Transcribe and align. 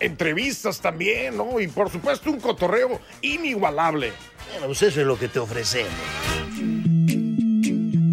Entrevistas 0.00 0.80
también, 0.80 1.36
¿no? 1.36 1.60
Y 1.60 1.68
por 1.68 1.90
supuesto 1.90 2.30
un 2.30 2.40
cotorreo 2.40 3.00
inigualable. 3.20 4.12
Bueno, 4.50 4.66
pues 4.66 4.82
eso 4.82 5.00
es 5.00 5.06
lo 5.06 5.18
que 5.18 5.28
te 5.28 5.38
ofrecemos. 5.38 5.92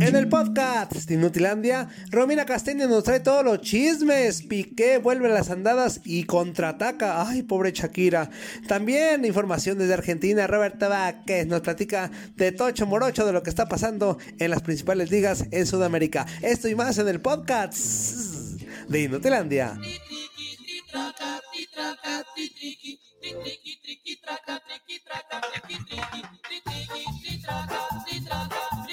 En 0.10 0.16
el 0.16 0.28
podcast 0.28 0.94
de 0.94 1.14
Inutilandia, 1.14 1.88
Romina 2.10 2.46
Castaño 2.46 2.88
nos 2.88 3.04
trae 3.04 3.20
todos 3.20 3.44
los 3.44 3.62
chismes. 3.62 4.42
Piqué 4.42 4.98
vuelve 4.98 5.28
a 5.28 5.34
las 5.34 5.52
andadas 5.52 6.02
y 6.04 6.24
contraataca. 6.24 7.28
Ay, 7.28 7.44
pobre 7.44 7.74
Shakira. 7.74 8.30
También 8.68 9.24
información 9.24 9.78
desde 9.78 9.94
Argentina. 9.94 10.48
Roberto 10.48 10.90
Vázquez 10.90 11.46
nos 11.46 11.62
platica 11.62 12.10
de 12.38 12.52
Tocho 12.52 12.88
Morocho 12.88 13.24
de 13.26 13.34
lo 13.34 13.44
que 13.44 13.52
está 13.52 13.68
pasando 13.68 14.18
en 14.40 14.50
las 14.50 14.64
principales 14.64 15.12
ligas 15.12 15.46
en 15.52 15.68
Sudamérica. 15.68 16.26
Esto 16.42 16.70
y 16.70 16.76
más 16.76 16.98
en 16.98 17.08
el 17.08 17.22
podcast 17.22 17.78
de 18.88 19.02
Inutilandia. 19.02 19.78
triqui, 21.60 21.76
traca, 21.76 22.24
tri, 22.34 22.48
triqui, 22.50 23.00
tri, 23.20 23.34
triqui, 23.44 23.80
triqui, 23.84 24.20
traca, 24.24 24.60
triqui, 24.66 25.02
traca, 25.04 25.40
triqui, 25.42 25.78
triqui, 25.84 26.22
tri, 26.44 26.62
triqui, 26.64 27.04
tri, 27.22 27.42
traca, 27.44 27.88
tri, 28.06 28.24
traca, 28.24 28.89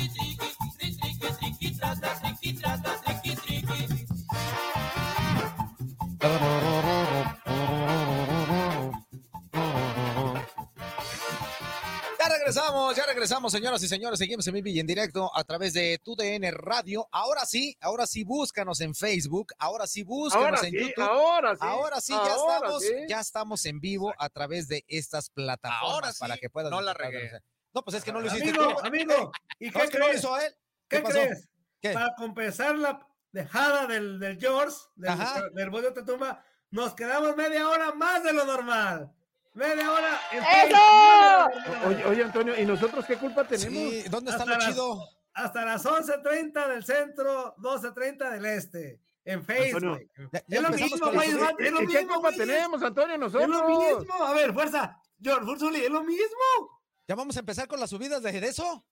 regresamos, 12.56 12.96
ya 12.96 13.06
regresamos, 13.06 13.52
señoras 13.52 13.82
y 13.82 13.88
señores. 13.88 14.18
Seguimos 14.18 14.46
en 14.46 14.54
vivo 14.54 14.68
y 14.68 14.80
en 14.80 14.86
directo 14.86 15.30
a 15.34 15.44
través 15.44 15.74
de 15.74 16.00
TUDN 16.02 16.50
Radio. 16.52 17.06
Ahora 17.12 17.44
sí, 17.44 17.76
ahora 17.80 18.06
sí, 18.06 18.24
búscanos 18.24 18.80
en 18.80 18.94
Facebook. 18.94 19.48
Ahora 19.58 19.86
sí, 19.86 20.02
búscanos 20.02 20.46
Ahora 20.60 20.66
en 20.66 20.72
sí, 20.72 20.78
YouTube. 20.78 21.04
ahora 21.04 21.52
sí. 21.54 21.60
Ahora 21.62 22.00
sí, 22.00 22.12
ya 22.14 22.34
estamos, 22.34 22.82
sí. 22.82 22.94
ya 23.08 23.20
estamos 23.20 23.66
en 23.66 23.80
vivo 23.80 24.14
a 24.18 24.28
través 24.30 24.68
de 24.68 24.84
estas 24.88 25.28
plataformas 25.30 25.92
Ahora 25.92 26.12
sí, 26.12 26.18
para 26.20 26.38
que 26.38 26.48
puedas. 26.48 26.70
no 26.70 26.80
la 26.80 26.94
regué. 26.94 27.30
No, 27.74 27.82
pues 27.82 27.96
es 27.98 28.04
que 28.04 28.12
no 28.12 28.20
lo 28.20 28.26
hiciste 28.28 28.48
Amigo, 28.48 28.74
tú. 28.80 28.86
amigo, 28.86 29.32
¿y 29.58 29.66
No, 29.66 29.72
qué 29.72 29.84
es 29.84 29.90
que 29.90 29.98
no 29.98 30.04
lo 30.06 30.10
crees? 30.10 30.24
hizo 30.24 30.40
él. 30.40 30.54
¿Qué, 30.88 31.00
pasó? 31.00 31.14
crees? 31.18 31.48
¿Qué? 31.82 31.90
Para 31.90 32.14
compensar 32.16 32.74
la 32.78 33.06
dejada 33.32 33.86
del, 33.86 34.18
del 34.18 34.40
George, 34.40 34.76
del, 34.94 35.10
Ajá. 35.10 35.42
del 35.52 35.68
bollo 35.68 35.90
de 35.90 36.02
tumba, 36.02 36.42
nos 36.70 36.94
quedamos 36.94 37.36
media 37.36 37.68
hora 37.68 37.92
más 37.92 38.24
de 38.24 38.32
lo 38.32 38.46
normal. 38.46 39.12
Media 39.56 39.90
hora. 39.90 40.20
¡Eso! 40.32 41.88
Oye, 41.88 42.04
oye, 42.04 42.22
Antonio, 42.24 42.60
¿y 42.60 42.66
nosotros 42.66 43.04
qué 43.06 43.16
culpa 43.16 43.44
tenemos? 43.48 43.72
Sí, 43.72 44.02
¿dónde 44.10 44.30
está 44.30 44.42
Hasta 44.44 44.54
lo 44.54 44.58
las- 44.58 44.68
chido? 44.68 45.08
Hasta 45.32 45.64
las 45.64 45.84
11.30 45.84 46.68
del 46.68 46.84
centro, 46.84 47.54
12.30 47.58 48.30
del 48.30 48.44
este. 48.46 49.00
En 49.24 49.42
Facebook. 49.44 50.00
Ya- 50.32 50.42
ya 50.46 50.56
es 50.58 50.62
lo 50.62 50.70
mismo, 50.70 51.10
güey. 51.12 51.32
los- 51.32 51.50
Es 51.58 51.72
lo 51.72 51.82
¿Y 51.82 51.86
qué 51.88 51.98
mismo, 51.98 52.14
culpa 52.14 52.28
güey. 52.28 52.36
tenemos, 52.36 52.82
Antonio, 52.82 53.18
nosotros? 53.18 53.42
Es 53.42 53.48
lo 53.48 53.66
mismo. 53.68 54.14
A 54.24 54.32
ver, 54.34 54.52
fuerza. 54.52 55.00
George 55.20 55.50
Ursuli, 55.50 55.84
es 55.84 55.90
lo 55.90 56.02
mismo. 56.04 56.80
¿Ya 57.08 57.14
vamos 57.14 57.36
a 57.36 57.40
empezar 57.40 57.66
con 57.66 57.80
las 57.80 57.90
subidas 57.90 58.22
de 58.22 58.32
de 58.40 58.46
eso? 58.48 58.84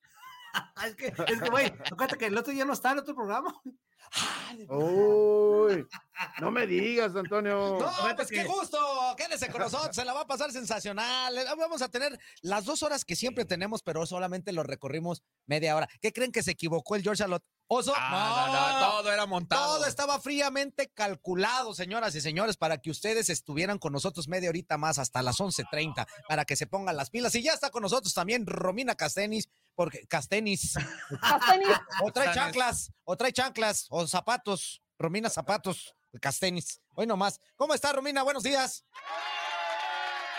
Es 0.87 0.97
que, 0.97 1.07
es 1.07 1.41
que, 1.41 1.51
güey, 1.51 1.67
acuérdate 1.67 2.19
que 2.19 2.27
el 2.27 2.37
otro 2.37 2.53
ya 2.53 2.65
no 2.65 2.75
está 2.75 2.93
en 2.93 2.99
otro 2.99 3.15
programa. 3.15 3.55
Uy, 4.69 5.87
no 6.41 6.51
me 6.51 6.67
digas, 6.67 7.17
Antonio. 7.17 7.79
No, 7.81 8.17
pues 8.17 8.29
qué 8.29 8.45
gusto. 8.45 8.79
Quédese 9.17 9.51
con 9.51 9.63
nosotros, 9.63 9.95
se 9.97 10.05
la 10.05 10.13
va 10.13 10.23
a 10.23 10.27
pasar 10.27 10.53
sensacional. 10.53 11.37
Eh, 11.37 11.45
Vamos 11.57 11.83
a 11.83 11.89
tener 11.89 12.19
las 12.43 12.65
dos 12.65 12.83
horas 12.83 13.05
que 13.05 13.17
siempre 13.17 13.45
tenemos, 13.45 13.83
pero 13.83 14.07
solamente 14.07 14.53
lo 14.53 14.63
recorrimos 14.63 15.23
media 15.47 15.75
hora. 15.75 15.89
¿Qué 16.01 16.13
creen 16.13 16.33
que 16.33 16.43
se 16.43 16.53
equivocó 16.53 16.97
el 16.97 17.03
George 17.03 17.25
Alot? 17.25 17.43
Oso, 17.67 17.93
Ah, 17.97 18.49
no, 18.53 18.81
no, 18.81 18.91
todo 19.03 19.13
era 19.13 19.27
montado. 19.27 19.77
Todo 19.77 19.87
estaba 19.87 20.21
fríamente 20.21 20.91
calculado, 20.93 21.75
señoras 21.75 22.15
y 22.15 22.21
señores, 22.21 22.57
para 22.57 22.79
que 22.79 22.91
ustedes 22.91 23.31
estuvieran 23.31 23.79
con 23.79 23.93
nosotros 23.93 24.29
media 24.29 24.51
horita 24.51 24.77
más 24.77 24.99
hasta 24.99 25.23
las 25.23 25.39
11.30, 25.39 26.07
para 26.29 26.45
que 26.45 26.57
se 26.57 26.67
pongan 26.67 26.97
las 26.97 27.11
pilas. 27.11 27.35
Y 27.35 27.43
ya 27.43 27.53
está 27.53 27.71
con 27.71 27.83
nosotros 27.83 28.13
también 28.13 28.47
Romina 28.47 28.95
Castenis, 28.95 29.49
porque 29.75 30.07
Castenis, 30.07 30.75
Castanis. 31.21 31.69
o 32.03 32.13
trae 32.13 32.35
chanclas, 32.35 32.93
o 33.05 33.17
trae 33.17 33.33
chanclas, 33.33 33.87
o 33.89 34.07
zapatos, 34.07 34.83
Romina 34.99 35.31
Zapatos, 35.31 35.95
Castenis. 36.21 36.81
Hoy 36.95 37.07
nomás. 37.07 37.41
¿Cómo 37.57 37.75
está, 37.75 37.93
Romina? 37.93 38.23
Buenos 38.23 38.43
días. 38.43 38.85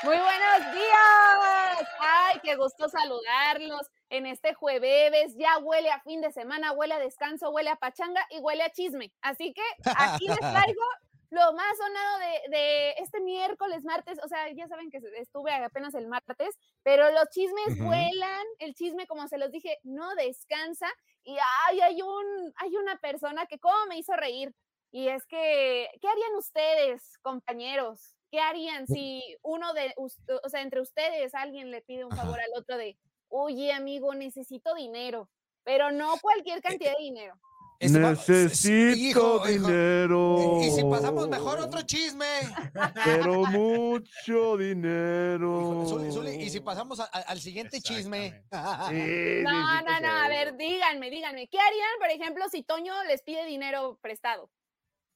Muy 0.05 0.17
buenos 0.17 0.71
días. 0.71 1.87
Ay, 1.99 2.39
qué 2.43 2.55
gusto 2.55 2.87
saludarlos 2.89 3.89
en 4.09 4.27
este 4.27 4.53
jueves. 4.53 5.33
Ya 5.35 5.57
huele 5.57 5.89
a 5.89 5.99
fin 6.01 6.21
de 6.21 6.31
semana, 6.31 6.73
huele 6.73 6.93
a 6.93 6.99
descanso, 6.99 7.49
huele 7.49 7.71
a 7.71 7.75
pachanga 7.75 8.23
y 8.29 8.37
huele 8.37 8.61
a 8.61 8.69
chisme. 8.69 9.11
Así 9.21 9.51
que 9.51 9.63
aquí 9.97 10.27
les 10.27 10.37
traigo 10.69 10.83
lo 11.31 11.53
más 11.53 11.75
sonado 11.75 12.19
de, 12.19 12.55
de 12.55 12.91
este 12.99 13.19
miércoles, 13.19 13.83
martes. 13.83 14.19
O 14.23 14.27
sea, 14.27 14.47
ya 14.51 14.67
saben 14.67 14.91
que 14.91 15.01
estuve 15.17 15.51
apenas 15.51 15.95
el 15.95 16.07
martes, 16.07 16.55
pero 16.83 17.09
los 17.09 17.27
chismes 17.31 17.79
vuelan. 17.79 18.45
El 18.59 18.75
chisme, 18.75 19.07
como 19.07 19.27
se 19.27 19.39
los 19.39 19.49
dije, 19.49 19.79
no 19.81 20.13
descansa. 20.13 20.87
Y 21.23 21.35
ay, 21.67 21.81
hay, 21.81 22.03
un, 22.03 22.53
hay 22.57 22.77
una 22.77 22.99
persona 22.99 23.47
que 23.47 23.57
cómo 23.57 23.87
me 23.89 23.97
hizo 23.97 24.13
reír. 24.13 24.53
Y 24.91 25.07
es 25.07 25.25
que, 25.25 25.89
¿qué 25.99 26.07
harían 26.07 26.35
ustedes, 26.35 27.17
compañeros? 27.23 28.15
¿Qué 28.35 28.41
harían 28.41 28.85
si 28.85 29.23
uno 29.43 29.73
de, 29.73 29.93
o 29.95 30.49
sea, 30.49 30.61
entre 30.61 30.81
ustedes 30.81 31.33
alguien 31.33 31.71
le 31.71 31.81
pide 31.81 32.03
un 32.03 32.11
Ajá. 32.11 32.23
favor 32.23 32.37
al 32.41 32.49
otro 32.61 32.75
de, 32.75 32.97
oye, 33.29 33.71
amigo, 33.71 34.13
necesito 34.13 34.75
dinero, 34.75 35.29
pero 35.63 35.89
no 35.93 36.17
cualquier 36.21 36.61
cantidad 36.61 36.97
de 36.97 37.03
dinero? 37.03 37.39
Este, 37.79 37.97
va- 37.97 38.09
Necesito 38.09 38.97
hijo, 38.97 39.47
hijo, 39.47 39.67
dinero. 39.67 40.59
Y 40.61 40.69
si 40.71 40.83
pasamos 40.83 41.29
mejor 41.29 41.59
otro 41.59 41.81
chisme. 41.83 42.25
Pero 43.05 43.45
mucho 43.45 44.57
dinero. 44.57 45.85
Zuli, 45.87 46.11
Zuli, 46.11 46.31
y 46.43 46.49
si 46.49 46.59
pasamos 46.59 46.99
a- 46.99 47.05
a- 47.05 47.21
al 47.21 47.39
siguiente 47.39 47.79
chisme. 47.79 48.43
Sí, 48.89 49.43
No, 49.43 49.81
no, 49.81 49.99
no, 50.01 50.07
a 50.09 50.27
ver, 50.27 50.57
díganme, 50.57 51.09
díganme, 51.09 51.47
¿qué 51.47 51.57
harían, 51.57 51.99
por 51.99 52.09
ejemplo, 52.09 52.43
si 52.51 52.63
Toño 52.63 52.93
les 53.05 53.21
pide 53.21 53.45
dinero 53.45 53.97
prestado? 54.01 54.49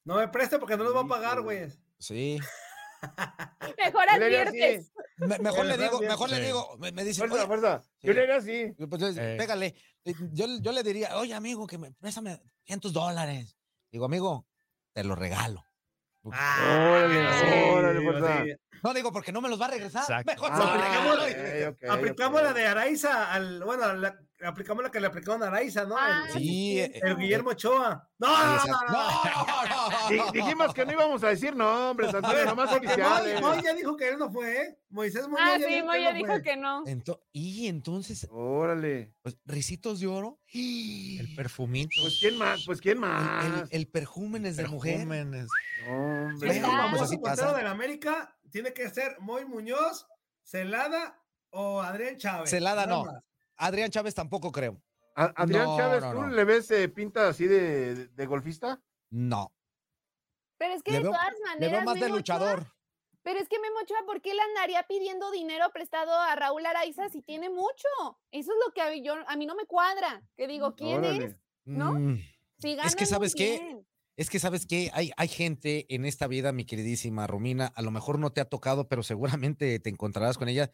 No 0.06 0.16
me 0.16 0.30
preste 0.30 0.57
porque 0.57 0.78
no 0.78 0.86
los 0.86 0.96
va 0.96 1.01
a 1.01 1.07
pagar, 1.07 1.41
güey. 1.41 1.68
Sí. 1.97 2.40
Mejor 3.77 4.09
adviertes. 4.09 4.91
Me- 5.17 5.39
mejor 5.39 5.65
le 5.65 5.77
digo, 5.77 5.99
mejor 6.01 6.29
le 6.29 6.39
digo, 6.41 6.77
me, 6.79 6.91
me 6.91 7.03
dice, 7.03 7.27
Fuerza, 7.27 7.47
fuerza. 7.47 7.81
Sí. 7.99 8.07
Yo 8.07 8.13
le 8.13 8.21
haría 8.23 8.35
así. 8.37 8.73
pues, 8.89 9.17
Eh. 9.17 9.35
pégale. 9.37 9.75
Eh, 10.05 10.13
Yo, 10.31 10.45
yo 10.62 10.71
le 10.71 10.83
diría, 10.83 11.18
oye, 11.18 11.33
amigo, 11.33 11.68
que 11.68 11.77
me 11.77 11.91
préstame 11.91 12.39
500 12.63 12.94
dólares. 12.94 13.57
Digo, 13.91 14.06
amigo, 14.06 14.45
te 14.94 15.03
lo 15.03 15.15
regalo. 15.15 15.63
Órale, 16.24 17.21
Sí, 17.39 17.69
órale, 17.71 18.00
sí, 18.00 18.06
fuerza. 18.06 18.44
No 18.83 18.93
digo 18.93 19.11
porque 19.11 19.31
no 19.31 19.41
me 19.41 19.49
los 19.49 19.59
va 19.59 19.65
a 19.65 19.71
regresar. 19.71 20.01
Exacto. 20.03 20.31
Mejor 20.31 20.49
Ah, 20.53 21.73
aplicamos- 21.89 22.41
la 22.43 22.53
de 22.53 22.67
Araiza 22.67 23.31
al, 23.33 23.63
bueno, 23.63 23.93
la, 23.93 24.17
aplicamos 24.43 24.83
la 24.83 24.91
que 24.91 24.99
le 24.99 25.07
aplicaron 25.07 25.43
a 25.43 25.47
Araiza, 25.47 25.85
¿no? 25.85 25.95
Ah, 25.97 26.23
El- 26.27 26.33
Sí, 26.39 26.79
eh, 26.79 26.99
el, 27.03 27.17
Guillermo 27.17 27.49
Ochoa. 27.51 28.07
No, 28.19 28.27
no, 28.27 28.55
no, 28.55 28.65
no, 28.65 28.81
no. 28.87 28.91
No, 28.91 29.67
no, 29.67 29.89
no. 29.89 30.09
Di- 30.09 30.39
Dijimos 30.39 30.73
que 30.73 30.85
no 30.85 30.91
íbamos 30.93 31.23
a 31.23 31.29
decir 31.29 31.55
nombres, 31.55 32.13
Antonio, 32.13 32.45
nomás 32.45 32.69
Moy, 32.71 32.77
oficiales. 32.85 33.41
Moy 33.41 33.61
ya 33.63 33.73
dijo 33.73 33.95
que 33.97 34.09
él 34.09 34.17
no 34.17 34.29
fue, 34.31 34.61
¿eh? 34.61 34.79
Moisés 34.89 35.23
Muñoz 35.27 35.39
Ah, 35.41 35.57
ya 35.57 35.67
sí, 35.67 35.73
dijo 35.75 35.79
que 35.81 35.83
Moya 35.87 36.09
no 36.11 36.15
dijo 36.17 36.27
fue. 36.27 36.41
que 36.41 36.57
no. 36.57 36.85
Ento- 36.85 37.21
y 37.31 37.67
entonces, 37.67 38.27
Órale. 38.31 39.13
pues, 39.21 39.37
risitos 39.45 39.99
de 39.99 40.07
oro. 40.07 40.39
El 40.53 41.33
perfumito. 41.35 41.89
Pues 42.01 42.17
quién 42.19 42.37
más, 42.37 42.63
pues 42.65 42.81
quién 42.81 42.97
El, 42.97 43.01
más. 43.01 43.45
el, 43.69 43.81
el 43.81 43.87
perjúmenes 43.87 44.57
de 44.57 44.67
mujer. 44.67 44.95
Perfúmenes. 44.95 45.47
Hombre. 45.87 46.59
Famoso 46.61 47.03
así 47.03 47.17
pasa. 47.17 47.53
del 47.53 47.67
América, 47.67 48.35
tiene 48.50 48.74
que 48.74 48.90
ser 48.90 49.19
Moy 49.19 49.46
Muñoz, 49.46 50.07
Celada 50.44 51.22
o 51.51 51.81
Adrián 51.81 52.18
Chávez. 52.18 52.50
Celada 52.50 52.86
no. 52.86 53.06
más. 53.06 53.24
Adrián 53.57 53.90
Chávez 53.92 54.16
tampoco 54.16 54.51
creo. 54.51 54.81
A- 55.16 55.34
Adrián 55.36 55.66
No, 55.66 55.78
Chávez, 55.78 56.01
no, 56.01 56.12
¿tú 56.13 56.22
no. 56.22 56.28
le 56.28 56.44
ves 56.46 56.72
eh, 56.72 56.88
pinta 56.90 57.28
así 57.28 57.46
de, 57.48 58.07
de 58.07 58.25
golfista? 58.25 58.81
No. 59.10 59.54
Pero 60.57 60.74
es 60.74 60.84
que 60.84 60.92
Le 60.92 60.98
de 60.98 61.04
veo- 61.04 61.12
todas 61.12 61.34
Le 61.34 61.46
maneras. 61.46 61.72
veo 61.72 61.81
más 61.84 61.96
de 61.96 62.01
Ochoa- 62.06 62.16
luchador. 62.16 62.66
Pero 63.22 63.40
es 63.40 63.50
que 63.50 63.60
Memo 63.60 63.80
Ochoa, 63.81 64.00
¿por 64.06 64.22
qué 64.22 64.34
le 64.34 64.42
andaría 64.42 64.84
pidiendo 64.84 65.30
dinero 65.30 65.69
prestado 65.74 66.13
a 66.13 66.36
Raúl 66.36 66.66
Araiza 66.66 67.10
si 67.10 67.22
tiene 67.22 67.50
mucho? 67.50 67.88
Eso 68.31 68.51
es 68.54 68.57
lo 68.66 68.74
que 68.74 68.81
a, 68.81 68.96
yo, 68.96 69.16
a 69.28 69.36
mí 69.36 69.46
no 69.46 69.56
me 69.56 69.66
cuadra. 69.66 70.24
Que 70.38 70.48
digo, 70.48 70.74
¿quién 70.75 71.00
Órale. 71.00 71.25
es? 71.25 71.36
¿No? 71.66 71.94
Mm, 71.94 72.18
Si 72.60 72.78
Es 72.80 72.96
que, 72.96 73.06
¿sabes 73.06 73.36
qué? 73.36 73.78
Es 74.19 74.30
que, 74.30 74.38
¿sabes 74.38 74.66
qué? 74.66 74.92
Hay, 74.94 75.12
hay 75.16 75.30
gente 75.30 75.86
en 75.88 76.04
esta 76.04 76.27
vida, 76.27 76.51
mi 76.51 76.66
queridísima 76.66 77.25
Romina, 77.25 77.68
a 77.68 77.81
lo 77.81 77.89
mejor 77.89 78.19
no 78.19 78.33
te 78.33 78.42
ha 78.42 78.50
tocado, 78.50 78.89
pero 78.89 79.01
seguramente 79.01 79.80
te 79.80 79.89
encontrarás 79.89 80.38
con 80.38 80.50
ella, 80.50 80.74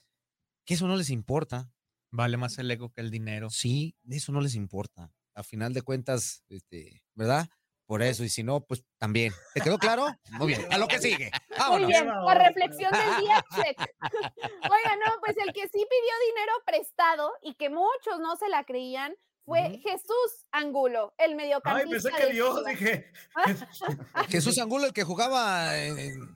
que 0.65 0.73
eso 0.73 0.87
no 0.87 0.95
les 0.95 1.11
importa. 1.11 1.69
Vale 2.09 2.37
más 2.37 2.57
el 2.57 2.71
ego 2.71 2.89
que 2.89 3.01
el 3.01 3.11
dinero. 3.11 3.51
Sí, 3.51 3.95
eso 4.09 4.31
no 4.31 4.41
les 4.41 4.55
importa. 4.55 5.13
A 5.35 5.43
final 5.43 5.75
de 5.75 5.83
cuentas, 5.83 6.43
este, 6.49 7.03
¿verdad? 7.13 7.47
Por 7.85 8.01
eso, 8.01 8.23
y 8.23 8.29
si 8.29 8.41
no, 8.41 8.65
pues 8.65 8.83
también. 8.97 9.31
¿Te 9.53 9.61
quedó 9.61 9.77
claro? 9.77 10.07
Muy 10.31 10.47
bien, 10.47 10.73
a 10.73 10.79
lo 10.79 10.87
que 10.87 10.97
sigue. 10.97 11.29
Muy 11.49 11.57
Vámonos. 11.59 11.87
bien, 11.87 12.07
por 12.07 12.37
reflexión 12.39 12.91
del 12.93 13.25
día, 13.25 13.45
check. 13.55 13.77
Oiga, 14.63 14.95
no, 15.05 15.19
pues 15.23 15.37
el 15.37 15.53
que 15.53 15.67
sí 15.67 15.85
pidió 15.87 16.13
dinero 16.31 16.53
prestado 16.65 17.31
y 17.43 17.53
que 17.53 17.69
muchos 17.69 18.19
no 18.21 18.37
se 18.37 18.49
la 18.49 18.63
creían 18.63 19.13
fue 19.45 19.79
Jesús 19.83 20.45
Angulo, 20.51 21.13
el 21.17 21.31
Ay, 21.31 21.35
mediocampista. 21.35 22.09
pensé 22.09 22.25
que 22.27 22.33
Dios, 22.33 22.57
Chivas. 22.57 22.65
dije. 22.79 23.11
Jesús 24.29 24.57
Angulo, 24.59 24.85
el 24.85 24.93
que 24.93 25.03
jugaba 25.03 25.77
en- 25.77 25.99
en- 25.99 26.35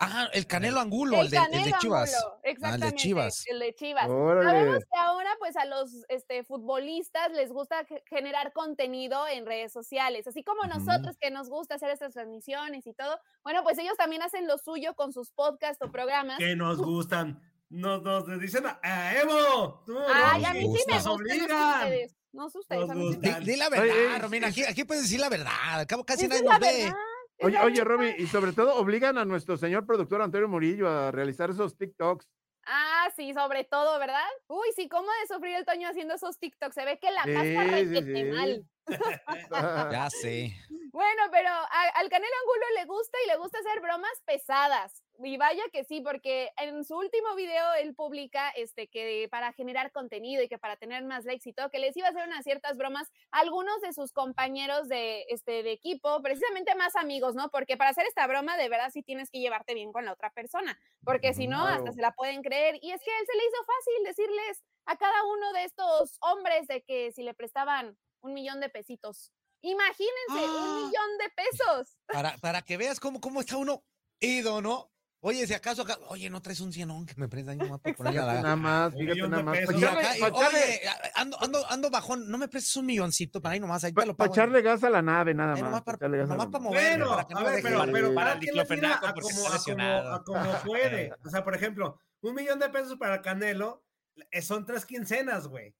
Ah, 0.00 0.28
el 0.32 0.46
Canelo 0.46 0.78
Angulo, 0.78 1.20
el, 1.22 1.28
de, 1.28 1.36
el 1.38 1.42
de 1.42 1.50
Canelo 1.50 1.78
Chivas. 1.80 2.14
Angulo, 2.14 2.34
Ah, 2.36 2.40
el 2.44 2.50
exactamente, 2.52 2.86
de 2.86 2.94
Chivas. 2.94 3.44
el 3.48 3.58
de 3.58 3.74
Chivas. 3.74 4.08
Órale. 4.08 4.48
Sabemos 4.48 4.84
que 4.84 4.96
ahora 5.00 5.30
pues 5.40 5.56
a 5.56 5.64
los 5.64 5.90
este, 6.08 6.44
futbolistas 6.44 7.32
les 7.32 7.50
gusta 7.50 7.84
ge- 7.84 8.04
generar 8.06 8.52
contenido 8.52 9.26
en 9.26 9.44
redes 9.44 9.72
sociales, 9.72 10.24
así 10.28 10.44
como 10.44 10.62
nosotros 10.72 11.16
que 11.20 11.32
nos 11.32 11.48
gusta 11.48 11.74
hacer 11.74 11.90
estas 11.90 12.12
transmisiones 12.12 12.86
y 12.86 12.92
todo. 12.92 13.18
Bueno, 13.42 13.64
pues 13.64 13.76
ellos 13.78 13.96
también 13.96 14.22
hacen 14.22 14.46
lo 14.46 14.56
suyo 14.58 14.94
con 14.94 15.12
sus 15.12 15.32
podcasts 15.32 15.82
o 15.84 15.90
programas. 15.90 16.38
Que 16.38 16.54
nos 16.54 16.78
gustan. 16.78 17.42
Nos, 17.68 18.00
nos 18.02 18.38
dicen 18.40 18.66
a, 18.66 18.78
a 18.80 19.16
Evo. 19.20 19.82
Tú, 19.84 19.98
Ay, 20.14 20.44
a 20.44 20.54
mí 20.54 20.60
sí 20.60 20.66
me 20.68 20.68
nos 20.68 20.76
gusta, 20.78 20.94
no 20.94 21.02
sé 21.02 21.08
obligan. 21.10 21.82
ustedes. 21.82 22.16
No 22.32 22.48
sé 22.50 22.58
ustedes, 22.58 22.86
gusta. 22.92 23.38
Di, 23.40 23.44
di 23.46 23.56
la 23.56 23.68
Oye, 23.68 23.80
verdad, 23.80 24.16
eh, 24.16 24.18
Romina. 24.18 24.46
Aquí, 24.48 24.64
aquí 24.64 24.84
puedes 24.84 25.04
decir 25.04 25.20
la 25.20 25.28
verdad. 25.28 25.52
Al 25.70 25.86
cabo 25.86 26.04
casi 26.04 26.28
nadie 26.28 26.42
nos 26.42 26.58
ve. 26.60 26.92
Oye, 27.40 27.58
oye. 27.60 27.84
Roby, 27.84 28.14
y 28.18 28.26
sobre 28.26 28.52
todo 28.52 28.74
obligan 28.76 29.16
a 29.16 29.24
nuestro 29.24 29.56
señor 29.56 29.86
productor 29.86 30.20
Antonio 30.22 30.48
Murillo 30.48 30.88
a 30.88 31.10
realizar 31.10 31.50
esos 31.50 31.76
TikToks. 31.76 32.26
Ah, 32.66 33.08
sí, 33.16 33.32
sobre 33.32 33.64
todo, 33.64 33.98
¿verdad? 33.98 34.26
Uy, 34.48 34.66
sí, 34.76 34.88
cómo 34.90 35.08
de 35.22 35.34
sufrir 35.34 35.54
el 35.56 35.64
Toño 35.64 35.88
haciendo 35.88 36.14
esos 36.14 36.38
TikToks. 36.38 36.74
Se 36.74 36.84
ve 36.84 36.98
que 37.00 37.10
la 37.10 37.22
Sí, 37.24 37.32
pasa 37.32 37.46
sí, 37.64 37.70
requete 37.70 38.14
sí. 38.14 38.24
mal. 38.24 38.64
Ya 39.92 40.10
sé. 40.10 40.54
Bueno, 40.92 41.22
pero 41.30 41.48
a- 41.48 41.92
al 41.94 42.08
Canelo 42.10 42.32
Angulo 42.42 42.66
le 42.76 42.84
gusta 42.86 43.16
y 43.24 43.28
le 43.28 43.36
gusta 43.36 43.58
hacer 43.58 43.80
bromas 43.80 44.22
pesadas. 44.26 45.02
Y 45.20 45.36
vaya 45.36 45.62
que 45.72 45.82
sí, 45.84 46.00
porque 46.00 46.52
en 46.58 46.84
su 46.84 46.96
último 46.96 47.34
video 47.34 47.74
él 47.74 47.94
publica 47.96 48.50
este 48.50 48.86
que 48.86 49.26
para 49.30 49.52
generar 49.52 49.90
contenido 49.90 50.42
y 50.44 50.48
que 50.48 50.58
para 50.58 50.76
tener 50.76 51.02
más 51.04 51.24
likes 51.24 51.48
y 51.48 51.52
todo, 51.52 51.70
que 51.70 51.80
les 51.80 51.96
iba 51.96 52.06
a 52.06 52.10
hacer 52.10 52.24
unas 52.24 52.44
ciertas 52.44 52.76
bromas 52.76 53.08
a 53.32 53.40
algunos 53.40 53.80
de 53.80 53.92
sus 53.92 54.12
compañeros 54.12 54.88
de 54.88 55.24
este 55.28 55.64
de 55.64 55.72
equipo, 55.72 56.22
precisamente 56.22 56.74
más 56.76 56.94
amigos, 56.94 57.34
¿no? 57.34 57.48
Porque 57.50 57.76
para 57.76 57.90
hacer 57.90 58.06
esta 58.06 58.26
broma 58.28 58.56
de 58.56 58.68
verdad 58.68 58.90
sí 58.92 59.02
tienes 59.02 59.28
que 59.30 59.40
llevarte 59.40 59.74
bien 59.74 59.92
con 59.92 60.04
la 60.04 60.12
otra 60.12 60.30
persona, 60.30 60.78
porque 61.04 61.34
si 61.34 61.48
no 61.48 61.66
hasta 61.66 61.90
se 61.92 62.00
la 62.00 62.12
pueden 62.12 62.42
creer 62.42 62.76
y 62.80 62.92
es 62.92 63.02
que 63.02 63.10
a 63.10 63.18
él 63.18 63.26
se 63.26 63.36
le 63.36 63.44
hizo 63.44 63.64
fácil 63.64 64.04
decirles 64.04 64.64
a 64.86 64.96
cada 64.96 65.24
uno 65.24 65.52
de 65.52 65.64
estos 65.64 66.16
hombres 66.20 66.68
de 66.68 66.82
que 66.84 67.10
si 67.10 67.24
le 67.24 67.34
prestaban 67.34 67.98
un 68.20 68.34
millón 68.34 68.60
de 68.60 68.68
pesitos. 68.68 69.32
Imagínense, 69.62 70.14
un 70.30 70.38
Ah. 70.38 70.74
millón 70.76 71.18
de 71.18 71.30
pesos. 71.34 71.98
Para, 72.06 72.36
para 72.38 72.62
que 72.62 72.76
veas 72.76 73.00
cómo, 73.00 73.20
cómo 73.20 73.40
está 73.40 73.56
uno 73.56 73.82
ido, 74.20 74.60
¿no? 74.62 74.92
Oye, 75.20 75.46
si 75.48 75.52
acaso 75.54 75.82
acá, 75.82 75.98
oye, 76.10 76.30
no 76.30 76.40
traes 76.40 76.60
un 76.60 76.72
cienón 76.72 77.04
que 77.04 77.14
me 77.16 77.28
prenda 77.28 77.50
ahí 77.50 77.58
nomás 77.58 77.80
para 77.80 77.96
ponerle 77.96 78.20
la- 78.20 78.34
nada 78.40 78.54
más, 78.56 78.94
fíjate 78.94 79.28
nada 79.28 79.42
más. 79.42 79.58
Para 79.66 79.78
Ya, 79.78 79.86
echarle, 79.88 80.00
acá, 80.00 80.08
pa' 80.20 80.28
echarle- 80.28 80.58
oye, 80.64 80.80
ando, 81.16 81.42
ando, 81.42 81.66
ando 81.70 81.90
bajón, 81.90 82.30
no 82.30 82.38
me 82.38 82.46
prestes 82.46 82.76
un 82.76 82.86
milloncito 82.86 83.42
para 83.42 83.54
ahí 83.54 83.60
nomás, 83.60 83.82
ahí 83.82 83.90
te 83.90 83.96
pa- 83.96 84.06
lo 84.06 84.16
pa' 84.16 84.24
pago. 84.26 84.34
echarle 84.34 84.62
gas 84.62 84.84
a 84.84 84.90
la 84.90 85.02
nave, 85.02 85.34
nada 85.34 85.54
más. 85.54 85.60
nomás 85.62 85.82
pa' 85.82 85.96
para, 85.98 86.08
nomás 86.08 86.46
para 86.46 86.62
moverme, 86.62 86.88
Bueno, 87.04 87.08
para 87.16 87.26
que 87.26 87.34
no 87.34 87.40
a 87.40 87.42
ver, 87.42 87.52
deje 87.56 87.62
pero, 87.68 87.92
pero 87.92 88.14
para 88.14 88.32
el 88.34 88.40
diclofenaco 88.40 89.06
porque 89.06 89.20
como, 89.22 89.28
está 89.30 89.40
a 89.40 89.42
como, 89.48 89.54
lesionado. 89.54 90.14
a 90.14 90.24
como 90.24 90.52
puede. 90.64 91.12
O 91.24 91.30
sea, 91.30 91.42
por 91.44 91.54
ejemplo, 91.56 92.00
un 92.20 92.34
millón 92.34 92.60
de 92.60 92.68
pesos 92.68 92.96
para 92.96 93.20
Canelo 93.20 93.84
eh, 94.30 94.40
son 94.40 94.66
tres 94.66 94.86
quincenas, 94.86 95.48
güey. 95.48 95.74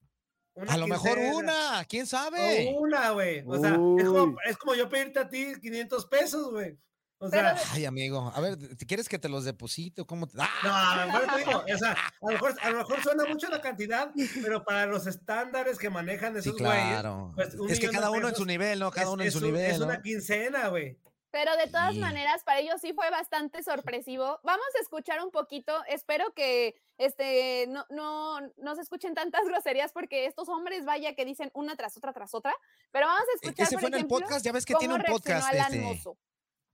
Una 0.53 0.73
A 0.73 0.77
lo 0.77 0.87
mejor 0.87 1.17
una, 1.17 1.85
quién 1.87 2.05
sabe. 2.07 2.67
O 2.75 2.79
una, 2.81 3.11
güey. 3.11 3.41
O 3.47 3.57
sea, 3.57 3.69
es 3.97 4.05
como, 4.05 4.35
es 4.45 4.57
como 4.57 4.75
yo 4.75 4.89
pedirte 4.89 5.19
a 5.19 5.29
ti 5.29 5.53
500 5.61 6.05
pesos, 6.07 6.51
güey. 6.51 6.77
O 7.21 7.29
sea, 7.29 7.55
Ay, 7.73 7.83
amigo, 7.85 8.31
a 8.33 8.39
ver, 8.39 8.55
¿te 8.77 8.85
¿quieres 8.85 9.09
que 9.09 9.19
te 9.19 9.27
los 9.27 9.43
deposite 9.43 10.01
o 10.01 10.07
cómo? 10.07 10.25
te- 10.27 10.37
¡Ah! 10.39 10.49
no, 10.63 10.73
a 10.73 11.05
lo 11.05 11.11
mejor 11.11 11.35
te 11.35 11.39
digo, 11.39 11.63
o 11.73 11.77
sea, 11.77 11.91
a 11.91 12.11
lo 12.21 12.27
mejor, 12.31 12.55
a 12.61 12.69
lo 12.71 12.77
mejor 12.77 13.03
suena 13.03 13.25
mucho 13.25 13.49
la 13.49 13.59
cantidad, 13.61 14.11
pero 14.41 14.63
para 14.63 14.85
los 14.85 15.05
estándares 15.05 15.77
que 15.77 15.89
manejan 15.89 16.33
Sí, 16.41 16.49
esos 16.49 16.59
güeyes, 16.61 16.83
claro. 16.87 17.33
pues, 17.35 17.53
es 17.69 17.79
que 17.79 17.89
cada 17.89 18.09
uno 18.11 18.29
en 18.29 18.35
su 18.35 18.45
nivel, 18.45 18.79
¿no? 18.79 18.89
Cada 18.91 19.07
es- 19.07 19.11
uno 19.13 19.21
en 19.23 19.27
es 19.27 19.33
su 19.33 19.39
un- 19.39 19.45
nivel. 19.45 19.71
Es 19.71 19.79
¿no? 19.79 19.85
una 19.85 20.01
quincena, 20.01 20.69
güey. 20.69 20.97
Pero 21.31 21.55
de 21.57 21.67
todas 21.67 21.93
Sí. 21.93 21.99
maneras, 21.99 22.43
para 22.43 22.59
ellos 22.59 22.81
sí 22.81 22.91
fue 22.93 23.07
bastante 23.11 23.61
sorpresivo. 23.61 24.39
Vamos 24.43 24.65
a 24.79 24.81
escuchar 24.81 25.23
un 25.23 25.29
poquito. 25.29 25.73
Espero 25.87 26.33
que 26.33 26.73
este 26.97 27.67
no, 27.67 27.85
no, 27.91 28.39
no 28.57 28.75
se 28.75 28.81
escuchen 28.81 29.13
tantas 29.13 29.41
groserías 29.45 29.91
porque 29.91 30.25
estos 30.25 30.49
hombres, 30.49 30.85
vaya, 30.85 31.13
que 31.13 31.25
dicen 31.25 31.51
una 31.53 31.75
tras 31.75 31.95
otra 31.97 32.13
tras 32.13 32.33
otra. 32.33 32.55
Pero 32.91 33.05
vamos 33.05 33.21
a 33.27 33.31
E- 33.31 33.35
escuchar. 33.35 33.67
Ese 33.67 33.75
por 33.75 33.81
fue 33.81 33.89
en 33.89 33.95
el 33.95 34.07
podcast, 34.07 34.43
ya 34.43 34.51
ves 34.53 34.65
que 34.65 34.73
tiene 34.75 34.95
un 34.95 35.03
podcast. 35.03 35.49
Alan 35.53 35.65
Este... 35.73 35.81
Mozo. 35.81 36.17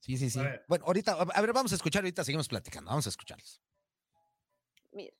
Sí, 0.05 0.17
sí, 0.17 0.29
sí. 0.29 0.39
Bueno, 0.67 0.85
ahorita, 0.85 1.13
a 1.13 1.41
ver, 1.41 1.51
vamos 1.51 1.71
a 1.71 1.75
escuchar, 1.75 2.01
ahorita 2.03 2.23
seguimos 2.23 2.47
platicando, 2.47 2.89
vamos 2.91 3.07
a 3.07 3.09
escucharlos. 3.09 3.59
Mira. 4.91 5.11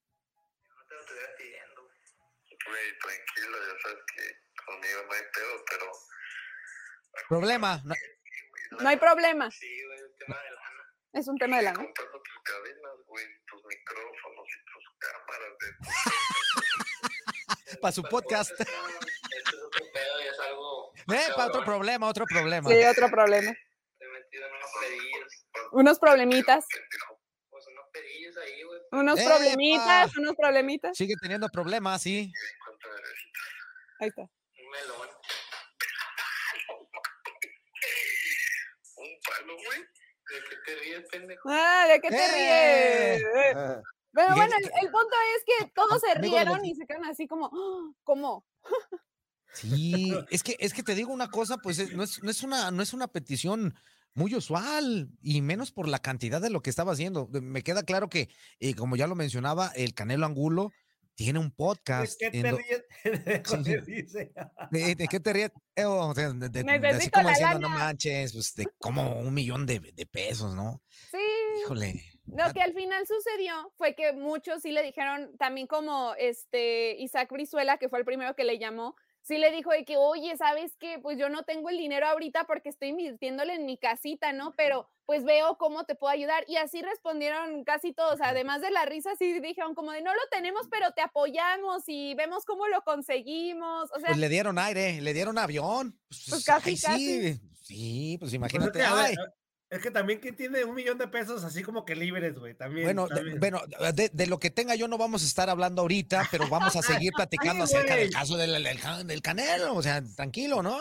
Güey, 2.67 2.99
tranquilo, 2.99 3.57
ya 3.67 3.75
sabes 3.81 4.03
que 4.15 4.23
conmigo 4.65 4.99
no 5.07 5.13
hay 5.13 5.21
pedo, 5.33 5.63
pero 5.69 5.85
Problema. 7.29 7.81
no- 7.83 7.95
No 8.81 8.89
hay 8.89 8.97
problema. 8.97 9.49
sí, 9.51 9.83
güey, 9.85 9.99
el 9.99 10.15
tema 10.19 10.37
de 10.41 10.49
lana. 10.51 10.83
Es 11.13 11.27
un 11.27 11.37
tema 11.37 11.57
de 11.57 11.63
la 11.63 11.71
¿no? 11.73 11.79
Comprando 11.83 12.21
tus 12.21 12.43
cadenas, 12.43 12.93
güey, 13.07 13.25
tus 13.47 13.63
micrófonos 13.65 14.47
y 14.49 14.65
tus 14.71 14.83
cámaras. 14.99 15.53
De... 15.59 15.67
Para 17.81 17.91
su 17.91 18.03
podcast. 18.03 18.51
Esto 18.51 18.63
es 18.63 19.63
otro 19.63 19.85
pedo 19.93 20.21
y 20.21 20.27
es 20.27 20.39
algo. 20.39 20.93
Eh, 21.13 21.27
para 21.35 21.47
otro 21.47 21.63
problema, 21.65 22.07
otro 22.07 22.25
problema. 22.25 22.69
Sí, 22.69 22.83
otro 22.83 23.09
problema. 23.09 23.51
Te 23.51 24.05
he 24.05 24.07
metido 24.09 24.23
en 24.23 24.24
unos 25.71 25.99
problemitas. 25.99 26.65
Pues 27.49 27.67
unos 27.67 27.85
pedillos 27.93 28.35
ahí, 28.37 28.63
güey. 28.63 28.81
Unos 28.91 29.19
¡Epa! 29.19 29.29
problemitas, 29.29 30.17
unos 30.17 30.35
problemitas. 30.35 30.97
Sigue 30.97 31.15
teniendo 31.21 31.47
problemas, 31.49 32.01
sí. 32.01 32.31
Ahí 33.99 34.09
está. 34.09 34.21
Un 34.23 34.29
melón. 34.71 35.09
Un 38.97 39.09
palo, 39.27 39.53
güey. 39.55 39.79
¿De 39.81 40.37
qué 40.49 40.55
te 40.65 40.75
ríes, 40.79 41.03
pendejo? 41.11 41.49
Ah, 41.51 41.85
¿de 41.87 42.01
qué 42.01 42.09
te 42.09 42.15
¡Eh! 42.15 43.17
ríes? 43.17 43.21
Eh, 43.21 43.53
Ah, 43.55 43.81
Pero 44.13 44.35
bueno, 44.35 44.55
el, 44.57 44.63
el 44.65 44.91
punto 44.91 45.15
es 45.37 45.43
que 45.45 45.67
todos 45.75 46.01
se 46.01 46.13
rieron 46.19 46.65
y 46.65 46.73
se 46.75 46.85
quedaron 46.87 47.07
así 47.09 47.27
como, 47.27 47.47
"Ah, 47.53 47.93
¿cómo? 48.03 48.47
Sí, 49.53 50.13
es 50.29 50.41
que, 50.43 50.55
es 50.59 50.73
que 50.73 50.83
te 50.83 50.95
digo 50.95 51.11
una 51.13 51.29
cosa, 51.29 51.57
pues 51.57 51.79
es- 51.79 51.91
no, 51.93 52.03
es, 52.03 52.21
no, 52.23 52.31
es 52.31 52.41
una, 52.43 52.71
no 52.71 52.81
es 52.81 52.93
una 52.93 53.07
petición 53.07 53.73
muy 54.15 54.33
usual 54.33 55.09
y 55.21 55.41
menos 55.41 55.71
por 55.71 55.87
la 55.87 55.99
cantidad 55.99 56.41
de 56.41 56.49
lo 56.49 56.61
que 56.61 56.69
estaba 56.71 56.93
haciendo. 56.93 57.27
Me 57.31 57.61
queda 57.61 57.83
claro 57.83 58.09
que, 58.09 58.29
eh, 58.59 58.73
como 58.73 58.95
ya 58.95 59.05
lo 59.07 59.15
mencionaba, 59.15 59.71
el 59.75 59.93
Canelo 59.93 60.25
Angulo 60.25 60.71
tiene 61.15 61.39
un 61.39 61.49
¿De 61.49 61.53
podcast. 61.55 62.17
qué 62.19 62.25
en 62.27 62.41
te 62.43 62.51
ríes? 62.51 62.83
¿De, 64.71 64.95
de 64.95 65.07
qué 65.07 65.19
te 65.19 65.33
ríes? 65.33 65.51
O 65.85 66.13
sea, 66.13 66.31
de- 66.33 66.49
de- 66.49 66.63
de 66.63 66.87
así 66.87 67.09
como 67.09 67.23
la 67.25 67.29
diciendo, 67.31 67.59
no 67.59 67.69
lana". 67.69 67.79
manches, 67.85 68.33
pues 68.33 68.53
de 68.55 68.67
como 68.79 69.19
un 69.19 69.33
millón 69.33 69.65
de, 69.65 69.79
de 69.79 70.05
pesos, 70.05 70.55
¿no? 70.55 70.81
Sí. 71.11 71.17
Híjole. 71.63 72.03
Lo 72.25 72.51
que 72.53 72.61
al 72.61 72.73
final 72.73 73.05
sucedió 73.05 73.71
fue 73.77 73.95
que 73.95 74.11
muchos 74.13 74.61
sí 74.63 74.71
le 74.71 74.81
dijeron, 74.81 75.37
también 75.37 75.67
como 75.67 76.15
este 76.17 76.95
Isaac 76.99 77.31
Brizuela, 77.31 77.77
que 77.77 77.87
fue 77.87 77.99
el 77.99 78.05
primero 78.05 78.35
que 78.35 78.43
le 78.43 78.57
llamó, 78.57 78.95
sí 79.25 79.39
le 79.39 79.51
dijo 79.51 79.71
de 79.71 79.83
que, 79.85 79.97
oye, 79.97 80.37
¿sabes 80.37 80.75
qué? 80.79 80.99
Pues 81.01 81.17
yo 81.17 81.29
no 81.29 81.43
tengo 81.43 81.69
el 81.69 81.77
dinero 81.77 82.05
ahorita 82.05 82.45
porque 82.45 82.69
estoy 82.69 82.89
invirtiéndole 82.89 83.55
en 83.55 83.65
mi 83.65 83.77
casita, 83.77 84.33
¿no? 84.33 84.53
Pero 84.55 84.87
pues 85.05 85.23
veo 85.23 85.57
cómo 85.57 85.83
te 85.85 85.95
puedo 85.95 86.11
ayudar. 86.13 86.45
Y 86.47 86.57
así 86.57 86.81
respondieron 86.81 87.63
casi 87.63 87.91
todos, 87.91 88.19
además 88.21 88.61
de 88.61 88.69
la 88.69 88.85
risa, 88.85 89.15
sí 89.17 89.39
dijeron 89.39 89.73
como 89.73 89.91
de, 89.91 90.01
no 90.01 90.13
lo 90.13 90.21
tenemos, 90.31 90.67
pero 90.69 90.91
te 90.91 91.01
apoyamos 91.01 91.83
y 91.87 92.13
vemos 92.15 92.45
cómo 92.45 92.67
lo 92.67 92.81
conseguimos. 92.83 93.91
O 93.91 93.99
sea, 93.99 94.07
Pues 94.09 94.17
le 94.19 94.29
dieron 94.29 94.59
aire, 94.59 95.01
le 95.01 95.13
dieron 95.13 95.37
avión. 95.39 95.99
Pues, 96.07 96.25
Pues 96.29 96.45
casi, 96.45 96.69
ay, 96.69 96.77
sí, 96.77 97.39
sí, 97.63 98.17
pues 98.19 98.19
Pues 98.19 98.29
es 98.29 98.35
imagínate. 98.35 98.79
que, 98.79 98.85
a 98.85 98.93
ver, 98.93 99.05
ay, 99.05 99.15
Es 99.75 99.81
que 99.81 99.91
también 99.91 100.19
quien 100.19 100.35
tiene 100.35 100.63
un 100.63 100.73
millón 100.75 100.97
de 100.97 101.07
pesos 101.07 101.43
así 101.43 101.61
como 101.63 101.85
que 101.85 101.95
libres, 101.95 102.37
güey. 102.39 102.53
También. 102.55 102.85
Bueno, 102.85 103.07
de, 103.07 103.35
bueno 103.37 103.61
de, 103.93 104.09
de 104.11 104.27
lo 104.27 104.39
que 104.39 104.49
tenga 104.49 104.75
yo 104.75 104.87
no 104.87 104.97
vamos 104.97 105.23
a 105.23 105.25
estar 105.25 105.49
hablando 105.49 105.81
ahorita, 105.81 106.27
pero 106.31 106.47
vamos 106.49 106.75
a 106.75 106.81
seguir 106.81 107.11
platicando 107.15 107.67
Sí, 107.67 107.75
acerca 107.75 107.95
del 107.95 108.09
caso 108.11 108.37
del, 108.37 108.51
del, 108.63 109.07
del 109.07 109.21
Canelo. 109.21 109.75
O 109.75 109.81
sea, 109.83 110.01
tranquilo, 110.15 110.63
¿no? 110.63 110.77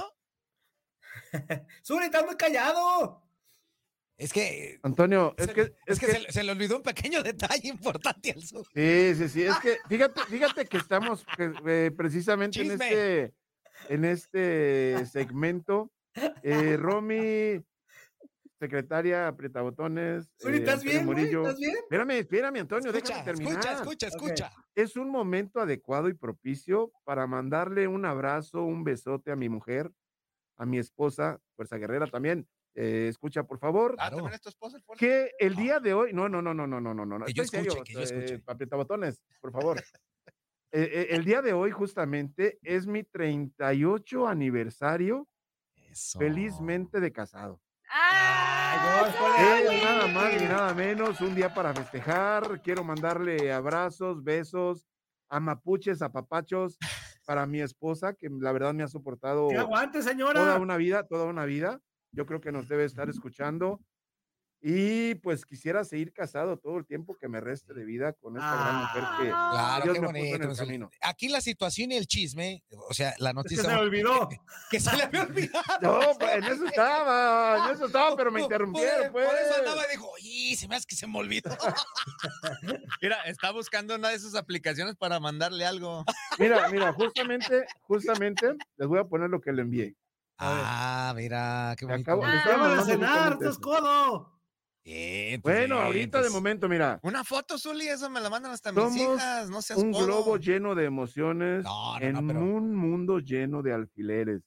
Zuli, 1.84 2.06
estás 2.06 2.24
muy 2.24 2.36
callado. 2.36 3.22
Es 4.16 4.32
que. 4.32 4.78
Antonio, 4.82 5.34
es 5.36 5.46
se- 5.46 5.52
que, 5.54 5.60
es 5.62 5.72
es 5.86 5.98
que, 6.00 6.06
que, 6.06 6.12
se, 6.12 6.20
le- 6.20 6.32
se 6.32 6.42
le 6.44 6.52
olvidó 6.52 6.76
un 6.76 6.82
pequeño 6.82 7.22
detalle 7.22 7.68
importante 7.68 8.30
al 8.30 8.42
sur. 8.42 8.66
sí, 8.74 9.14
sí, 9.16 9.28
sí, 9.28 9.42
es 9.42 9.56
que, 9.58 9.78
fíjate, 9.88 10.20
fíjate 10.28 10.66
que 10.66 10.76
estamos 10.76 11.24
eh, 11.66 11.90
precisamente 11.96 12.60
en 12.60 12.70
este, 12.70 13.34
en 13.88 14.04
este 14.04 15.04
segmento, 15.06 15.90
eh, 16.42 16.76
Romy, 16.78 17.60
secretaria 18.58 19.26
apretabotones, 19.28 20.26
eh, 20.44 20.56
¿estás 20.56 20.82
bien? 20.82 21.04
Murillo. 21.04 21.42
¿Estás 21.42 21.58
bien? 21.58 21.76
Espérame, 21.76 22.10
espérame, 22.12 22.56
Antonio, 22.60 22.90
Escucha, 22.90 23.14
déjame 23.14 23.24
terminar. 23.24 23.56
escucha, 23.58 23.72
escucha, 23.74 24.06
escucha. 24.08 24.52
Es 24.74 24.96
un 24.96 25.10
momento 25.10 25.60
adecuado 25.60 26.08
y 26.08 26.14
propicio 26.14 26.92
para 27.04 27.26
mandarle 27.26 27.88
un 27.88 28.04
abrazo, 28.04 28.62
un 28.64 28.84
besote 28.84 29.30
a 29.32 29.36
mi 29.36 29.48
mujer, 29.48 29.90
a 30.56 30.66
mi 30.66 30.78
esposa, 30.78 31.40
Fuerza 31.56 31.76
Guerrera 31.78 32.06
también. 32.06 32.48
Eh, 32.76 33.06
escucha, 33.08 33.44
por 33.44 33.58
favor. 33.58 33.92
Ah, 33.98 34.08
Claro. 34.08 34.16
¿también 34.16 34.34
es 34.34 34.40
tu 34.40 34.48
esposa 34.48 34.76
el 34.76 34.82
fuerte? 34.82 35.06
Que 35.06 35.30
el 35.38 35.54
día 35.54 35.78
de 35.78 35.94
hoy, 35.94 36.12
no, 36.12 36.28
no, 36.28 36.42
no, 36.42 36.52
no, 36.54 36.66
no, 36.66 36.80
no, 36.80 36.92
no, 36.94 37.04
no, 37.06 37.24
Que 37.24 37.32
yo 37.32 37.42
escuche, 37.44 37.62
serio, 37.70 37.84
que 37.84 37.92
yo 37.92 38.00
escuche. 38.00 38.34
eh, 38.34 38.42
apretabotones, 38.46 39.22
por 39.40 39.52
favor. 39.52 39.76
Eh, 40.76 40.90
eh, 40.92 41.06
el 41.10 41.24
día 41.24 41.40
de 41.40 41.52
hoy 41.52 41.70
justamente 41.70 42.58
es 42.60 42.84
mi 42.88 43.04
38 43.04 44.26
aniversario 44.26 45.28
Eso. 45.88 46.18
felizmente 46.18 46.98
de 46.98 47.12
casado. 47.12 47.62
¡Ah! 47.96 49.10
No, 49.14 49.36
Es 49.36 49.82
nada 49.84 50.06
más 50.08 50.34
ni 50.34 50.46
nada 50.46 50.74
menos 50.74 51.20
un 51.20 51.34
día 51.34 51.54
para 51.54 51.72
festejar. 51.72 52.60
Quiero 52.60 52.82
mandarle 52.82 53.52
abrazos, 53.52 54.24
besos, 54.24 54.84
a 55.28 55.38
mapuches, 55.38 56.02
a 56.02 56.10
papachos 56.10 56.76
para 57.24 57.46
mi 57.46 57.60
esposa, 57.60 58.12
que 58.14 58.28
la 58.30 58.50
verdad 58.50 58.74
me 58.74 58.82
ha 58.82 58.88
soportado 58.88 59.48
Que 59.48 59.58
aguante, 59.58 60.02
señora. 60.02 60.34
toda 60.40 60.58
una 60.58 60.76
vida, 60.76 61.06
toda 61.06 61.26
una 61.26 61.44
vida. 61.44 61.80
Yo 62.10 62.26
creo 62.26 62.40
que 62.40 62.50
nos 62.52 62.68
debe 62.68 62.84
estar 62.84 63.08
escuchando. 63.08 63.80
Y 64.66 65.16
pues 65.16 65.44
quisiera 65.44 65.84
seguir 65.84 66.10
casado 66.14 66.56
todo 66.56 66.78
el 66.78 66.86
tiempo 66.86 67.18
que 67.20 67.28
me 67.28 67.38
reste 67.38 67.74
de 67.74 67.84
vida 67.84 68.14
con 68.14 68.34
esta 68.38 68.54
gran 68.54 68.76
mujer 68.76 69.02
que 69.20 69.28
Claro, 69.28 69.84
Dios 69.84 69.94
qué 69.94 70.00
me 70.00 70.06
puso 70.06 70.16
en 70.24 70.30
bonito. 70.30 70.50
el 70.52 70.56
camino. 70.56 70.90
Aquí 71.02 71.28
la 71.28 71.42
situación 71.42 71.92
y 71.92 71.96
el 71.96 72.06
chisme, 72.06 72.64
o 72.88 72.94
sea, 72.94 73.12
la 73.18 73.28
Es 73.28 73.32
que 73.32 73.34
noticia. 73.34 73.62
se 73.64 73.68
me 73.68 73.76
olvidó. 73.76 74.26
que 74.70 74.80
se 74.80 74.96
le 74.96 75.02
había 75.02 75.20
olvidado. 75.28 75.62
No, 75.82 76.00
pues 76.18 76.32
en 76.36 76.44
eso 76.44 76.64
estaba, 76.64 77.68
en 77.68 77.74
eso 77.76 77.84
estaba, 77.86 78.16
pero 78.16 78.32
me 78.32 78.40
interrumpieron, 78.40 79.02
por, 79.02 79.12
pues. 79.12 79.26
por 79.28 79.36
eso 79.36 79.54
andaba 79.58 79.82
y 79.86 79.90
dijo, 79.90 80.08
oye, 80.12 80.56
se 80.56 80.66
me 80.66 80.76
hace 80.76 80.86
que 80.86 80.96
se 80.96 81.06
me 81.06 81.18
olvidó. 81.18 81.50
Mira, 83.02 83.20
está 83.26 83.50
buscando 83.50 83.94
una 83.96 84.08
de 84.08 84.14
esas 84.14 84.34
aplicaciones 84.34 84.96
para 84.96 85.20
mandarle 85.20 85.66
algo. 85.66 86.06
Mira, 86.38 86.70
mira, 86.70 86.90
justamente, 86.94 87.66
justamente 87.82 88.54
les 88.78 88.88
voy 88.88 88.98
a 88.98 89.04
poner 89.04 89.28
lo 89.28 89.42
que 89.42 89.52
le 89.52 89.60
envié. 89.60 89.94
ah, 90.38 91.12
mira, 91.14 91.74
qué 91.78 91.84
bonito. 91.84 92.10
acabo- 92.12 92.24
Ah, 92.24 92.56
mandando 92.56 92.84
cenar, 92.86 93.38
codo. 93.60 94.33
Bien, 94.84 95.40
pues 95.40 95.54
Bueno, 95.56 95.76
bien, 95.76 95.86
ahorita 95.86 96.18
de 96.18 96.24
pues. 96.24 96.32
momento, 96.34 96.68
mira, 96.68 97.00
Una 97.02 97.24
foto, 97.24 97.58
Zuli, 97.58 97.88
eso 97.88 98.10
me 98.10 98.20
la 98.20 98.28
mandan 98.28 98.52
hasta 98.52 98.70
mis 98.70 98.96
hijas. 98.96 99.48
No 99.48 99.62
seas 99.62 99.78
un 99.78 99.92
codo. 99.92 100.04
globo 100.06 100.36
lleno 100.36 100.74
de 100.74 100.84
emociones 100.84 101.64
No, 101.64 101.98
no, 101.98 102.04
en 102.06 102.12
no, 102.12 102.26
pero- 102.26 102.40
un 102.40 102.74
mundo 102.76 103.18
lleno 103.18 103.62
de 103.62 103.72
alfileres. 103.72 104.42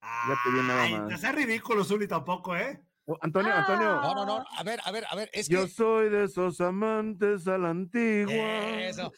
Fíjate 0.00 0.50
bien 0.52 0.66
nada 0.66 0.82
Ay, 0.82 0.92
más. 0.98 1.08
te 1.08 1.14
hace 1.14 1.32
ridículo, 1.32 1.84
Zuli, 1.84 2.08
tampoco, 2.08 2.56
¿eh? 2.56 2.82
Oh, 3.04 3.18
Antonio, 3.20 3.52
Antonio, 3.54 4.00
No, 4.00 4.14
no, 4.14 4.24
no. 4.24 4.44
A 4.56 4.62
ver, 4.62 4.80
a 4.84 4.90
ver, 4.92 5.04
a 5.10 5.14
ver. 5.14 5.28
Es 5.32 5.48
yo 5.48 5.62
que. 5.64 5.68
soy 5.68 6.08
de 6.08 6.24
esos 6.24 6.60
amantes 6.60 7.46
a 7.48 7.58
la 7.58 7.70
antigua 7.70 8.32
Eso. 8.80 9.12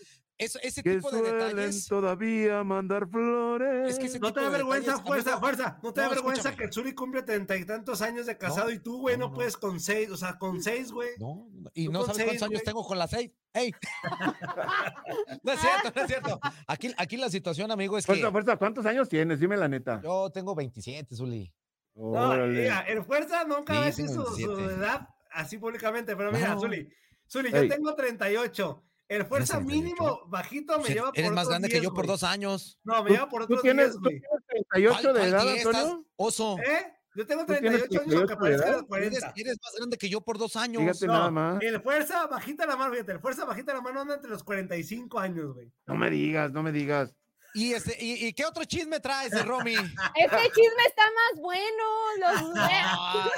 Eso, 0.45 0.59
ese 0.63 0.83
que 0.83 0.97
tipo 0.97 1.11
de 1.11 1.19
suelen 1.19 1.39
detalles. 1.57 1.87
todavía 1.87 2.63
mandar 2.65 3.09
flores. 3.09 3.91
Es 3.91 3.99
que 3.99 4.07
ese 4.07 4.19
No 4.19 4.29
tipo 4.29 4.35
te 4.35 4.41
da 4.41 4.47
de 4.51 4.53
vergüenza, 4.59 4.91
detalles, 4.93 5.07
fuerza, 5.07 5.31
amigo. 5.31 5.41
fuerza. 5.41 5.79
No 5.83 5.93
te 5.93 6.01
da 6.01 6.07
No, 6.09 6.15
vergüenza 6.15 6.49
escúchame. 6.51 6.69
que 6.69 6.73
Zuli 6.75 6.95
cumple 6.95 7.23
treinta 7.23 7.57
y 7.57 7.65
tantos 7.65 8.03
años 8.03 8.27
de 8.27 8.37
casado 8.39 8.71
y 8.71 8.79
tú, 8.79 9.01
güey, 9.01 9.17
no, 9.17 9.25
no, 9.27 9.31
no. 9.31 9.35
puedes 9.35 9.57
con 9.57 9.81
seis, 9.81 10.11
o 10.11 10.17
sea, 10.17 10.39
con 10.39 10.63
seis, 10.63 10.93
güey. 10.93 11.11
No, 11.19 11.47
no, 11.53 11.71
y 11.75 11.87
Tú 11.87 11.93
no 11.93 12.01
sabes 12.03 12.17
seis, 12.17 12.27
cuántos 12.29 12.49
años 12.49 12.63
tengo 12.63 12.85
con 12.85 12.99
las 12.99 13.11
seis. 13.11 13.31
¡Ey! 13.53 13.73
no 15.43 15.53
es 15.53 15.61
cierto, 15.61 15.93
no 15.95 16.03
es 16.03 16.07
cierto. 16.09 16.41
Aquí, 16.67 16.93
aquí 16.97 17.17
la 17.17 17.29
situación, 17.31 17.71
amigo, 17.71 17.97
es 17.99 18.05
que 18.07 18.13
Fuerza, 18.13 18.31
fuerza, 18.33 18.57
¿cuántos 18.57 18.87
años 18.87 19.09
tienes? 19.09 19.41
Dime 19.41 19.57
la 19.57 19.69
neta. 19.69 20.01
yo 20.03 20.31
tengo 20.31 20.55
27, 20.55 21.15
Zuli. 21.15 21.53
No, 21.95 22.35
mira, 22.49 22.81
el 22.89 23.05
fuerza 23.05 23.45
nunca 23.45 23.75
va 23.75 23.87
a 23.87 23.93
Sí, 23.93 24.03
decir 24.03 24.09
su, 24.17 24.25
su 24.25 24.37
27. 24.57 24.75
edad 24.81 25.09
así 25.33 25.59
públicamente, 25.59 26.17
pero 26.17 26.33
mira. 26.33 26.59
Zuli, 26.59 26.89
Zuli, 27.31 27.51
yo 27.53 27.59
Ey. 27.59 27.69
tengo 27.69 27.95
38. 27.95 28.83
El 29.17 29.27
fuerza 29.27 29.59
38? 29.59 29.65
mínimo 29.85 30.21
bajito 30.29 30.79
me 30.79 30.85
Ser- 30.85 30.95
lleva 30.97 31.09
por 31.11 31.19
Eres 31.19 31.31
más 31.31 31.39
otros 31.45 31.49
grande 31.51 31.69
que 31.69 31.75
10, 31.75 31.85
yo 31.85 31.95
por 31.95 32.07
dos 32.07 32.23
años. 32.23 32.79
No, 32.85 33.03
me 33.03 33.09
¿Tú, 33.09 33.15
lleva 33.15 33.29
por 33.29 33.41
tú 33.41 33.45
otros 33.45 33.63
tienes, 33.63 33.87
10, 33.87 33.95
tú 33.95 34.01
güey. 34.01 34.21
tienes 34.21 34.47
38 34.49 35.01
¿Cuál- 35.03 35.15
de 35.15 35.29
edad, 35.29 35.49
Antonio? 35.49 36.07
Oso. 36.17 36.57
¿Eh? 36.59 36.91
Yo 37.17 37.25
tengo 37.29 37.47
¿Tú 37.47 37.53
tienes 37.53 37.71
38 37.89 38.01
años, 38.03 38.15
aunque 38.15 38.27
38 38.27 38.27
de 38.27 38.37
parezca 38.37 38.69
edad? 38.71 38.81
de 38.81 38.87
40. 38.87 39.33
Eres, 39.37 39.57
más 39.63 39.75
grande 39.77 39.99
que 39.99 40.09
yo 40.09 40.21
por 40.21 40.37
dos 40.39 40.57
años. 40.57 40.83
Fíjate 40.83 41.07
nada 41.07 41.31
más. 41.31 41.63
El 41.63 41.81
fuerza 41.81 42.27
bajita 42.27 42.67
la 42.67 42.77
mano, 42.77 42.93
fíjate, 42.93 43.13
el 43.13 43.21
fuerza 43.21 43.45
bajita 43.45 43.73
la 43.73 43.81
mano 43.81 44.01
anda 44.01 44.15
entre 44.17 44.31
los 44.31 44.43
45 44.43 45.21
años, 45.21 45.55
güey. 45.55 45.71
No 45.87 45.95
me 45.95 46.11
digas, 46.11 46.51
no 46.53 46.63
me 46.65 46.73
digas. 46.73 47.15
¿Y, 47.55 47.73
este, 47.73 47.97
y, 48.05 48.27
y 48.27 48.33
qué 48.33 48.45
otro 48.45 48.65
chisme 48.65 48.99
traes 49.01 49.33
Romy? 49.47 49.75
Este 50.17 50.43
chisme 50.53 50.83
está 50.89 51.03
más 51.05 51.41
bueno. 51.41 51.85
Los... 52.19 52.53
Ah, 52.57 53.31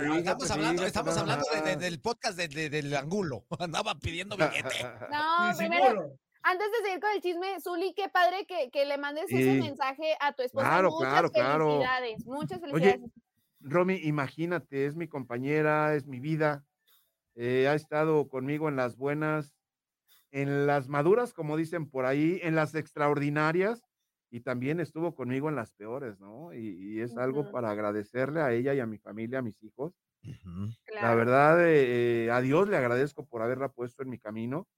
Fíjate, 0.00 0.18
estamos 0.18 0.50
hablando, 0.50 0.82
fíjate 0.82 0.86
estamos 0.88 1.16
hablando 1.16 1.44
de- 1.52 1.60
de- 1.62 1.72
más. 1.76 1.80
del 1.80 2.00
podcast 2.00 2.36
de- 2.36 2.48
de- 2.48 2.70
del 2.70 2.94
Angulo. 2.96 3.44
Andaba 3.58 3.94
pidiendo 3.98 4.36
billete. 4.36 4.84
No, 5.10 5.56
primero, 5.56 6.12
antes 6.42 6.66
de 6.72 6.84
seguir 6.84 7.00
con 7.00 7.10
el 7.12 7.20
chisme, 7.22 7.60
Zuli, 7.60 7.94
qué 7.94 8.08
padre 8.08 8.46
que, 8.46 8.70
que 8.70 8.84
le 8.84 8.98
mandes 8.98 9.26
ese 9.30 9.60
mensaje 9.60 10.16
a 10.20 10.32
tu 10.32 10.42
esposa. 10.42 10.66
Claro, 10.68 10.90
muchas 10.90 11.08
claro, 11.10 11.30
claro. 11.30 11.66
felicidades, 11.68 12.26
muchas 12.26 12.58
Oye, 12.62 12.70
felicidades. 12.72 13.10
Romy, 13.60 13.94
imagínate, 14.02 14.86
es 14.86 14.96
mi 14.96 15.06
compañera, 15.06 15.94
es 15.94 16.06
mi 16.06 16.18
vida. 16.18 16.64
eh, 17.36 17.68
ha 17.68 17.74
estado 17.74 18.28
conmigo 18.28 18.68
en 18.68 18.74
las 18.76 18.96
buenas, 18.96 19.54
en 20.32 20.66
las 20.66 20.88
maduras, 20.88 21.34
como 21.34 21.56
dicen 21.56 21.90
por 21.90 22.06
ahí, 22.06 22.40
en 22.42 22.54
las 22.56 22.74
extraordinarias, 22.74 23.84
y 24.30 24.40
también 24.40 24.80
estuvo 24.80 25.14
conmigo 25.14 25.48
en 25.50 25.56
las 25.56 25.72
peores, 25.72 26.18
¿no? 26.20 26.54
Y, 26.54 26.58
y 26.98 27.00
es 27.02 27.16
algo 27.18 27.48
Ujú. 27.48 27.50
para 27.50 27.70
agradecerle 27.70 28.40
a 28.42 28.52
ella 28.52 28.74
y 28.74 28.80
a 28.80 28.86
mi 28.86 28.98
familia, 28.98 29.40
a 29.40 29.42
mis 29.42 29.62
hijos. 29.62 29.94
Ujú. 30.24 30.74
La 30.98 31.14
Claro. 31.14 31.14
verdad, 31.14 31.64
eh, 31.68 32.26
eh, 32.26 32.30
a 32.30 32.40
Dios 32.40 32.68
le 32.68 32.76
agradezco 32.76 33.26
por 33.26 33.42
haberla 33.42 33.70
puesto 33.72 34.02
en 34.02 34.10
mi 34.10 34.18
camino. 34.18 34.68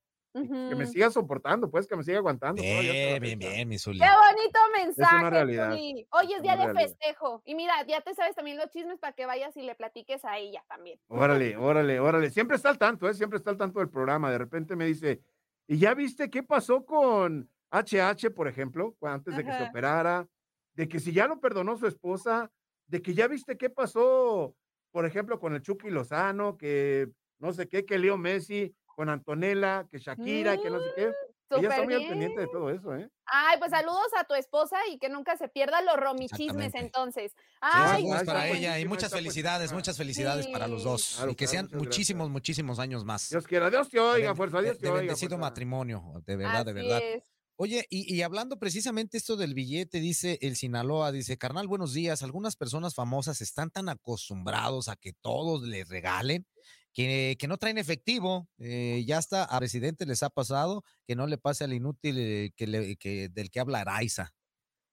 y 0.40 0.50
Que 0.68 0.76
me 0.76 0.86
siga 0.86 1.10
soportando, 1.10 1.70
pues, 1.70 1.86
que 1.88 1.96
me 1.96 2.04
siga 2.04 2.18
aguantando. 2.18 2.64
la 2.82 2.94
Bien, 2.94 3.20
bien, 3.20 3.38
bien, 3.38 3.68
mi 3.68 3.78
Zuli. 3.78 4.00
Qué 4.00 4.06
bonito 4.28 4.58
mensaje, 4.72 5.24
realidad, 5.30 5.82
Zuli. 5.82 6.06
Hoy 6.12 6.32
es 6.34 6.34
es 6.34 6.42
día 6.42 6.56
una 6.56 6.56
de 6.56 6.68
realidad. 6.68 6.96
festejo. 6.96 7.42
Y 7.44 7.54
mira, 7.54 7.84
ya 7.86 8.00
te 8.00 8.14
sabes 8.14 8.34
también 8.36 8.56
los 8.58 8.70
chismes 8.70 8.98
para 8.98 9.12
que 9.14 9.26
vayas 9.26 9.56
y 9.56 9.62
le 9.62 9.74
platiques 9.74 10.24
a 10.24 10.38
ella 10.38 10.64
también. 10.68 11.00
Órale, 11.08 11.56
órale, 11.56 12.00
órale. 12.00 12.30
Siempre 12.30 12.56
está 12.56 12.70
al 12.70 12.78
tanto, 12.78 13.08
¿eh? 13.08 13.14
Siempre 13.14 13.36
está 13.36 13.50
al 13.50 13.56
tanto 13.58 13.78
del 13.78 13.90
programa. 13.90 14.30
De 14.30 14.38
repente 14.38 14.74
me 14.76 14.86
dice, 14.86 15.20
¿y 15.66 15.78
ya 15.78 15.94
viste 15.94 16.30
qué 16.30 16.42
pasó 16.42 16.84
con 16.84 17.50
HH, 17.70 18.30
por 18.34 18.48
ejemplo, 18.48 18.96
antes 19.02 19.36
de 19.36 19.44
que 19.44 19.52
se 19.52 19.64
operara? 19.64 20.28
De 20.74 20.88
que 20.88 21.00
si 21.00 21.12
ya 21.12 21.26
lo 21.26 21.40
perdonó 21.40 21.76
su 21.76 21.86
esposa, 21.86 22.50
de 22.86 23.02
que 23.02 23.14
ya 23.14 23.28
viste 23.28 23.56
qué 23.56 23.70
pasó, 23.70 24.54
por 24.90 25.06
ejemplo, 25.06 25.38
con 25.38 25.54
el 25.54 25.62
Chucky 25.62 25.90
Lozano, 25.90 26.56
que 26.56 27.10
no 27.38 27.52
sé 27.52 27.68
qué, 27.68 27.84
que 27.84 27.98
Leo 27.98 28.16
Messi, 28.16 28.74
con 28.86 29.08
Antonella, 29.08 29.86
que 29.90 29.98
Shakira, 29.98 30.56
que 30.60 30.70
no 30.70 30.80
sé 30.80 30.90
qué. 30.96 31.12
Ella 31.58 31.68
está 31.70 31.82
muy 31.84 31.94
al 31.94 31.98
bien. 32.00 32.10
pendiente 32.10 32.40
de 32.40 32.46
todo 32.48 32.70
eso, 32.70 32.94
¿eh? 32.94 33.10
Ay, 33.26 33.58
pues 33.58 33.70
saludos 33.70 34.08
a 34.18 34.24
tu 34.24 34.34
esposa 34.34 34.76
y 34.90 34.98
que 34.98 35.08
nunca 35.08 35.36
se 35.36 35.48
pierda 35.48 35.80
los 35.82 35.96
romichismes 35.96 36.74
entonces. 36.74 37.32
Sí, 37.36 37.42
Ay, 37.60 38.02
saludos 38.02 38.24
para 38.24 38.48
ella 38.48 38.78
y 38.78 38.86
muchas 38.86 39.12
felicidades, 39.12 39.72
muchas 39.72 39.96
felicidades 39.96 40.46
para 40.48 40.68
los 40.68 40.84
dos. 40.84 41.14
Claro, 41.16 41.30
y 41.32 41.34
que 41.36 41.46
claro, 41.46 41.68
sean 41.68 41.78
muchísimos, 41.78 42.26
gracias. 42.26 42.32
muchísimos 42.32 42.78
años 42.78 43.04
más. 43.04 43.28
Dios 43.30 43.46
quiera, 43.46 43.70
Dios 43.70 43.88
te 43.88 43.98
oiga, 44.00 44.34
fuerza, 44.34 44.60
Dios 44.60 44.78
de, 44.78 44.80
te 44.80 44.86
de 44.86 44.92
oiga. 44.92 45.00
bendecido 45.02 45.36
fuerza. 45.36 45.46
matrimonio, 45.48 46.22
de 46.26 46.36
verdad, 46.36 46.66
de 46.66 46.72
verdad. 46.72 47.00
es. 47.02 47.24
Oye, 47.56 47.86
y, 47.88 48.12
y 48.12 48.22
hablando 48.22 48.58
precisamente 48.58 49.16
esto 49.16 49.36
del 49.36 49.54
billete, 49.54 50.00
dice 50.00 50.38
el 50.42 50.56
Sinaloa, 50.56 51.12
dice, 51.12 51.38
carnal, 51.38 51.68
buenos 51.68 51.92
días. 51.92 52.22
Algunas 52.24 52.56
personas 52.56 52.94
famosas 52.96 53.40
están 53.40 53.70
tan 53.70 53.88
acostumbrados 53.88 54.88
a 54.88 54.96
que 54.96 55.12
todos 55.12 55.62
les 55.62 55.88
regalen 55.88 56.46
que, 56.94 57.36
no 57.48 57.58
traen 57.58 57.78
efectivo. 57.78 58.48
Eh, 58.58 59.04
ya 59.06 59.18
hasta 59.18 59.44
a 59.44 59.58
presidente 59.58 60.06
les 60.06 60.22
ha 60.22 60.30
pasado 60.30 60.82
que 61.06 61.16
no 61.16 61.26
le 61.26 61.36
pase 61.38 61.64
al 61.64 61.74
inútil 61.74 62.16
eh, 62.18 62.52
que 62.56 62.66
le- 62.66 62.96
que, 62.96 63.28
del 63.28 63.50
que 63.50 63.60
habla 63.60 63.80
Araiza. 63.80 64.30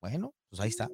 Bueno, 0.01 0.33
pues 0.49 0.59
ahí 0.59 0.69
está. 0.69 0.89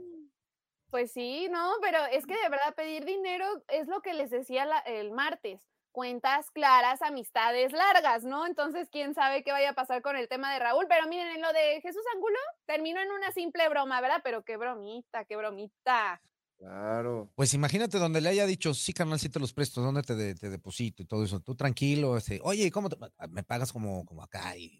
Pues 0.90 1.12
sí, 1.12 1.48
no, 1.50 1.74
pero 1.82 1.98
es 2.12 2.26
que 2.26 2.36
de 2.36 2.50
verdad 2.50 2.74
pedir 2.76 3.06
dinero 3.06 3.46
es 3.68 3.88
lo 3.88 4.02
que 4.02 4.14
les 4.14 4.30
decía 4.30 4.66
el 4.86 5.12
martes. 5.12 5.62
Cuentas 5.92 6.52
claras, 6.52 7.02
amistades 7.02 7.72
largas, 7.74 8.24
¿no? 8.24 8.46
Entonces, 8.46 8.88
quién 8.92 9.16
sabe 9.16 9.44
qué 9.44 9.52
vaya 9.52 9.72
a 9.72 9.74
pasar 9.74 10.02
con 10.02 10.16
el 10.16 10.28
tema 10.30 10.54
de 10.54 10.60
Raúl. 10.60 10.86
Pero 10.88 11.08
miren, 11.08 11.28
en 11.30 11.42
lo 11.42 11.52
de 11.54 11.82
Jesús 11.82 12.04
Angulo 12.14 12.38
terminó 12.66 13.02
en 13.02 13.12
una 13.12 13.32
simple 13.32 13.68
broma, 13.68 14.00
¿verdad? 14.00 14.22
Pero 14.24 14.44
qué 14.44 14.58
bromita, 14.58 15.26
qué 15.26 15.36
bromita. 15.36 16.22
Claro. 16.58 17.32
Pues 17.36 17.54
imagínate 17.54 18.00
donde 18.00 18.20
le 18.20 18.30
haya 18.30 18.48
dicho, 18.48 18.74
sí, 18.74 18.94
carnal, 18.94 19.20
sí 19.20 19.30
te 19.30 19.40
los 19.40 19.54
presto, 19.54 19.82
¿dónde 19.82 20.02
te, 20.02 20.16
de- 20.16 20.34
te 20.34 20.50
deposito 20.50 21.04
y 21.04 21.06
todo 21.06 21.24
eso? 21.24 21.40
Tú 21.40 21.56
tranquilo, 21.56 22.18
este, 22.18 22.40
oye, 22.44 22.72
¿cómo 22.72 22.90
te, 22.90 22.98
me 23.30 23.44
pagas 23.44 23.72
como, 23.72 24.04
como 24.06 24.24
acá? 24.24 24.58
Y, 24.58 24.80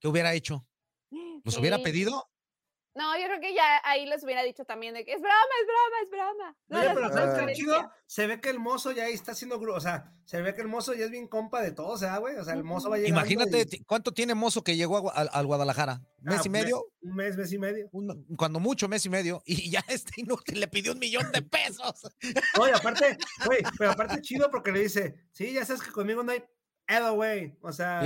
¿Qué 0.00 0.08
hubiera 0.08 0.34
hecho? 0.34 0.68
¿Los 1.44 1.58
hubiera 1.58 1.78
Sí. 1.78 1.82
pedido? 1.84 2.30
No, 2.94 3.16
yo 3.18 3.24
creo 3.26 3.40
que 3.40 3.54
ya 3.54 3.80
ahí 3.84 4.04
les 4.04 4.22
hubiera 4.22 4.42
dicho 4.42 4.64
también 4.66 4.92
de 4.92 5.04
que 5.04 5.12
es 5.14 5.20
broma, 5.20 5.34
es 5.60 5.66
broma, 5.66 5.96
es 6.02 6.10
broma. 6.10 6.56
No 6.68 6.78
Oye, 6.80 6.90
pero 6.94 7.12
¿sabes 7.12 7.46
qué 7.46 7.52
chido? 7.54 7.90
Se 8.06 8.26
ve 8.26 8.40
que 8.40 8.50
el 8.50 8.58
mozo 8.58 8.92
ya 8.92 9.04
ahí 9.04 9.14
está 9.14 9.32
haciendo 9.32 9.58
o 9.58 9.80
sea, 9.80 10.12
se 10.26 10.42
ve 10.42 10.54
que 10.54 10.60
el 10.60 10.68
mozo 10.68 10.92
ya 10.92 11.06
es 11.06 11.10
bien 11.10 11.26
compa 11.26 11.62
de 11.62 11.72
todos, 11.72 12.02
¿eh, 12.02 12.08
güey? 12.20 12.36
O 12.36 12.44
sea, 12.44 12.52
el 12.52 12.64
mozo 12.64 12.90
va 12.90 12.98
llegando 12.98 13.18
Imagínate 13.20 13.66
y- 13.76 13.84
cuánto 13.84 14.12
tiene 14.12 14.34
mozo 14.34 14.62
que 14.62 14.76
llegó 14.76 15.10
a, 15.10 15.14
al- 15.14 15.30
al 15.32 15.46
Guadalajara. 15.46 16.02
¿Mes 16.20 16.38
Ah, 16.38 16.42
y 16.44 16.48
mes- 16.50 16.62
medio? 16.64 16.84
Un 17.00 17.14
mes, 17.16 17.36
mes 17.36 17.52
y 17.52 17.58
medio. 17.58 17.88
Un- 17.92 18.26
cuando 18.36 18.60
mucho, 18.60 18.88
mes 18.88 19.04
y 19.06 19.08
medio. 19.08 19.42
Y 19.46 19.70
ya 19.70 19.82
este 19.88 20.20
inútil 20.20 20.60
le 20.60 20.68
pidió 20.68 20.92
un 20.92 20.98
millón 20.98 21.32
de 21.32 21.40
pesos. 21.42 22.06
Oye, 22.60 22.72
aparte, 22.74 23.16
güey, 23.46 23.60
pero 23.78 23.92
aparte 23.92 24.20
chido 24.20 24.50
porque 24.50 24.70
le 24.70 24.80
dice, 24.80 25.14
sí, 25.32 25.52
ya 25.52 25.64
sabes 25.64 25.82
que 25.82 25.90
conmigo 25.92 26.22
no 26.22 26.32
hay 26.32 26.44
pedo, 26.86 27.14
güey. 27.14 27.56
O 27.62 27.72
sea, 27.72 28.00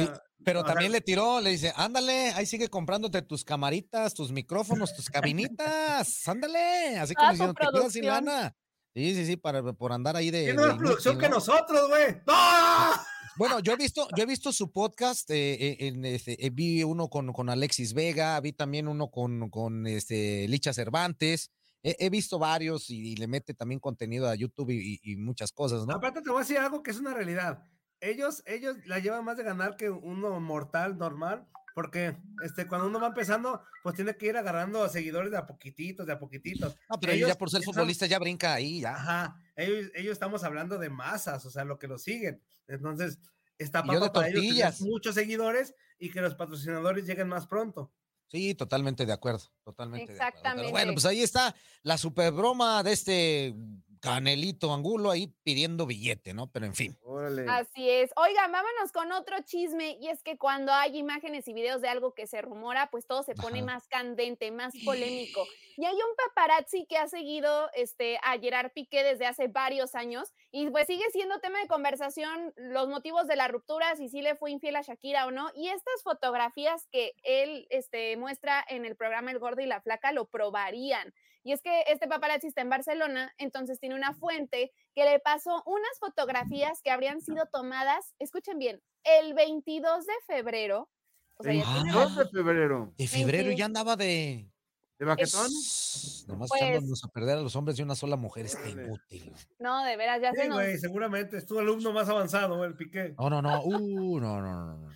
pero 0.44 0.60
o 0.60 0.64
sea, 0.64 0.72
también 0.74 0.92
le 0.92 1.00
tiró, 1.00 1.40
le 1.40 1.50
dice, 1.50 1.72
ándale, 1.76 2.30
ahí 2.32 2.46
sigue 2.46 2.68
comprándote 2.68 3.22
tus 3.22 3.44
camaritas, 3.44 4.14
tus 4.14 4.30
micrófonos, 4.32 4.94
tus 4.94 5.08
cabinitas, 5.10 6.26
ándale, 6.28 6.98
así 6.98 7.14
como 7.14 7.28
tu 7.28 7.32
diciendo, 7.32 7.54
te 7.54 7.66
quedas 7.78 7.92
sin 7.92 8.06
lana. 8.06 8.56
Sí, 8.94 9.14
sí, 9.14 9.26
sí, 9.26 9.36
para, 9.36 9.62
por 9.74 9.92
andar 9.92 10.16
ahí 10.16 10.30
de... 10.30 10.44
tiene 10.44 10.62
más 10.66 10.76
producción 10.76 11.18
que 11.18 11.28
¿no? 11.28 11.36
nosotros, 11.36 11.88
güey. 11.88 12.16
¡No! 12.26 12.34
Bueno, 13.36 13.60
yo 13.60 13.72
he 13.72 13.76
visto, 13.76 14.08
yo 14.16 14.22
he 14.22 14.26
visto 14.26 14.52
su 14.52 14.72
podcast, 14.72 15.28
eh, 15.30 15.52
eh, 15.54 15.76
en 15.80 16.04
este, 16.04 16.44
eh, 16.44 16.50
vi 16.50 16.82
uno 16.82 17.08
con, 17.08 17.32
con 17.32 17.50
Alexis 17.50 17.92
Vega, 17.92 18.40
vi 18.40 18.52
también 18.52 18.88
uno 18.88 19.10
con, 19.10 19.50
con 19.50 19.86
este, 19.86 20.48
Licha 20.48 20.72
Cervantes, 20.72 21.50
he, 21.82 21.96
he 21.98 22.08
visto 22.08 22.38
varios 22.38 22.88
y, 22.88 23.12
y 23.12 23.16
le 23.16 23.26
mete 23.26 23.52
también 23.52 23.80
contenido 23.80 24.28
a 24.28 24.34
YouTube 24.34 24.70
y, 24.70 24.94
y- 25.02 25.12
y 25.12 25.16
muchas 25.16 25.52
cosas, 25.52 25.86
¿no? 25.86 25.94
Aparte 25.94 26.22
te 26.22 26.30
voy 26.30 26.38
a 26.38 26.42
decir 26.42 26.58
algo 26.58 26.82
que 26.82 26.90
es 26.92 26.98
una 26.98 27.12
realidad. 27.12 27.62
Ellos, 28.00 28.42
ellos 28.46 28.76
la 28.86 28.98
llevan 28.98 29.24
más 29.24 29.36
de 29.36 29.42
ganar 29.42 29.76
que 29.76 29.90
uno 29.90 30.38
mortal 30.40 30.98
normal, 30.98 31.46
porque 31.74 32.16
este, 32.42 32.66
cuando 32.66 32.86
uno 32.86 33.00
va 33.00 33.08
empezando, 33.08 33.62
pues 33.82 33.94
tiene 33.94 34.16
que 34.16 34.26
ir 34.26 34.36
agarrando 34.36 34.82
a 34.82 34.88
seguidores 34.88 35.30
de 35.30 35.38
a 35.38 35.46
poquititos, 35.46 36.06
de 36.06 36.12
a 36.12 36.18
poquititos. 36.18 36.76
No, 36.88 36.98
pero 36.98 37.12
Ellos 37.12 37.28
ya 37.28 37.36
por 37.36 37.50
ser 37.50 37.62
futbolista 37.62 38.06
ya 38.06 38.18
brinca 38.18 38.54
ahí, 38.54 38.80
ya. 38.80 38.94
Ajá, 38.94 39.36
ellos, 39.56 39.90
ellos 39.94 40.12
estamos 40.12 40.44
hablando 40.44 40.78
de 40.78 40.90
masas, 40.90 41.44
o 41.44 41.50
sea, 41.50 41.64
lo 41.64 41.78
que 41.78 41.86
lo 41.86 41.98
siguen. 41.98 42.42
Entonces, 42.66 43.18
está 43.58 43.82
para 43.82 43.98
ellos 43.98 44.12
tortillas. 44.12 44.80
muchos 44.80 45.14
seguidores 45.14 45.74
y 45.98 46.10
que 46.10 46.20
los 46.20 46.34
patrocinadores 46.34 47.06
lleguen 47.06 47.28
más 47.28 47.46
pronto. 47.46 47.92
Sí, 48.28 48.54
totalmente 48.54 49.06
de 49.06 49.12
acuerdo, 49.12 49.44
totalmente 49.62 50.12
de 50.12 50.20
acuerdo. 50.20 50.40
Pero 50.42 50.54
bueno, 50.54 50.68
Exactamente. 50.70 50.92
pues 50.94 51.04
ahí 51.06 51.22
está 51.22 51.54
la 51.82 51.96
super 51.96 52.32
broma 52.32 52.82
de 52.82 52.92
este 52.92 53.54
Canelito 54.00 54.72
Angulo 54.72 55.10
ahí 55.10 55.32
pidiendo 55.42 55.86
billete, 55.86 56.34
¿no? 56.34 56.50
Pero 56.50 56.66
en 56.66 56.74
fin. 56.74 56.98
Órale. 57.02 57.46
Así 57.48 57.88
es. 57.88 58.10
Oigan, 58.16 58.52
vámonos 58.52 58.92
con 58.92 59.12
otro 59.12 59.36
chisme 59.44 59.96
y 60.00 60.08
es 60.08 60.22
que 60.22 60.38
cuando 60.38 60.72
hay 60.72 60.96
imágenes 60.98 61.48
y 61.48 61.52
videos 61.52 61.80
de 61.80 61.88
algo 61.88 62.14
que 62.14 62.26
se 62.26 62.42
rumora, 62.42 62.90
pues 62.90 63.06
todo 63.06 63.22
se 63.22 63.34
pone 63.34 63.58
Ajá. 63.58 63.66
más 63.66 63.88
candente, 63.88 64.50
más 64.50 64.74
polémico. 64.84 65.46
Y 65.76 65.84
hay 65.84 65.94
un 65.94 66.16
paparazzi 66.16 66.86
que 66.86 66.96
ha 66.96 67.08
seguido 67.08 67.70
este, 67.74 68.18
a 68.22 68.38
Gerard 68.38 68.72
Piqué 68.72 69.02
desde 69.02 69.26
hace 69.26 69.48
varios 69.48 69.94
años 69.94 70.32
y 70.50 70.70
pues 70.70 70.86
sigue 70.86 71.04
siendo 71.12 71.38
tema 71.40 71.60
de 71.60 71.68
conversación 71.68 72.54
los 72.56 72.88
motivos 72.88 73.26
de 73.26 73.36
la 73.36 73.48
ruptura, 73.48 73.94
si 73.96 74.08
sí 74.08 74.22
le 74.22 74.36
fue 74.36 74.50
infiel 74.50 74.76
a 74.76 74.82
Shakira 74.82 75.26
o 75.26 75.30
no. 75.30 75.50
Y 75.54 75.68
estas 75.68 76.02
fotografías 76.02 76.86
que 76.90 77.12
él 77.22 77.66
este, 77.70 78.16
muestra 78.16 78.64
en 78.68 78.84
el 78.84 78.96
programa 78.96 79.30
El 79.30 79.38
Gordo 79.38 79.60
y 79.60 79.66
la 79.66 79.80
Flaca 79.80 80.12
lo 80.12 80.26
probarían. 80.26 81.12
Y 81.46 81.52
es 81.52 81.62
que 81.62 81.84
este 81.86 82.08
paparazzi 82.08 82.48
está 82.48 82.62
en 82.62 82.70
Barcelona, 82.70 83.32
entonces 83.38 83.78
tiene 83.78 83.94
una 83.94 84.12
fuente 84.14 84.72
que 84.96 85.04
le 85.04 85.20
pasó 85.20 85.62
unas 85.64 85.96
fotografías 86.00 86.82
que 86.82 86.90
habrían 86.90 87.20
sido 87.20 87.46
tomadas, 87.46 88.16
escuchen 88.18 88.58
bien, 88.58 88.82
el 89.04 89.32
22 89.32 90.06
de 90.06 90.12
febrero. 90.26 90.90
O 91.36 91.44
sea, 91.44 91.52
ya 91.52 91.62
tiene 91.62 91.92
22 91.94 92.16
de 92.16 92.26
febrero. 92.30 92.92
De 92.98 93.06
febrero 93.06 93.52
ya 93.52 93.66
andaba 93.66 93.94
de. 93.94 94.50
¿De 94.98 95.04
baquetón? 95.04 95.48
Nomás 96.26 96.48
Pues- 96.48 96.62
echándonos 96.62 97.04
a 97.04 97.08
perder 97.12 97.38
a 97.38 97.42
los 97.42 97.54
hombres 97.54 97.76
de 97.76 97.84
una 97.84 97.94
sola 97.94 98.16
mujer, 98.16 98.46
está 98.46 98.68
inútil. 98.68 99.32
No, 99.60 99.84
de 99.84 99.96
veras, 99.96 100.20
ya 100.20 100.32
se 100.32 100.42
Sí, 100.42 100.48
nos... 100.48 100.58
güey, 100.58 100.78
seguramente 100.78 101.36
es 101.36 101.46
tu 101.46 101.60
alumno 101.60 101.92
más 101.92 102.08
avanzado, 102.08 102.64
el 102.64 102.74
Piqué. 102.74 103.14
No, 103.20 103.30
no, 103.30 103.40
no. 103.40 103.62
Uh, 103.62 104.18
no, 104.18 104.40
no, 104.40 104.66
no, 104.66 104.78
no. 104.78 104.88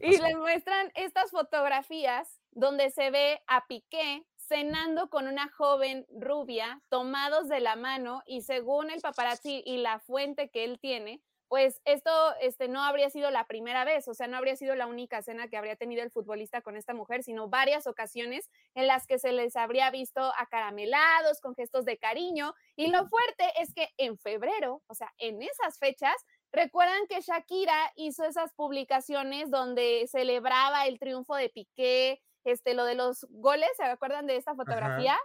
¿Qué 0.00 0.08
Y 0.08 0.16
le 0.16 0.34
muestran 0.34 0.90
estas 0.96 1.30
fotografías 1.30 2.40
donde 2.50 2.90
se 2.90 3.12
ve 3.12 3.40
a 3.46 3.68
Piqué 3.68 4.26
cenando 4.46 5.08
con 5.08 5.26
una 5.26 5.48
joven 5.48 6.06
rubia, 6.10 6.80
tomados 6.88 7.48
de 7.48 7.60
la 7.60 7.76
mano, 7.76 8.22
y 8.26 8.42
según 8.42 8.90
el 8.90 9.00
paparazzi 9.00 9.62
y 9.64 9.78
la 9.78 9.98
fuente 10.00 10.50
que 10.50 10.64
él 10.64 10.78
tiene, 10.80 11.22
pues 11.48 11.82
esto 11.84 12.10
este, 12.40 12.66
no 12.66 12.82
habría 12.82 13.10
sido 13.10 13.30
la 13.30 13.46
primera 13.46 13.84
vez, 13.84 14.08
o 14.08 14.14
sea, 14.14 14.26
no 14.26 14.38
habría 14.38 14.56
sido 14.56 14.74
la 14.74 14.86
única 14.86 15.20
cena 15.20 15.48
que 15.48 15.58
habría 15.58 15.76
tenido 15.76 16.02
el 16.02 16.10
futbolista 16.10 16.62
con 16.62 16.78
esta 16.78 16.94
mujer, 16.94 17.22
sino 17.22 17.50
varias 17.50 17.86
ocasiones 17.86 18.48
en 18.74 18.86
las 18.86 19.06
que 19.06 19.18
se 19.18 19.32
les 19.32 19.54
habría 19.54 19.90
visto 19.90 20.32
acaramelados, 20.38 21.42
con 21.42 21.54
gestos 21.54 21.84
de 21.84 21.98
cariño. 21.98 22.54
Y 22.74 22.86
lo 22.86 23.06
fuerte 23.06 23.52
es 23.60 23.74
que 23.74 23.88
en 23.98 24.16
febrero, 24.16 24.82
o 24.86 24.94
sea, 24.94 25.12
en 25.18 25.42
esas 25.42 25.78
fechas, 25.78 26.16
Recuerdan 26.52 27.06
que 27.08 27.22
Shakira 27.22 27.92
hizo 27.96 28.24
esas 28.24 28.52
publicaciones 28.52 29.50
donde 29.50 30.06
celebraba 30.06 30.86
el 30.86 30.98
triunfo 30.98 31.34
de 31.34 31.48
Piqué, 31.48 32.20
este, 32.44 32.74
lo 32.74 32.84
de 32.84 32.94
los 32.94 33.26
goles, 33.30 33.68
¿se 33.76 33.84
acuerdan 33.84 34.26
de 34.26 34.36
esta 34.36 34.54
fotografía? 34.54 35.16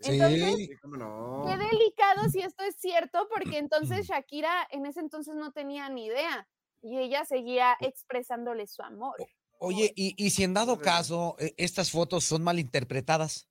Entonces, 0.00 0.54
Sí, 0.56 0.70
cómo 0.80 0.96
no. 0.96 1.44
qué 1.46 1.56
delicado 1.56 2.28
si 2.30 2.40
esto 2.40 2.62
es 2.64 2.76
cierto, 2.76 3.28
porque 3.34 3.58
entonces 3.58 4.06
Shakira 4.08 4.66
en 4.70 4.86
ese 4.86 5.00
entonces 5.00 5.34
no 5.34 5.52
tenía 5.52 5.88
ni 5.88 6.06
idea 6.06 6.48
y 6.82 6.98
ella 6.98 7.24
seguía 7.24 7.76
expresándole 7.80 8.66
su 8.66 8.82
amor. 8.82 9.16
Oye, 9.60 9.92
y, 9.96 10.14
y 10.16 10.30
si 10.30 10.44
en 10.44 10.54
dado 10.54 10.78
caso 10.78 11.34
eh, 11.40 11.52
estas 11.56 11.90
fotos 11.90 12.22
son 12.24 12.44
malinterpretadas, 12.44 13.48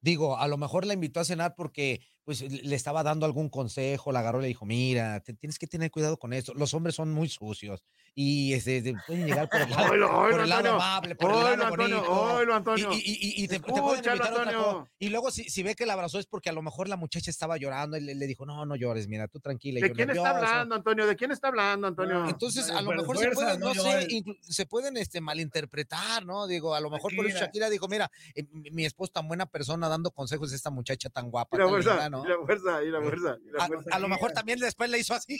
digo, 0.00 0.36
a 0.36 0.48
lo 0.48 0.56
mejor 0.56 0.84
la 0.86 0.94
invitó 0.94 1.20
a 1.20 1.24
cenar 1.24 1.54
porque 1.54 2.00
pues 2.24 2.42
le 2.42 2.76
estaba 2.76 3.02
dando 3.02 3.26
algún 3.26 3.48
consejo, 3.48 4.12
la 4.12 4.20
agarró 4.20 4.38
y 4.38 4.42
le 4.42 4.48
dijo, 4.48 4.66
mira, 4.66 5.20
te- 5.20 5.34
tienes 5.34 5.58
que 5.58 5.66
tener 5.66 5.90
cuidado 5.90 6.16
con 6.18 6.32
esto. 6.32 6.54
Los 6.54 6.74
hombres 6.74 6.94
son 6.94 7.12
muy 7.12 7.28
sucios 7.28 7.82
y 8.14 8.52
este, 8.52 8.82
de- 8.82 8.94
pueden 9.06 9.26
llegar 9.26 9.48
por 9.48 9.60
el 9.62 9.70
lado, 9.70 9.90
Oilo, 9.92 10.08
por 10.30 10.40
el 10.40 10.48
lado 10.48 10.74
amable, 10.74 11.14
por 11.16 11.30
el 11.30 11.36
Oilo, 11.38 11.50
lado 11.56 11.64
Antonio, 11.66 11.96
bonito. 11.96 12.34
oilo, 12.36 12.54
Antonio. 12.54 12.90
Y, 12.92 12.96
y- 12.96 13.00
y- 13.40 13.44
y 13.44 13.48
te, 13.48 13.58
te 13.58 13.60
pueden 13.60 14.04
invitar 14.04 14.32
otra 14.32 14.42
Antonio. 14.42 14.78
cosa. 14.78 14.90
Y 14.98 15.08
luego 15.08 15.30
si, 15.30 15.44
si 15.44 15.62
ve 15.62 15.74
que 15.74 15.86
la 15.86 15.94
abrazó 15.94 16.18
es 16.18 16.26
porque 16.26 16.50
a 16.50 16.52
lo 16.52 16.62
mejor 16.62 16.88
la 16.88 16.96
muchacha 16.96 17.30
estaba 17.30 17.56
llorando 17.56 17.96
y 17.96 18.00
le, 18.02 18.14
le 18.14 18.26
dijo, 18.26 18.44
no, 18.46 18.64
no 18.66 18.76
llores, 18.76 19.08
mira, 19.08 19.26
tú 19.26 19.40
tranquila. 19.40 19.80
¿De 19.80 19.88
yo 19.88 19.94
quién 19.94 20.10
está 20.10 20.32
nervioso". 20.32 20.46
hablando, 20.52 20.74
Antonio? 20.76 21.06
¿De 21.06 21.16
quién 21.16 21.30
está 21.32 21.48
hablando, 21.48 21.86
Antonio? 21.88 22.28
Entonces, 22.28 22.68
Ay, 22.70 22.76
a 22.78 22.82
lo 22.82 22.90
mejor 22.92 23.16
se 23.18 23.30
pueden, 23.30 23.60
no 23.60 23.74
no 23.74 23.82
sé, 23.82 24.08
se 24.42 24.66
pueden 24.66 24.96
este, 24.96 25.20
malinterpretar, 25.20 26.24
¿no? 26.26 26.46
Digo, 26.46 26.74
a 26.74 26.80
lo 26.80 26.90
mejor 26.90 27.14
por 27.16 27.26
eso 27.26 27.38
Shakira. 27.38 27.70
Dijo, 27.70 27.88
mira, 27.88 28.10
eh, 28.34 28.44
mi, 28.52 28.70
mi 28.70 28.84
esposa 28.84 29.12
tan 29.14 29.28
buena 29.28 29.46
persona 29.46 29.88
dando 29.88 30.10
consejos 30.10 30.52
a 30.52 30.56
esta 30.56 30.70
muchacha 30.70 31.08
tan 31.10 31.30
guapa, 31.30 31.56
tan 31.56 31.72
linda, 31.74 32.10
¿no? 32.10 32.19
Y 32.24 32.28
la 32.28 32.36
fuerza, 32.44 32.82
y 32.82 32.90
la 32.90 33.00
fuerza. 33.00 33.36
y 33.44 33.50
la 33.50 33.64
A, 33.64 33.66
fuerza. 33.66 33.90
a 33.92 33.98
lo 33.98 34.08
mejor 34.08 34.32
también 34.32 34.58
después 34.58 34.88
le 34.90 34.98
hizo 34.98 35.14
así. 35.14 35.38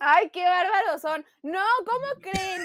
Ay, 0.00 0.30
qué 0.30 0.42
bárbaros 0.44 1.00
son. 1.00 1.24
No, 1.42 1.62
¿cómo 1.86 2.06
creen? 2.20 2.62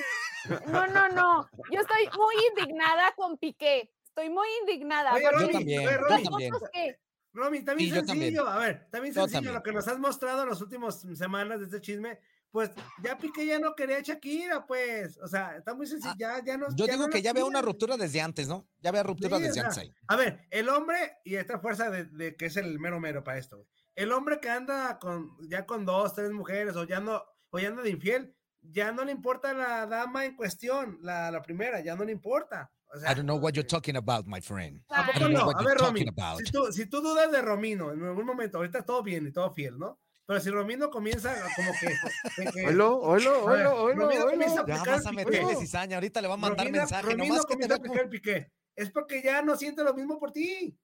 No, 0.67 0.87
no, 0.87 1.09
no. 1.09 1.49
Yo 1.71 1.81
estoy 1.81 2.09
muy 2.17 2.35
indignada 2.49 3.13
con 3.15 3.37
Piqué. 3.37 3.91
Estoy 4.05 4.29
muy 4.29 4.47
indignada. 4.61 5.13
Oye, 5.13 5.23
porque 5.23 5.35
Yo 5.35 5.41
Romy, 5.41 5.53
también, 5.53 5.79
oye, 5.81 5.91
yo 5.91 5.97
Romy, 6.01 6.09
las 6.23 6.23
también. 6.31 6.53
que- 6.73 6.99
Romy, 7.33 7.65
también 7.65 7.89
Sí, 7.89 7.95
yo 7.95 8.05
también. 8.05 8.33
sencillo, 8.33 8.47
a 8.47 8.57
ver, 8.59 8.87
también 8.89 9.13
Yo 9.13 9.21
sencillo 9.21 9.37
también. 9.37 9.53
lo 9.55 9.63
que 9.63 9.71
nos 9.73 9.87
has 9.89 9.99
mostrado 9.99 10.43
en 10.43 10.49
las 10.49 10.61
últimas 10.61 11.01
semanas 11.15 11.59
de 11.59 11.65
este 11.65 11.81
chisme, 11.81 12.19
pues 12.55 12.71
ya 13.03 13.17
Piqué 13.17 13.45
ya 13.45 13.59
no 13.59 13.75
quería 13.75 13.97
a 13.97 14.01
Shakira, 14.01 14.65
pues, 14.65 15.17
o 15.21 15.27
sea, 15.27 15.57
está 15.57 15.73
muy 15.73 15.85
sencillo, 15.87 16.13
Ah, 16.13 16.39
ya, 16.39 16.41
ya 16.45 16.57
no. 16.57 16.67
Yo 16.73 16.85
ya 16.85 16.93
digo 16.93 17.07
no 17.07 17.11
que 17.11 17.21
ya 17.21 17.33
veo 17.33 17.45
una 17.45 17.61
ruptura 17.61 17.97
desde 17.97 18.21
antes, 18.21 18.47
¿no? 18.47 18.65
Ya 18.79 18.91
veo 18.93 19.03
ruptura 19.03 19.35
Sí, 19.37 19.43
o 19.43 19.47
desde 19.47 19.53
sea, 19.55 19.63
antes 19.63 19.77
ahí. 19.79 19.93
A 20.07 20.15
ver, 20.15 20.47
el 20.51 20.69
hombre 20.69 21.17
y 21.25 21.35
esta 21.35 21.59
fuerza 21.59 21.89
de, 21.89 22.05
de 22.05 22.37
que 22.37 22.45
es 22.45 22.55
el 22.55 22.79
mero 22.79 23.01
mero 23.01 23.25
para 23.25 23.39
esto, 23.39 23.57
güey. 23.57 23.67
El 23.95 24.13
hombre 24.13 24.39
que 24.39 24.49
anda 24.49 24.99
con 24.99 25.31
ya 25.49 25.65
con 25.65 25.83
dos, 25.85 26.13
tres 26.13 26.31
mujeres 26.31 26.77
o 26.77 26.85
ya 26.85 27.01
no 27.01 27.21
o 27.49 27.59
ya 27.59 27.67
anda 27.67 27.81
de 27.81 27.89
infiel, 27.89 28.33
ya 28.61 28.93
no 28.93 29.03
le 29.03 29.11
importa 29.11 29.53
la 29.53 29.85
dama 29.85 30.23
en 30.23 30.37
cuestión, 30.37 30.97
la, 31.01 31.29
la 31.31 31.41
primera, 31.41 31.81
ya 31.81 31.97
no 31.97 32.05
le 32.05 32.13
importa. 32.13 32.71
O 32.93 32.97
sea, 32.97 33.11
I 33.11 33.15
don't 33.15 33.25
know 33.25 33.37
what 33.37 33.51
you're 33.51 33.67
talking 33.67 33.97
about, 33.97 34.25
my 34.27 34.39
friend. 34.39 34.81
¿A 34.87 35.01
Ay, 35.01 35.05
poco 35.07 35.17
I 35.17 35.19
don't 35.23 35.33
know 35.33 35.41
no? 35.41 35.47
what 35.47 35.55
A 35.57 35.61
you're 35.61 35.75
ver, 35.75 35.77
Romy, 35.85 36.05
talking 36.05 36.23
about. 36.25 36.39
si 36.39 36.51
tú, 36.53 36.71
si 36.71 36.85
tú 36.85 37.01
dudas 37.01 37.29
de 37.33 37.41
Romino 37.41 37.91
en 37.91 38.01
algún 38.01 38.25
momento, 38.25 38.59
ahorita 38.59 38.83
todo 38.85 39.03
bien 39.03 39.27
y 39.27 39.33
todo 39.33 39.51
fiel, 39.53 39.77
¿no? 39.77 39.99
Pero 40.27 40.39
si 40.39 40.49
Romino 40.49 40.89
comienza 40.89 41.35
como 41.55 41.71
que... 41.79 42.65
Oilo, 42.65 42.99
oilo, 42.99 43.45
oilo, 43.45 43.83
oilo, 43.83 44.29
comienza 44.29 44.65
Ya 44.67 44.83
vas 44.83 45.05
a 45.05 45.11
meterle 45.11 45.55
cizaña, 45.55 45.97
ahorita 45.97 46.21
le 46.21 46.27
va 46.27 46.33
a 46.33 46.37
mandar 46.37 46.65
Romina- 46.65 46.79
mensaje, 46.79 47.01
Romino 47.03 47.25
nomás 47.25 47.45
que 47.45 47.49
te 47.49 47.53
comienza 47.53 47.75
a 47.75 47.77
aplicar 47.77 48.01
el 48.01 48.09
piqué. 48.09 48.51
Es 48.75 48.89
porque 48.89 49.21
ya 49.21 49.41
no 49.41 49.55
siente 49.55 49.83
lo 49.83 49.93
mismo 49.93 50.19
por 50.19 50.31
ti. 50.31 50.77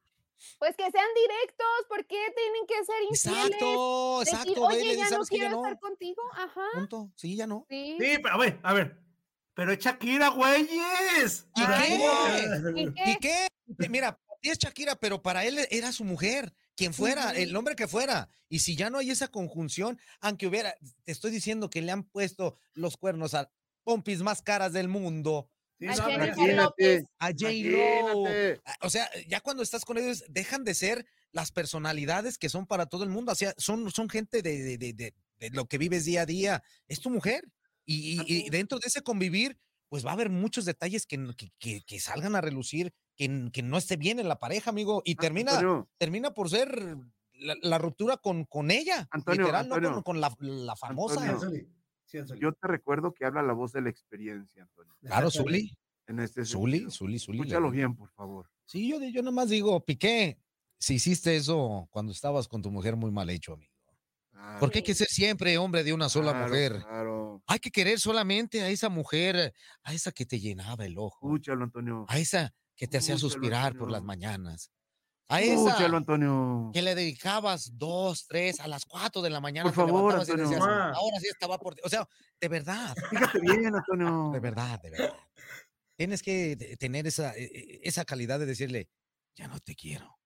Pues 0.58 0.76
que 0.76 0.90
sean 0.90 1.08
directos, 1.16 1.68
¿por 1.88 2.06
qué 2.06 2.18
tienen 2.36 2.66
que 2.68 2.86
ser 2.86 3.02
infieles? 3.10 3.52
Exacto, 3.52 4.20
Decir, 4.20 4.34
exacto, 4.34 4.62
oye, 4.66 4.96
ya 4.96 5.10
no 5.10 5.24
quiero 5.24 5.50
no. 5.52 5.58
estar 5.58 5.80
contigo. 5.80 6.22
Ajá, 6.34 6.66
Punto. 6.74 7.12
Sí, 7.16 7.36
ya 7.36 7.46
no. 7.48 7.66
sí. 7.70 7.98
Sí, 8.00 8.18
pero 8.22 8.36
a 8.36 8.38
ver, 8.38 8.60
a 8.64 8.74
ver. 8.74 8.98
Pero 9.54 9.72
es 9.72 9.80
Shakira, 9.80 10.30
güeyes. 10.30 11.48
¿Y 11.56 11.66
qué? 11.66 12.98
¿Y 13.06 13.12
¿Y 13.12 13.18
qué? 13.18 13.48
Mira, 13.90 14.20
es 14.42 14.58
Shakira, 14.58 14.96
pero 14.96 15.22
para 15.22 15.44
él 15.46 15.60
era 15.70 15.92
su 15.92 16.04
mujer. 16.04 16.54
Quien 16.82 16.94
fuera, 16.94 17.32
el 17.32 17.54
nombre 17.54 17.76
que 17.76 17.88
fuera. 17.88 18.30
Y 18.50 18.60
si 18.60 18.76
ya 18.76 18.90
no 18.90 18.98
hay 18.98 19.10
esa 19.12 19.28
conjunción, 19.30 20.00
aunque 20.20 20.48
hubiera, 20.48 20.76
te 21.04 21.12
estoy 21.12 21.32
diciendo 21.32 21.70
que 21.70 21.82
le 21.82 21.92
han 21.92 22.04
puesto 22.04 22.58
los 22.74 22.98
cuernos 22.98 23.34
a 23.34 23.50
pompis 23.84 24.20
más 24.22 24.42
caras 24.42 24.74
del 24.74 24.88
mundo. 24.88 25.50
Sí, 25.80 25.88
A 27.20 27.28
J-Lo. 27.28 28.24
O 28.82 28.90
sea, 28.90 29.10
ya 29.28 29.40
cuando 29.42 29.64
estás 29.64 29.84
con 29.84 29.98
ellos, 29.98 30.24
dejan 30.30 30.64
de 30.64 30.76
ser 30.76 31.06
las 31.32 31.52
personalidades 31.52 32.38
que 32.38 32.50
son 32.50 32.68
para 32.68 32.86
todo 32.86 33.04
el 33.04 33.10
mundo. 33.10 33.32
O 33.32 33.36
sea, 33.36 33.54
son, 33.58 33.90
son 33.92 34.10
gente 34.10 34.42
de, 34.42 34.78
de- 34.78 34.78
de- 34.78 34.94
de- 34.94 35.14
lo 35.52 35.66
que 35.66 35.78
vives 35.80 36.06
día 36.06 36.22
a 36.22 36.26
día. 36.28 36.64
Es 36.88 37.00
tu 37.00 37.10
mujer. 37.10 37.44
Y, 37.86 38.22
y- 38.22 38.46
y 38.46 38.50
dentro 38.52 38.78
de 38.78 38.88
ese 38.88 39.02
convivir, 39.02 39.58
pues 39.90 40.06
va 40.06 40.12
a 40.12 40.14
haber 40.14 40.30
muchos 40.30 40.66
detalles 40.66 41.06
que, 41.08 41.16
n- 41.16 41.34
que- 41.36 41.52
que- 41.58 41.82
que 41.82 42.00
salgan 42.00 42.36
a 42.36 42.42
relucir, 42.42 42.94
que, 43.52 43.62
no 43.64 43.78
esté 43.78 43.98
bien 43.98 44.20
en 44.20 44.28
la 44.28 44.40
pareja, 44.40 44.70
amigo. 44.70 45.02
Y 45.06 45.16
termina, 45.16 45.52
Antonio, 45.54 45.90
termina 45.98 46.34
por 46.34 46.50
ser 46.50 46.98
la, 47.34 47.56
la 47.62 47.78
ruptura 47.78 48.18
con, 48.18 48.46
con 48.46 48.72
ella. 48.72 49.08
Antonio, 49.12 49.42
literal, 49.42 49.68
no 49.68 49.94
con, 49.94 50.04
con 50.04 50.22
la, 50.22 50.36
la 50.40 50.76
famosa. 50.76 51.28
Antonio. 51.28 51.68
Yo 52.40 52.52
te 52.54 52.68
recuerdo 52.68 53.14
que 53.14 53.26
habla 53.26 53.42
la 53.42 53.54
voz 53.54 53.72
de 53.72 53.82
la 53.82 53.90
experiencia, 53.90 54.64
Antonio. 54.64 54.94
Claro, 55.02 55.32
Zuli. 55.32 55.76
En 56.08 56.20
este 56.20 56.44
Zuli, 56.44 56.80
sentido. 56.80 56.92
Zuli, 56.92 57.20
Zuli. 57.20 57.40
Escúchalo 57.40 57.72
bien, 57.72 57.96
por 57.96 58.10
favor. 58.12 58.50
Sí, 58.66 58.90
yo, 58.90 59.00
yo 59.00 59.22
nomás 59.22 59.50
digo, 59.50 59.84
Piqué, 59.86 60.38
si 60.78 60.96
hiciste 60.96 61.36
eso 61.36 61.88
cuando 61.90 62.12
estabas 62.12 62.48
con 62.48 62.62
tu 62.62 62.72
mujer, 62.72 62.96
muy 62.96 63.12
mal 63.12 63.30
hecho, 63.30 63.54
amigo. 63.54 63.72
Claro, 64.32 64.60
Porque 64.60 64.80
hay 64.80 64.84
que 64.84 64.96
ser 64.96 65.08
siempre 65.08 65.58
hombre 65.58 65.84
de 65.84 65.94
una 65.94 66.10
sola 66.10 66.32
claro, 66.32 66.48
mujer. 66.48 66.80
Claro. 66.82 67.44
Hay 67.48 67.60
que 67.60 67.72
querer 67.72 68.00
solamente 68.00 68.62
a 68.62 68.70
esa 68.70 68.90
mujer, 68.90 69.54
a 69.84 69.94
esa 69.94 70.12
que 70.12 70.26
te 70.26 70.40
llenaba 70.40 70.86
el 70.86 70.98
ojo, 70.98 71.28
Escúchalo, 71.28 71.64
Antonio. 71.64 72.06
a 72.10 72.18
esa 72.18 72.54
que 72.82 72.88
te 72.88 72.98
hacía 72.98 73.16
suspirar 73.16 73.78
por 73.78 73.92
las 73.92 74.02
mañanas, 74.02 74.72
a 75.30 75.40
esa 75.40 75.54
Escúchalo, 75.70 75.98
Antonio. 75.98 76.72
que 76.74 76.82
le 76.82 76.96
dedicabas 76.96 77.78
dos, 77.78 78.26
tres, 78.28 78.60
a 78.60 78.68
las 78.68 78.86
cuatro 78.86 79.22
de 79.22 79.30
la 79.30 79.40
mañana. 79.40 79.72
Por 79.72 79.86
te 79.86 79.92
favor, 79.92 80.14
levantabas 80.14 80.28
y 80.28 80.32
Antonio. 80.32 80.50
decías, 80.50 80.68
Ma. 80.68 80.90
ahora 80.92 81.20
sí 81.20 81.28
estaba 81.28 81.60
por 81.60 81.76
ti. 81.76 81.82
O 81.86 81.90
sea, 81.90 82.08
de 82.40 82.48
verdad, 82.48 82.96
Fíjate 83.12 83.40
bien, 83.40 83.76
Antonio. 83.76 84.32
de 84.34 84.40
verdad, 84.40 84.82
de 84.82 84.90
verdad. 84.90 85.14
Tienes 85.96 86.24
que 86.24 86.56
te- 86.58 86.76
tener 86.78 87.06
esa, 87.06 87.38
e- 87.38 87.44
e- 87.44 87.80
esa 87.84 88.04
calidad 88.04 88.40
de 88.40 88.48
decirle, 88.48 88.90
ya 89.38 89.48
no 89.48 89.60
te 89.60 89.76
quiero. 89.76 90.18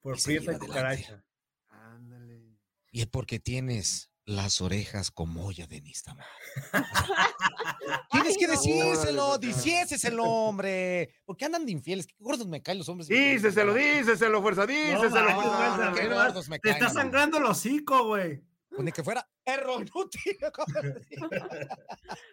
Por 0.00 0.16
y 0.16 0.20
seguir 0.20 0.46
prieta 0.46 0.52
y 0.52 0.70
adelante. 0.70 1.02
cucaracha. 1.04 1.24
Ándale. 1.68 2.58
Y 2.90 3.00
es 3.02 3.06
porque 3.08 3.38
tienes 3.38 4.10
las 4.26 4.60
orejas 4.60 5.10
como 5.12 5.46
olla 5.46 5.66
de 5.66 5.80
Nistama. 5.80 6.26
Tienes 8.10 8.36
que 8.36 8.48
decírselo, 8.48 9.28
Órale, 9.28 9.46
diciéselo, 9.46 10.24
hombre. 10.24 11.14
¿Por 11.24 11.36
qué 11.36 11.44
andan 11.44 11.64
de 11.64 11.72
infieles? 11.72 12.08
Qué 12.08 12.16
gordos 12.18 12.46
me 12.48 12.60
caen 12.60 12.78
los 12.78 12.88
hombres. 12.88 13.08
Díceselo, 13.08 13.72
díceselo, 13.72 14.42
fuerza, 14.42 14.66
No, 14.66 14.70
te 16.62 16.70
está 16.70 16.90
sangrando 16.90 17.38
el 17.38 17.44
hocico, 17.44 18.04
güey. 18.04 18.42
Pues 18.68 18.82
ni 18.82 18.92
que 18.92 19.02
fuera 19.04 19.26
perro 19.44 19.80
inútil. 19.80 20.36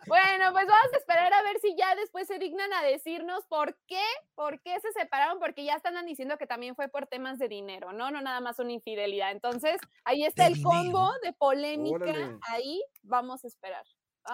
Bueno, 0.07 0.51
pues 0.51 0.67
vamos 0.67 0.93
a 0.93 0.97
esperar 0.97 1.33
a 1.33 1.41
ver 1.43 1.59
si 1.61 1.75
ya 1.77 1.95
después 1.95 2.27
se 2.27 2.37
dignan 2.37 2.71
a 2.73 2.83
decirnos 2.83 3.45
por 3.47 3.77
qué, 3.87 4.03
por 4.35 4.61
qué 4.61 4.79
se 4.81 4.91
separaron, 4.91 5.39
porque 5.39 5.63
ya 5.63 5.75
están 5.75 6.05
diciendo 6.05 6.37
que 6.37 6.45
también 6.45 6.75
fue 6.75 6.89
por 6.89 7.07
temas 7.07 7.39
de 7.39 7.47
dinero, 7.47 7.93
¿no? 7.93 8.11
No 8.11 8.21
nada 8.21 8.41
más 8.41 8.59
una 8.59 8.73
infidelidad. 8.73 9.31
Entonces, 9.31 9.77
ahí 10.03 10.25
está 10.25 10.43
¿De 10.43 10.53
el 10.53 10.61
combo 10.61 11.11
de 11.23 11.33
polémica. 11.33 11.95
Órale. 11.95 12.37
Ahí 12.49 12.83
vamos 13.01 13.43
a 13.43 13.47
esperar. 13.47 13.85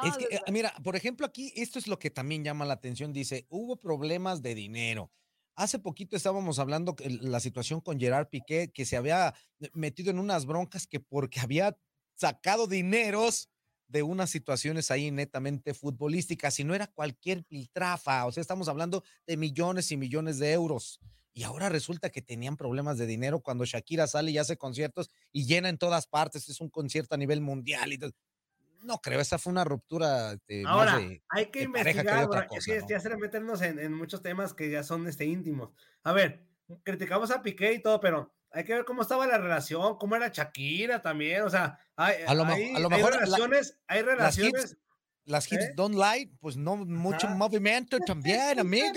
Es 0.04 0.18
que, 0.18 0.26
a 0.26 0.28
eh, 0.28 0.30
esperar. 0.32 0.52
mira, 0.52 0.74
por 0.84 0.96
ejemplo, 0.96 1.26
aquí 1.26 1.54
esto 1.56 1.80
es 1.80 1.88
lo 1.88 2.00
que 2.00 2.10
también 2.10 2.44
llama 2.44 2.66
la 2.66 2.74
atención. 2.74 3.14
Dice, 3.14 3.46
hubo 3.50 3.78
problemas 3.78 4.42
de 4.42 4.56
dinero. 4.56 5.12
Hace 5.56 5.78
poquito 5.78 6.16
estábamos 6.16 6.58
hablando 6.58 6.96
la 7.22 7.40
situación 7.42 7.82
con 7.82 8.00
Gerard 8.00 8.30
Piqué, 8.30 8.72
que 8.74 8.86
se 8.86 8.96
había 8.96 9.34
metido 9.74 10.10
en 10.10 10.20
unas 10.20 10.46
broncas 10.46 10.88
que 10.88 11.02
porque 11.02 11.42
había 11.42 11.78
sacado 12.20 12.68
dineros 12.68 13.50
de 13.88 14.04
unas 14.04 14.30
situaciones 14.30 14.92
ahí 14.92 15.10
netamente 15.10 15.74
futbolísticas 15.74 16.60
y 16.60 16.64
no 16.64 16.76
era 16.76 16.88
cualquier 16.88 17.44
piltrafa, 17.46 18.26
o 18.26 18.32
sea, 18.32 18.42
estamos 18.42 18.68
hablando 18.68 19.04
de 19.26 19.38
millones 19.38 19.92
y 19.92 19.98
millones 19.98 20.38
de 20.38 20.52
euros. 20.52 21.00
Y 21.34 21.44
ahora 21.44 21.70
resulta 21.70 22.10
que 22.10 22.22
tenían 22.22 22.58
problemas 22.58 22.98
de 22.98 23.06
dinero 23.08 23.40
cuando 23.40 23.64
Shakira 23.66 24.08
sale 24.08 24.32
y 24.32 24.38
hace 24.38 24.58
conciertos 24.58 25.10
y 25.32 25.46
llena 25.46 25.70
en 25.70 25.78
todas 25.78 26.06
partes, 26.08 26.50
es 26.50 26.60
un 26.60 26.70
concierto 26.70 27.16
a 27.16 27.18
nivel 27.18 27.40
mundial 27.42 27.94
y 27.94 27.98
todo. 27.98 28.12
No 28.84 28.98
creo, 29.00 29.20
esa 29.22 29.38
fue 29.38 29.52
una 29.52 29.64
ruptura 29.64 30.38
más 30.64 30.66
Ahora, 30.66 30.98
de- 30.98 31.22
hay 31.30 31.46
que 31.48 31.60
de 31.60 31.66
que 31.66 31.66
investigar, 31.66 32.20
es 32.24 32.28
cosa, 32.28 32.48
que 32.48 32.80
¿no? 32.80 32.88
ya 32.90 33.00
será 33.00 33.18
meternos 33.18 33.62
en, 33.62 33.80
en 33.80 33.94
muchos 33.94 34.22
temas 34.22 34.54
que 34.54 34.70
ya 34.70 34.84
son 34.84 35.08
este, 35.08 35.26
íntimos. 35.26 35.72
A 36.04 36.14
ver, 36.14 36.46
criticamos 36.84 37.32
a 37.32 37.42
Piqué 37.42 37.74
y 37.74 37.82
todo, 37.82 38.00
pero 38.00 38.34
hay 38.52 38.64
que 38.64 38.74
ver 38.74 38.86
cómo 38.86 39.02
estaba 39.02 39.28
la 39.28 39.38
relación, 39.38 39.98
cómo 39.98 40.16
era 40.16 40.30
Shakira 40.30 41.02
también, 41.02 41.44
o 41.44 41.50
sea, 41.50 41.78
hay, 41.96 42.24
A 42.28 42.34
lo 42.34 42.46
mo- 42.46 42.54
hay- 42.54 42.74
a 42.76 42.80
lo 42.80 42.90
hay 42.90 42.96
mejor 42.98 43.14
la- 43.14 43.20
relaciones, 43.20 43.80
hay 43.88 44.00
las 44.04 44.08
relaciones. 44.18 44.64
hits, 44.72 44.78
las 45.26 45.52
hits 45.52 45.66
¿Eh? 45.66 45.74
Don't 45.76 45.96
Lie, 45.96 46.32
pues 46.40 46.58
no 46.58 46.76
mucho 46.78 47.28
Ajá. 47.28 47.36
movimiento 47.36 47.98
también, 48.08 48.60
amigo. 48.60 48.88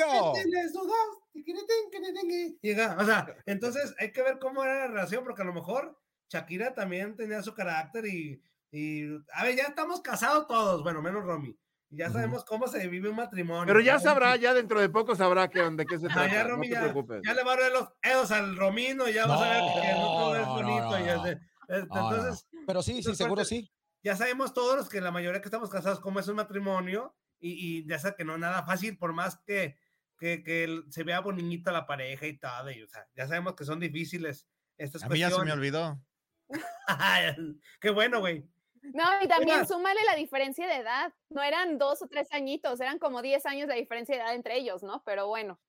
Llega, 2.62 2.96
o 2.98 3.04
sea, 3.04 3.26
entonces 3.46 3.94
hay 3.98 4.12
que 4.12 4.22
ver 4.22 4.38
cómo 4.38 4.62
era 4.64 4.80
la 4.80 4.86
relación, 4.88 5.24
porque 5.24 5.42
a 5.42 5.44
lo 5.46 5.52
mejor 5.54 5.98
Shakira 6.30 6.74
también 6.74 7.16
tenía 7.16 7.42
su 7.42 7.54
carácter 7.54 8.06
y, 8.06 8.42
y 8.70 9.04
a 9.34 9.44
ver, 9.44 9.56
ya 9.56 9.64
estamos 9.64 10.00
casados 10.00 10.46
todos, 10.46 10.82
bueno, 10.82 11.02
menos 11.02 11.24
Romy. 11.24 11.56
Y 11.92 11.96
Ya 11.98 12.10
sabemos 12.10 12.44
cómo 12.44 12.66
se 12.66 12.88
vive 12.88 13.08
un 13.10 13.16
matrimonio. 13.16 13.66
Pero 13.66 13.80
ya 13.80 13.92
¿sabes? 13.92 14.04
sabrá, 14.04 14.36
ya 14.36 14.54
dentro 14.54 14.80
de 14.80 14.88
poco 14.88 15.14
sabrá 15.14 15.48
que, 15.48 15.60
de 15.62 15.84
qué 15.86 15.98
se 15.98 16.06
trata. 16.08 16.26
ya 16.32 16.42
no 16.44 16.48
Romy 16.50 16.68
te 16.68 16.74
ya, 16.74 16.80
preocupes. 16.80 17.20
ya 17.24 17.34
le 17.34 17.44
va 17.44 17.52
a 17.52 17.56
ver 17.56 17.72
los 17.72 17.88
dedos 18.02 18.30
al 18.30 18.56
Romino 18.56 19.08
y 19.08 19.12
ya 19.12 19.26
va 19.26 19.34
a 19.34 19.38
saber 19.38 19.82
que 19.82 19.92
no 19.92 20.00
todo 20.06 20.36
es 20.36 20.46
No, 20.46 20.46
no, 20.46 20.66
bonito. 20.66 20.98
y 20.98 21.02
no, 21.04 21.26
este- 21.26 21.46
No, 21.68 21.76
no, 21.76 21.76
entonces, 22.16 22.48
Pero 22.66 22.82
sí, 22.82 23.02
sí, 23.02 23.14
seguro 23.14 23.44
sí. 23.44 23.70
ya 24.02 24.16
sabemos 24.16 24.52
todos 24.54 24.76
los 24.76 24.88
que 24.88 25.00
la 25.00 25.10
mayoría 25.12 25.40
que 25.40 25.46
estamos 25.48 25.70
casados 25.70 26.00
cómo 26.00 26.18
es 26.20 26.26
un 26.28 26.36
matrimonio 26.36 27.14
y, 27.38 27.78
y 27.80 27.86
ya 27.88 27.98
sé 27.98 28.14
que 28.16 28.24
no 28.24 28.34
es 28.34 28.40
nada 28.40 28.64
fácil, 28.64 28.96
por 28.98 29.12
más 29.12 29.36
que, 29.46 29.78
que, 30.18 30.42
que 30.42 30.82
se 30.90 31.02
vea 31.04 31.20
bonita 31.20 31.72
la 31.72 31.86
pareja 31.86 32.26
y 32.26 32.38
todo. 32.38 32.70
Y, 32.70 32.82
o 32.82 32.88
sea, 32.88 33.06
ya 33.16 33.26
sabemos 33.26 33.54
que 33.54 33.64
son 33.64 33.80
difíciles 33.80 34.46
estas 34.78 35.02
A 35.02 35.08
mí 35.08 35.18
ya 35.18 35.26
se 35.28 35.32
me 35.32 35.52
cuestiones. 35.52 35.54
olvidó. 35.54 36.00
Qué 37.80 37.90
bueno, 37.90 38.20
güey. 38.20 38.48
No, 38.82 39.04
y 39.22 39.28
también 39.28 39.60
más? 39.60 39.68
súmale 39.68 40.00
la 40.04 40.16
diferencia 40.16 40.66
de 40.66 40.76
edad. 40.76 41.12
No 41.30 41.42
eran 41.42 41.78
dos 41.78 42.02
o 42.02 42.08
tres 42.08 42.28
añitos, 42.32 42.80
eran 42.80 42.98
como 42.98 43.22
10 43.22 43.46
años 43.46 43.68
de 43.68 43.74
diferencia 43.74 44.16
de 44.16 44.22
edad 44.22 44.34
entre 44.34 44.58
ellos, 44.58 44.82
¿no? 44.82 45.02
Pero 45.04 45.28
bueno, 45.28 45.60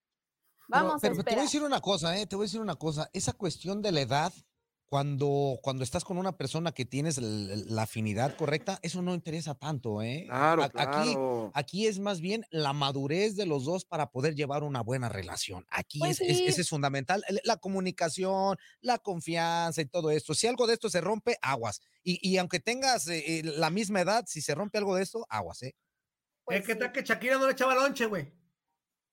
vamos 0.68 1.00
pero, 1.00 1.14
a 1.14 1.22
te 1.22 1.34
voy 1.34 1.40
a 1.40 1.44
esperar. 1.44 1.44
decir 1.44 1.62
una 1.62 1.80
cosa, 1.80 2.16
¿eh? 2.18 2.26
Te 2.26 2.36
voy 2.36 2.44
a 2.44 2.46
decir 2.46 2.60
una 2.60 2.76
cosa. 2.76 3.08
Esa 3.12 3.32
cuestión 3.32 3.82
de 3.82 3.92
la 3.92 4.00
edad, 4.00 4.32
cuando, 4.86 5.58
cuando 5.62 5.82
estás 5.82 6.04
con 6.04 6.18
una 6.18 6.36
persona 6.36 6.72
que 6.72 6.84
tienes 6.84 7.18
la 7.18 7.82
afinidad 7.82 8.36
correcta, 8.36 8.78
eso 8.82 9.02
no 9.02 9.14
interesa 9.14 9.54
tanto, 9.54 10.02
¿eh? 10.02 10.24
Claro, 10.28 10.62
Aquí, 10.62 10.72
claro. 10.72 11.50
aquí 11.54 11.86
es 11.86 11.98
más 11.98 12.20
bien 12.20 12.44
la 12.50 12.72
madurez 12.72 13.34
de 13.34 13.46
los 13.46 13.64
dos 13.64 13.84
para 13.84 14.10
poder 14.12 14.34
llevar 14.36 14.62
una 14.62 14.82
buena 14.82 15.08
relación. 15.08 15.66
Aquí 15.70 15.98
Pues 15.98 16.20
es, 16.20 16.30
es- 16.46 16.54
sí. 16.54 16.60
es 16.60 16.68
fundamental. 16.68 17.24
La 17.44 17.56
comunicación, 17.56 18.56
la 18.80 18.98
confianza 18.98 19.80
y 19.80 19.86
todo 19.86 20.10
esto. 20.10 20.34
Si 20.34 20.46
algo 20.46 20.66
de 20.66 20.74
esto 20.74 20.88
se 20.90 21.00
rompe, 21.00 21.36
aguas. 21.42 21.80
Y, 22.04 22.20
y 22.22 22.36
aunque 22.38 22.60
tengas 22.60 23.08
eh, 23.08 23.38
eh, 23.38 23.42
la 23.42 23.70
misma 23.70 24.00
edad, 24.02 24.24
si 24.28 24.42
se 24.42 24.54
rompe 24.54 24.78
algo 24.78 24.94
de 24.94 25.02
esto, 25.02 25.26
aguas, 25.28 25.62
¿eh? 25.62 25.74
Pues 26.44 26.60
Eh, 26.60 26.62
¿Qué 26.66 26.72
sí. 26.74 26.78
tal 26.78 26.92
que 26.92 27.02
Shakira 27.02 27.38
no 27.38 27.46
le 27.46 27.52
echaba 27.52 27.74
lonche, 27.74 28.06
güey? 28.06 28.32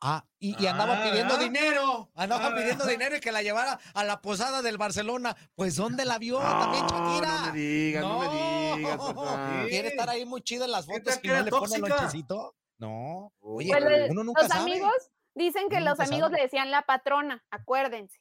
Ah, 0.03 0.25
y, 0.39 0.61
y 0.61 0.65
andaba 0.67 0.99
Ah, 0.99 1.03
pidiendo 1.03 1.35
¿verdad? 1.37 1.45
dinero, 1.51 2.11
andaba 2.15 2.47
Ah, 2.47 2.55
pidiendo 2.55 2.85
dinero 2.87 3.15
y 3.15 3.19
que 3.19 3.31
la 3.31 3.43
llevara 3.43 3.79
a 3.93 4.03
la 4.03 4.19
posada 4.21 4.63
del 4.63 4.79
Barcelona. 4.79 5.35
Pues 5.53 5.75
¿dónde 5.75 6.05
la 6.05 6.17
vio 6.17 6.41
No, 6.41 6.49
también 6.59 6.85
Shakira? 6.87 7.37
no 7.37 7.53
me 7.53 7.59
digas, 7.59 8.03
no, 8.03 8.19
me 8.19 8.29
digas. 8.77 9.67
Quiere 9.69 9.87
estar 9.89 10.09
ahí 10.09 10.25
muy 10.25 10.41
chido 10.41 10.65
en 10.65 10.71
las 10.71 10.87
¿Qué 10.87 10.93
fotos 10.93 11.17
y 11.17 11.21
que 11.21 11.27
no 11.27 11.43
le 11.43 11.51
pone 11.51 11.77
lonchecito. 11.77 12.55
No, 12.79 13.31
oye, 13.41 13.69
Pues 13.71 14.09
uno 14.09 14.23
nunca 14.23 14.41
los 14.41 14.51
sabe. 14.51 14.61
amigos 14.71 14.91
dicen 15.35 15.69
que 15.69 15.77
Uno 15.77 15.91
los 15.91 15.99
amigos 15.99 16.29
sabe. 16.29 16.37
le 16.37 16.43
decían 16.43 16.71
la 16.71 16.81
patrona, 16.81 17.43
acuérdense. 17.51 18.19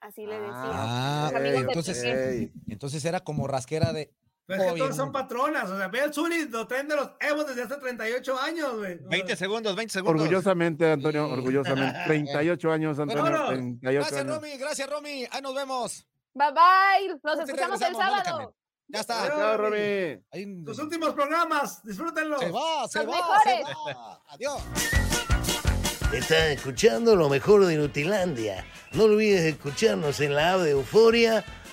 Así 0.00 0.26
le 0.26 0.34
decían. 0.34 0.54
Ah, 0.54 1.30
los 1.32 1.40
amigos 1.40 1.54
de 1.54 1.66
entonces, 1.68 2.50
entonces 2.68 3.04
era 3.06 3.20
como 3.20 3.46
rasquera 3.46 3.92
de. 3.94 4.12
Pero 4.46 4.60
es 4.60 4.66
que 4.66 4.72
Oye, 4.72 4.82
todos 4.82 4.96
son 4.96 5.12
patronas. 5.12 5.70
O 5.70 5.76
sea, 5.78 5.88
ve 5.88 6.00
al 6.00 6.12
Zuli, 6.12 6.48
lo 6.48 6.66
traen 6.66 6.88
de 6.88 6.96
los 6.96 7.10
Evos 7.20 7.46
desde 7.46 7.62
hace 7.62 7.76
38 7.76 8.38
años, 8.40 8.74
güey. 8.76 8.94
O 8.94 8.98
sea, 8.98 9.08
20 9.08 9.36
segundos, 9.36 9.76
20 9.76 9.92
segundos. 9.92 10.22
Orgullosamente, 10.22 10.90
Antonio, 10.92 11.26
Sí. 11.26 11.32
orgullosamente. 11.32 11.98
38 12.06 12.72
años, 12.72 12.98
Antonio. 12.98 13.22
Vámonos. 13.22 13.48
38 13.50 13.80
Gracias, 14.00 14.20
años. 14.20 14.36
Romy, 14.36 14.56
gracias, 14.58 14.90
Romy. 14.90 15.26
Ahí 15.30 15.42
nos 15.42 15.54
vemos. 15.54 16.06
Bye 16.34 16.48
bye. 16.52 17.20
Nos 17.22 17.38
escuchamos 17.48 17.80
el 17.82 17.94
sábado. 17.94 18.54
Ya 18.88 19.00
está. 19.00 19.22
Adiós. 19.22 19.38
Chao, 19.38 19.56
Romy. 19.58 20.22
Ahí- 20.32 20.64
Tus 20.64 20.78
últimos 20.80 21.14
programas, 21.14 21.82
disfrútenlos. 21.84 22.40
se 22.40 22.50
va, 22.50 22.88
se 22.88 23.04
Los 23.04 23.14
va, 23.14 23.40
se 23.44 23.62
va. 23.94 24.22
Adiós. 24.28 24.62
Estás 26.12 26.50
escuchando 26.50 27.16
lo 27.16 27.28
mejor 27.30 27.64
de 27.64 27.76
Nutilandia. 27.76 28.66
No 28.92 29.04
olvides 29.04 29.42
escucharnos 29.44 30.20
en 30.20 30.34
la 30.34 30.54
app 30.54 30.60
de 30.60 30.72
Euforia 30.72 31.42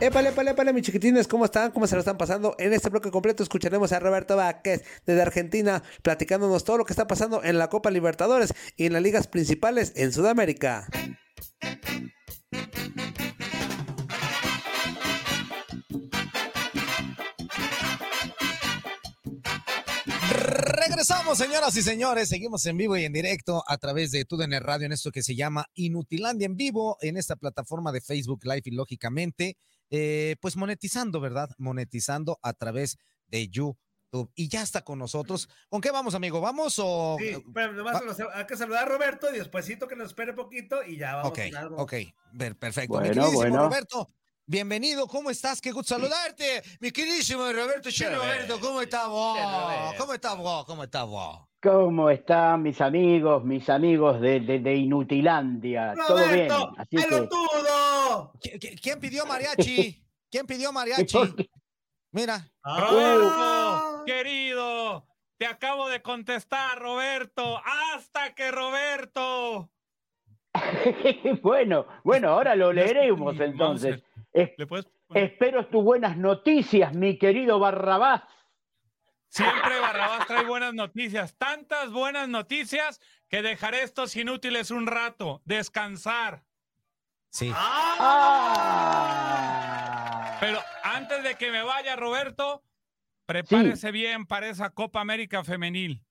Épale, 0.00 0.30
épale, 0.30 0.50
épale, 0.50 0.72
mis 0.72 0.82
chiquitines, 0.82 1.28
¿cómo 1.28 1.44
están? 1.44 1.70
¿Cómo 1.70 1.86
se 1.86 1.94
lo 1.94 2.00
están 2.00 2.18
pasando? 2.18 2.56
En 2.58 2.72
este 2.72 2.88
bloque 2.88 3.10
completo 3.10 3.42
escucharemos 3.42 3.92
a 3.92 4.00
Roberto 4.00 4.36
Vázquez 4.36 4.84
desde 5.06 5.22
Argentina 5.22 5.82
platicándonos 6.02 6.64
todo 6.64 6.78
lo 6.78 6.84
que 6.84 6.92
está 6.92 7.06
pasando 7.06 7.44
en 7.44 7.58
la 7.58 7.68
Copa 7.68 7.90
Libertadores 7.90 8.52
y 8.76 8.86
en 8.86 8.94
las 8.94 9.02
ligas 9.02 9.28
principales 9.28 9.92
en 9.94 10.12
Sudamérica. 10.12 10.88
Regresamos, 20.88 21.38
señoras 21.38 21.76
y 21.76 21.82
señores. 21.82 22.28
Seguimos 22.28 22.66
en 22.66 22.76
vivo 22.76 22.96
y 22.96 23.04
en 23.04 23.12
directo 23.12 23.62
a 23.68 23.78
través 23.78 24.10
de 24.10 24.24
TUDN 24.24 24.60
Radio 24.60 24.86
en 24.86 24.92
esto 24.92 25.12
que 25.12 25.22
se 25.22 25.36
llama 25.36 25.66
Inutilandia 25.74 26.46
en 26.46 26.56
vivo 26.56 26.96
en 27.00 27.16
esta 27.16 27.36
plataforma 27.36 27.92
de 27.92 28.00
Facebook 28.00 28.40
Live 28.44 28.62
y 28.64 28.70
lógicamente, 28.72 29.56
eh, 29.90 30.34
pues 30.40 30.56
monetizando, 30.56 31.20
¿verdad? 31.20 31.50
Monetizando 31.56 32.40
a 32.42 32.52
través 32.52 32.96
de 33.28 33.48
YouTube. 33.48 33.78
Y 34.34 34.48
ya 34.48 34.62
está 34.62 34.82
con 34.82 34.98
nosotros. 34.98 35.48
¿Con 35.70 35.80
qué 35.80 35.90
vamos, 35.90 36.14
amigo? 36.14 36.40
¿Vamos 36.40 36.74
o...? 36.78 37.16
Sí, 37.18 37.42
pero 37.54 37.72
nomás 37.72 38.02
los- 38.04 38.18
hay 38.34 38.44
que 38.46 38.56
saludar 38.56 38.82
a 38.82 38.86
Roberto 38.90 39.32
y 39.32 39.38
despuésito 39.38 39.86
que 39.86 39.94
nos 39.96 40.08
espere 40.08 40.32
poquito 40.34 40.82
y 40.84 40.98
ya 40.98 41.14
vamos 41.14 41.30
Ok, 41.30 41.38
algo. 41.56 41.76
ok, 41.76 41.94
perfecto. 42.58 42.94
Bueno, 42.98 43.28
mi 43.30 43.34
bueno. 43.34 43.56
Roberto, 43.68 44.08
bienvenido, 44.46 45.06
¿cómo 45.06 45.30
estás? 45.30 45.60
Qué 45.60 45.70
gusto 45.72 45.94
saludarte, 45.94 46.62
mi 46.80 46.90
queridísimo 46.90 47.42
Roberto. 47.52 47.90
Che, 47.90 48.08
Roberto, 48.14 48.58
¿cómo 48.60 48.80
estás 48.82 49.08
vos? 49.08 49.38
¿Cómo 49.98 50.12
estás 50.14 50.36
vos? 50.36 50.64
¿Cómo 50.66 50.82
estás 50.84 51.06
vos? 51.06 51.40
¿Cómo 51.62 52.10
están 52.10 52.62
mis 52.62 52.80
amigos, 52.80 53.44
mis 53.44 53.68
amigos 53.70 54.20
de, 54.20 54.40
de, 54.40 54.58
de 54.58 54.74
Inutilandia? 54.74 55.94
¿Todo 56.06 56.16
bien? 56.16 56.48
¡Roberto, 56.50 56.72
Así 56.76 56.96
que, 56.96 57.02
pelotudo! 57.04 58.32
¿Qui- 58.40 58.58
qui- 58.58 58.80
¿Quién 58.82 58.98
pidió 59.00 59.24
mariachi? 59.26 60.04
¿Quién 60.30 60.46
pidió 60.46 60.72
mariachi? 60.72 61.18
Mira. 62.10 62.50
Roberto, 62.64 64.02
querido, 64.04 65.06
te 65.38 65.46
acabo 65.46 65.88
de 65.88 66.02
contestar, 66.02 66.78
Roberto. 66.80 67.60
Hasta 67.94 68.34
que 68.34 68.50
Roberto. 68.50 69.70
bueno, 71.42 71.86
bueno, 72.04 72.30
ahora 72.30 72.54
lo 72.56 72.72
leeremos 72.72 73.38
entonces. 73.40 74.02
Es- 74.32 74.50
espero 75.14 75.66
tus 75.68 75.84
buenas 75.84 76.16
noticias, 76.16 76.94
mi 76.94 77.18
querido 77.18 77.58
Barrabás. 77.58 78.22
Siempre 79.28 79.80
Barrabás 79.80 80.26
trae 80.26 80.44
buenas 80.44 80.74
noticias, 80.74 81.36
tantas 81.38 81.90
buenas 81.90 82.28
noticias 82.28 83.00
que 83.28 83.40
dejaré 83.42 83.82
estos 83.82 84.14
inútiles 84.16 84.70
un 84.70 84.86
rato, 84.86 85.40
descansar. 85.44 86.44
Sí. 87.30 87.50
Pero 90.40 90.58
antes 90.82 91.22
de 91.22 91.34
que 91.36 91.50
me 91.50 91.62
vaya, 91.62 91.96
Roberto, 91.96 92.62
prepárese 93.26 93.90
bien 93.90 94.26
para 94.26 94.48
esa 94.48 94.70
Copa 94.70 95.00
América 95.00 95.44
Femenil. 95.44 96.02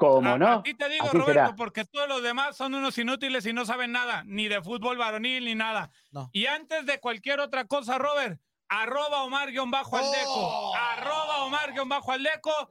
¿Cómo 0.00 0.30
A- 0.30 0.38
no? 0.38 0.48
A 0.48 0.62
ti 0.62 0.72
te 0.74 0.88
digo, 0.88 1.04
Así 1.04 1.16
Roberto, 1.18 1.32
será. 1.32 1.54
porque 1.56 1.84
todos 1.84 2.08
los 2.08 2.22
demás 2.22 2.56
son 2.56 2.74
unos 2.74 2.96
inútiles 2.96 3.44
y 3.44 3.52
no 3.52 3.66
saben 3.66 3.92
nada, 3.92 4.22
ni 4.24 4.48
de 4.48 4.62
fútbol 4.62 4.96
varonil 4.96 5.44
ni 5.44 5.54
nada. 5.54 5.90
Y 6.32 6.46
antes 6.46 6.86
de 6.86 6.98
cualquier 7.00 7.38
otra 7.40 7.66
cosa, 7.66 7.98
Robert, 7.98 8.40
arroba 8.72 9.22
Omar-Aldeco, 9.24 10.74
arroba 10.76 11.44
Omar-Aldeco, 11.44 12.68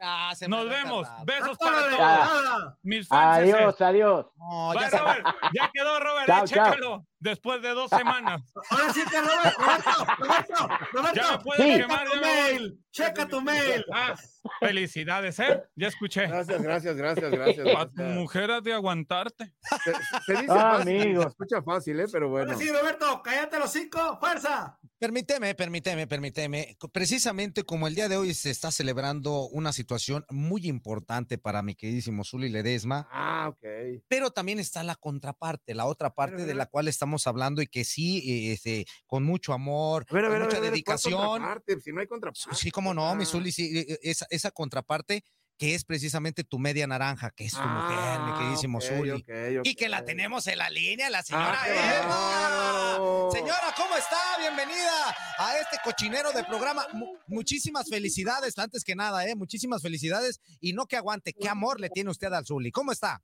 nos 0.48 0.70
vemos, 0.70 1.08
besos 1.26 1.58
para 1.58 1.82
todos, 1.90 1.98
Ah. 2.00 2.76
mis 2.84 3.08
fans. 3.08 3.38
Adiós, 3.40 3.82
adiós. 3.82 4.26
Va, 4.40 4.74
Robert, 4.74 5.26
ya 5.54 5.70
quedó, 5.74 6.00
Robert, 6.00 6.26
Chao, 6.28 6.44
eh, 6.44 6.48
chao. 6.48 6.66
chécalo, 6.74 7.06
después 7.20 7.62
de 7.62 7.70
dos 7.72 7.90
semanas. 8.24 8.42
Ahora 8.70 8.94
sí 8.94 9.02
que 9.10 9.20
Roberto, 9.22 9.62
Roberto, 9.62 10.06
Roberto, 10.18 10.68
Roberto. 10.94 11.22
Ya 11.22 11.32
me 11.32 11.40
puedes 11.44 11.66
checa 11.66 11.88
quemar, 11.88 12.06
tu 12.06 12.14
ya 12.14 12.16
me 12.16 12.22
voy. 12.22 12.30
mail, 12.54 12.80
checa 12.92 13.28
tu 13.28 13.42
mail. 13.42 13.86
Ah, 13.94 14.14
felicidades, 14.62 15.40
¿eh? 15.40 15.64
Ya 15.76 15.88
escuché. 15.90 16.28
Gracias, 16.28 16.62
gracias, 16.62 16.96
gracias, 16.96 17.32
gracias. 17.32 17.68
A 17.78 17.86
tu 17.90 18.02
mujer 18.04 18.52
has 18.52 18.64
de 18.64 18.74
aguantarte. 18.74 19.54
Se, 19.84 19.94
se 20.26 20.42
dice 20.42 20.48
Ah, 20.58 20.76
fácil, 20.78 21.02
amigo. 21.02 21.22
se 21.24 21.28
escucha 21.28 21.62
fácil, 21.62 22.00
¿eh? 22.00 22.06
Pero 22.12 22.30
bueno. 22.30 22.52
Ahora 22.52 22.64
sí, 22.64 22.72
Roberto, 22.72 23.22
cállate 23.22 23.60
los 23.60 23.72
cinco, 23.72 24.18
fuerza. 24.20 24.78
Permíteme, 25.00 25.56
permíteme, 25.56 26.08
permíteme. 26.08 26.78
Precisamente 26.92 27.64
como 27.64 27.88
el 27.88 27.96
día 27.96 28.10
de 28.10 28.18
hoy 28.18 28.34
se 28.34 28.50
está 28.50 28.70
celebrando 28.70 29.48
una 29.48 29.72
situación 29.72 30.26
muy 30.30 30.68
importante 30.68 31.38
para 31.38 31.62
mi 31.62 31.74
queridísimo 31.74 32.26
Zuli 32.26 32.50
Ledesma. 32.50 33.08
Ah, 33.10 33.48
ok. 33.48 34.04
Pero 34.10 34.32
también 34.32 34.60
está 34.60 34.84
la 34.84 34.96
contraparte, 34.96 35.74
la 35.74 35.86
otra 35.86 36.14
parte 36.14 36.46
de 36.46 36.54
la 36.54 36.66
cual 36.66 36.90
estamos 36.90 37.28
hablando 37.28 37.62
y 37.62 37.68
que 37.68 37.86
sí, 37.86 38.18
eh, 38.30 38.52
este, 38.52 38.86
con 39.08 39.24
mucho 39.24 39.54
amor, 39.54 40.06
ver, 40.12 40.26
con 40.26 40.34
ver, 40.34 40.42
mucha 40.42 40.60
ver, 40.60 40.70
a 40.70 40.72
ver, 40.72 40.84
¿cuál 40.84 40.98
dedicación. 40.98 41.82
Si 41.82 41.92
no 41.94 42.02
hay 42.02 42.08
contraparte. 42.08 42.56
Sí, 42.58 42.70
cómo 42.70 42.94
no, 42.94 43.16
mi 43.16 43.24
Ah. 43.24 43.26
Zuli, 43.26 43.54
sí, 43.54 43.80
eh, 43.80 44.00
esa, 44.02 44.28
esa 44.30 44.52
contraparte 44.52 45.24
que 45.60 45.76
es 45.76 45.84
precisamente 45.84 46.45
tu 46.45 46.58
media 46.58 46.88
naranja, 46.88 47.32
que 47.32 47.43
es 47.43 47.52
tu 47.54 47.60
mujer, 47.62 48.22
mi 48.22 48.34
queridísimo 48.39 48.78
ok, 48.78 48.84
Zuli. 48.86 49.26
Y 49.65 49.76
que 49.76 49.89
la 49.89 50.06
tenemos 50.06 50.48
en 50.48 50.58
la 50.58 50.69
línea, 50.69 51.10
la 51.10 51.22
señora 51.22 51.58
Ah, 51.60 51.65
qué 51.65 51.72
Emma. 52.00 53.30
Señora, 53.32 53.74
¿cómo 53.76 53.95
está? 53.98 54.15
Bienvenida 54.39 55.13
a 55.38 55.58
este 55.58 55.78
cochinero 55.84 56.32
de 56.32 56.45
programa. 56.45 56.88
Mu- 56.93 57.13
muchísimas 57.28 57.89
felicidades, 57.89 58.58
antes 58.58 58.86
que 58.86 58.95
nada, 58.95 59.28
¿eh? 59.28 59.36
Muchísimas 59.36 59.82
felicidades. 59.82 60.39
Y 60.62 60.72
no 60.72 60.86
que 60.86 60.95
aguante, 60.95 61.34
qué 61.34 61.50
amor 61.50 61.82
le 61.82 61.89
tiene 61.89 62.10
usted 62.10 62.32
al 62.32 62.45
Zuli. 62.45 62.72
¿Cómo 62.72 62.93
está? 62.93 63.22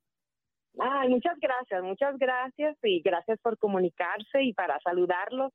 Ay, 0.77 1.07
muchas 1.07 1.37
gracias, 1.39 1.81
muchas 1.83 2.17
gracias 2.17 2.75
y 2.83 3.01
gracias 3.01 3.39
por 3.41 3.57
comunicarse 3.57 4.43
y 4.43 4.51
para 4.51 4.77
saludarlos. 4.83 5.53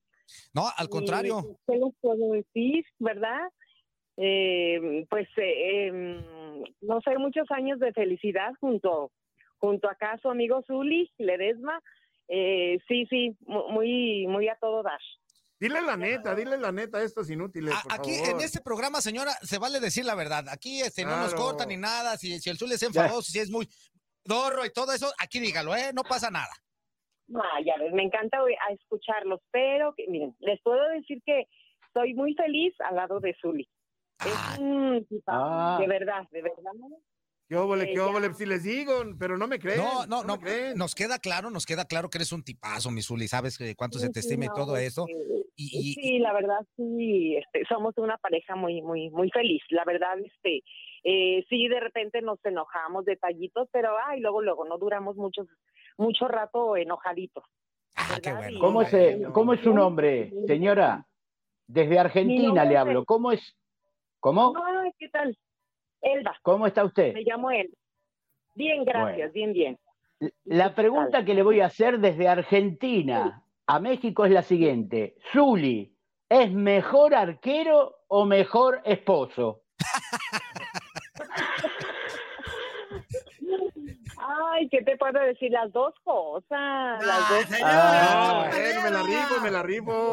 No, 0.55 0.71
al 0.75 0.89
contrario. 0.89 1.59
¿Qué 1.67 1.75
les 1.77 1.93
puedo 2.01 2.33
decir, 2.33 2.85
verdad? 2.99 3.51
Eh, 4.23 5.07
pues, 5.09 5.27
eh, 5.39 5.87
em, 5.87 6.23
no 6.83 7.01
sé, 7.01 7.17
muchos 7.17 7.51
años 7.51 7.79
de 7.81 7.91
felicidad 7.95 8.53
junto, 8.61 9.13
junto 9.59 9.89
acá 9.89 10.13
a 10.13 10.19
su 10.19 10.29
amigo 10.29 10.63
Zuli 10.67 11.11
Ledesma. 11.17 11.81
Eh, 12.29 12.79
sí, 12.87 13.07
sí, 13.09 13.35
mu- 13.47 13.69
muy, 13.71 14.27
muy 14.27 14.47
a 14.49 14.57
todo 14.61 14.83
dar. 14.83 15.01
Dile 15.59 15.81
la 15.83 15.97
neta, 15.97 16.35
dile 16.35 16.57
la 16.59 16.71
neta 16.73 16.99
a 16.99 17.03
estos 17.03 17.31
inútiles, 17.31 17.75
por 17.83 17.93
Aquí 17.93 18.15
favor. 18.19 18.41
en 18.41 18.41
este 18.45 18.61
programa, 18.61 19.01
señora, 19.01 19.33
se 19.43 19.59
vale 19.59 19.81
decir 19.81 20.05
la 20.05 20.15
verdad. 20.15 20.45
Aquí 20.51 20.81
este, 20.81 21.05
no 21.05 21.17
nos 21.17 21.35
corta 21.35 21.65
ni 21.67 21.77
nada. 21.77 22.17
Si, 22.17 22.39
si 22.41 22.51
el 22.51 22.57
Zuli 22.59 22.75
es 22.75 22.83
enfadoso, 22.83 23.23
si 23.33 23.39
es 23.39 23.51
muy 23.51 23.67
dorro 24.25 24.65
y 24.67 24.71
todo 24.73 24.93
eso, 24.93 25.11
aquí 25.19 25.41
dígalo, 25.41 25.75
¿eh? 25.75 25.93
No 25.95 26.03
pasa 26.03 26.31
nada. 26.31 26.53
Ya 27.65 27.77
ves, 27.79 27.93
me 27.93 28.03
encanta 28.03 28.39
a 28.39 28.73
escucharlos, 28.73 29.41
pero 29.51 29.95
que, 29.95 30.07
miren, 30.09 30.35
les 30.41 30.61
puedo 30.63 30.83
decir 30.91 31.23
que 31.25 31.47
estoy 31.87 32.15
muy 32.15 32.35
feliz 32.35 32.75
al 32.81 32.97
lado 32.97 33.21
de 33.21 33.35
Zuli. 33.41 33.69
Es 34.27 34.59
un 34.59 35.05
tipazo, 35.09 35.39
Ah. 35.39 35.79
de 35.81 35.87
verdad, 35.87 36.29
de 36.31 36.43
verdad. 36.43 36.73
¿Qué 37.49 37.57
óvole, 37.57 37.85
Eh, 37.85 37.95
qué 37.95 38.01
óvole? 38.01 38.33
Si 38.35 38.47
les 38.47 38.63
digo, 38.63 38.93
pero 39.19 39.37
no 39.37 39.49
me 39.49 39.59
creen. 39.59 39.79
No, 39.79 40.07
no, 40.07 40.23
me 40.37 40.71
no, 40.71 40.77
nos 40.77 40.95
queda 40.95 41.19
claro, 41.19 41.51
nos 41.51 41.67
queda 41.67 41.85
claro 41.85 42.09
que 42.09 42.19
eres 42.19 42.31
un 42.33 42.45
tipazo, 42.45 42.91
mi 42.93 43.03
Zuli, 43.03 43.27
sabes 43.27 43.59
cuánto 43.77 43.99
se 43.99 44.09
te 44.11 44.23
Sí, 44.23 44.29
estima 44.29 44.45
y 44.45 44.49
no, 44.49 44.55
todo 44.55 44.77
eso. 44.77 45.07
Y, 45.09 45.51
y- 45.57 45.95
sí, 45.95 46.19
la 46.21 46.33
verdad 46.33 46.61
sí, 46.77 47.37
este, 47.37 47.65
somos 47.67 47.99
una 47.99 48.17
pareja 48.19 48.55
muy, 48.55 48.81
muy, 48.83 49.11
muy 49.11 49.31
feliz. 49.31 49.63
La 49.71 49.85
verdad, 49.85 50.17
este, 50.25 50.63
eh, 51.03 51.45
sí, 51.49 51.67
de 51.67 51.81
repente 51.81 52.23
nos 52.23 52.39
enojamos 52.45 53.05
detallitos, 53.05 53.69
pero 53.73 53.91
ay, 54.07 54.21
luego, 54.21 54.43
luego 54.43 54.65
no 54.65 54.79
duramos 54.79 55.17
mucho, 55.17 55.43
mucho 55.99 56.29
rato 56.29 56.77
enojaditos. 56.77 57.45
Ah, 57.97 58.19
qué 58.23 58.33
bueno. 58.33 58.61
¿Cómo, 58.61 58.85
se, 58.85 59.23
¿Cómo 59.33 59.55
es 59.55 59.61
su 59.61 59.75
nombre, 59.75 60.33
señora? 60.47 61.05
Desde 61.67 61.99
Argentina 61.99 62.65
le 62.65 62.73
es- 62.75 62.79
hablo. 62.79 63.05
¿Cómo 63.05 63.33
es? 63.33 63.57
¿Cómo? 64.21 64.55
Ay, 64.57 64.93
¿qué 64.99 65.09
tal? 65.09 65.37
Elba. 66.01 66.37
¿Cómo 66.43 66.67
está 66.67 66.85
usted? 66.85 67.13
Me 67.15 67.23
llamo 67.23 67.51
Elba. 67.51 67.75
Bien, 68.55 68.85
gracias, 68.85 69.33
bien, 69.33 69.53
bien. 69.53 69.79
La 70.45 70.75
pregunta 70.75 71.25
que 71.25 71.35
le 71.35 71.43
voy 71.43 71.61
a 71.61 71.67
hacer 71.67 71.99
desde 71.99 72.29
Argentina 72.29 73.43
a 73.67 73.81
México 73.81 74.25
es 74.25 74.33
la 74.33 74.43
siguiente. 74.43 75.17
Zuli, 75.33 75.97
¿Es 76.31 76.53
mejor 76.53 77.13
arquero 77.13 78.05
o 78.07 78.25
mejor 78.25 78.83
esposo? 78.85 79.63
Ay, 84.23 84.69
¿qué 84.69 84.83
te 84.83 84.97
puedo 84.97 85.19
decir? 85.21 85.51
Las 85.51 85.73
dos 85.73 85.95
cosas. 86.05 87.05
las 87.07 87.29
dos 87.31 87.47
Ah, 87.63 88.51
bueno, 88.51 88.83
me 88.83 88.91
la 88.91 89.03
rifo, 89.03 89.41
me 89.43 89.51
la 89.51 89.63
rifo. 89.63 90.13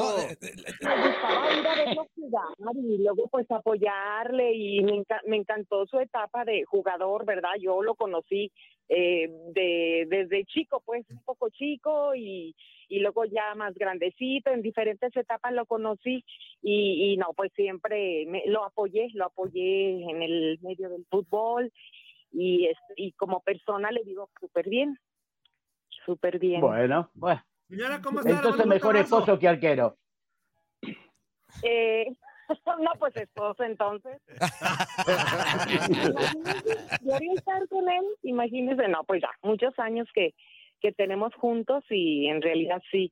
Me 0.81 1.07
gustaba 1.07 1.51
ir 1.59 1.67
a 1.67 1.75
verlo 1.75 2.07
jugar 2.15 2.75
y 2.75 2.97
luego 3.03 3.27
pues 3.29 3.49
apoyarle 3.51 4.53
y 4.53 4.81
me, 4.81 4.93
enca- 4.93 5.21
me 5.25 5.37
encantó 5.37 5.85
su 5.87 5.99
etapa 5.99 6.45
de 6.45 6.63
jugador, 6.65 7.25
¿verdad? 7.25 7.51
Yo 7.59 7.81
lo 7.81 7.95
conocí 7.95 8.51
eh, 8.89 9.27
de, 9.53 10.05
desde 10.07 10.45
chico, 10.45 10.81
pues 10.85 11.05
un 11.09 11.21
poco 11.23 11.49
chico 11.49 12.15
y, 12.15 12.55
y 12.87 12.99
luego 12.99 13.25
ya 13.25 13.53
más 13.55 13.73
grandecito, 13.75 14.49
en 14.51 14.61
diferentes 14.61 15.15
etapas 15.15 15.51
lo 15.53 15.65
conocí 15.65 16.23
y, 16.61 17.11
y 17.13 17.17
no, 17.17 17.27
pues 17.35 17.51
siempre 17.53 18.25
me- 18.27 18.43
lo 18.45 18.63
apoyé, 18.63 19.09
lo 19.13 19.25
apoyé 19.25 20.03
en 20.09 20.21
el 20.21 20.59
medio 20.61 20.89
del 20.89 21.05
fútbol 21.09 21.71
y, 22.31 22.67
es- 22.67 22.77
y 22.95 23.11
como 23.13 23.41
persona 23.41 23.91
le 23.91 24.03
digo 24.03 24.29
súper 24.39 24.69
bien, 24.69 24.97
súper 26.05 26.39
bien. 26.39 26.61
Bueno, 26.61 27.09
bueno. 27.13 27.43
Señora, 27.69 28.01
¿cómo 28.01 28.19
está? 28.19 28.29
Le 28.31 28.35
Entonces 28.37 28.65
mejor 28.65 28.95
esposo 28.97 29.37
que 29.37 29.47
arquero. 29.47 29.97
Eh, 31.63 32.05
no, 32.79 32.91
pues 32.99 33.15
esposo 33.17 33.63
entonces. 33.63 34.21
Quería 37.03 37.33
estar 37.35 37.67
con 37.69 37.89
él, 37.89 38.05
imagínese, 38.23 38.87
no, 38.87 39.03
pues 39.03 39.21
ya, 39.21 39.29
muchos 39.41 39.77
años 39.79 40.07
que, 40.13 40.33
que 40.81 40.91
tenemos 40.91 41.33
juntos 41.35 41.83
y 41.89 42.27
en 42.27 42.41
realidad 42.41 42.81
sí, 42.91 43.11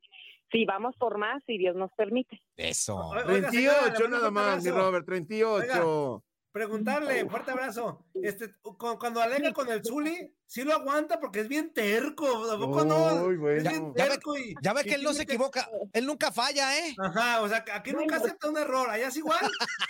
sí 0.52 0.66
vamos 0.66 0.96
por 0.98 1.18
más 1.18 1.44
si 1.46 1.58
Dios 1.58 1.76
nos 1.76 1.92
permite. 1.94 2.40
Eso. 2.56 2.98
Oiga, 3.10 3.50
señora, 3.52 3.78
le 3.88 3.92
38 3.92 4.00
mando 4.04 4.10
nada 4.18 4.32
más, 4.32 4.64
mi. 4.64 4.70
Robert, 4.72 5.06
38. 5.06 6.24
Preguntarle, 6.60 7.26
fuerte 7.30 7.52
abrazo. 7.52 8.06
Este, 8.14 8.54
cu- 8.62 8.78
cuando 8.98 9.20
alega 9.20 9.52
con 9.52 9.70
el 9.70 9.84
Zuli, 9.84 10.32
sí 10.46 10.64
lo 10.64 10.72
aguanta 10.74 11.20
porque 11.20 11.42
es 11.42 11.50
bien 11.50 11.74
terco. 11.74 12.50
¿A 12.50 12.58
poco 12.58 12.86
no? 12.86 13.26
Uy, 13.26 13.34
Es 13.34 13.40
bueno. 13.42 13.70
bien 13.70 13.94
Ya 13.94 14.04
ve, 14.06 14.10
terco 14.12 14.38
y- 14.38 14.56
ya 14.62 14.72
ve 14.72 14.84
que 14.86 14.96
él 14.96 15.04
no 15.04 15.12
se 15.12 15.24
equivoca, 15.24 15.68
él 15.92 16.06
nunca 16.06 16.32
falla, 16.32 16.78
¿eh? 16.80 16.96
Ajá, 16.98 17.42
o 17.42 17.50
sea, 17.50 17.66
que 17.66 17.74
aquí 17.74 17.92
nunca 17.92 18.16
acepta 18.16 18.50
un 18.50 18.58
error. 18.58 18.90
Allá 18.90 19.08
es 19.10 19.18
igual. 19.18 19.40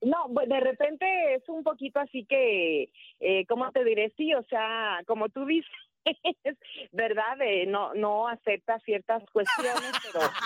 No, 0.00 0.30
pues 0.32 0.48
de 0.48 0.60
repente 0.60 1.34
es 1.34 1.42
un 1.48 1.64
poquito 1.64 1.98
así 1.98 2.24
que, 2.24 2.92
eh, 3.18 3.44
¿cómo 3.48 3.70
te 3.72 3.82
diré? 3.82 4.14
Sí, 4.16 4.32
o 4.32 4.44
sea, 4.44 5.00
como 5.08 5.28
tú 5.28 5.44
dices, 5.44 5.68
¿verdad? 6.92 7.36
Eh, 7.42 7.66
no, 7.66 7.92
no 7.94 8.28
acepta 8.28 8.78
ciertas 8.84 9.24
cuestiones, 9.32 9.90
pero, 10.04 10.20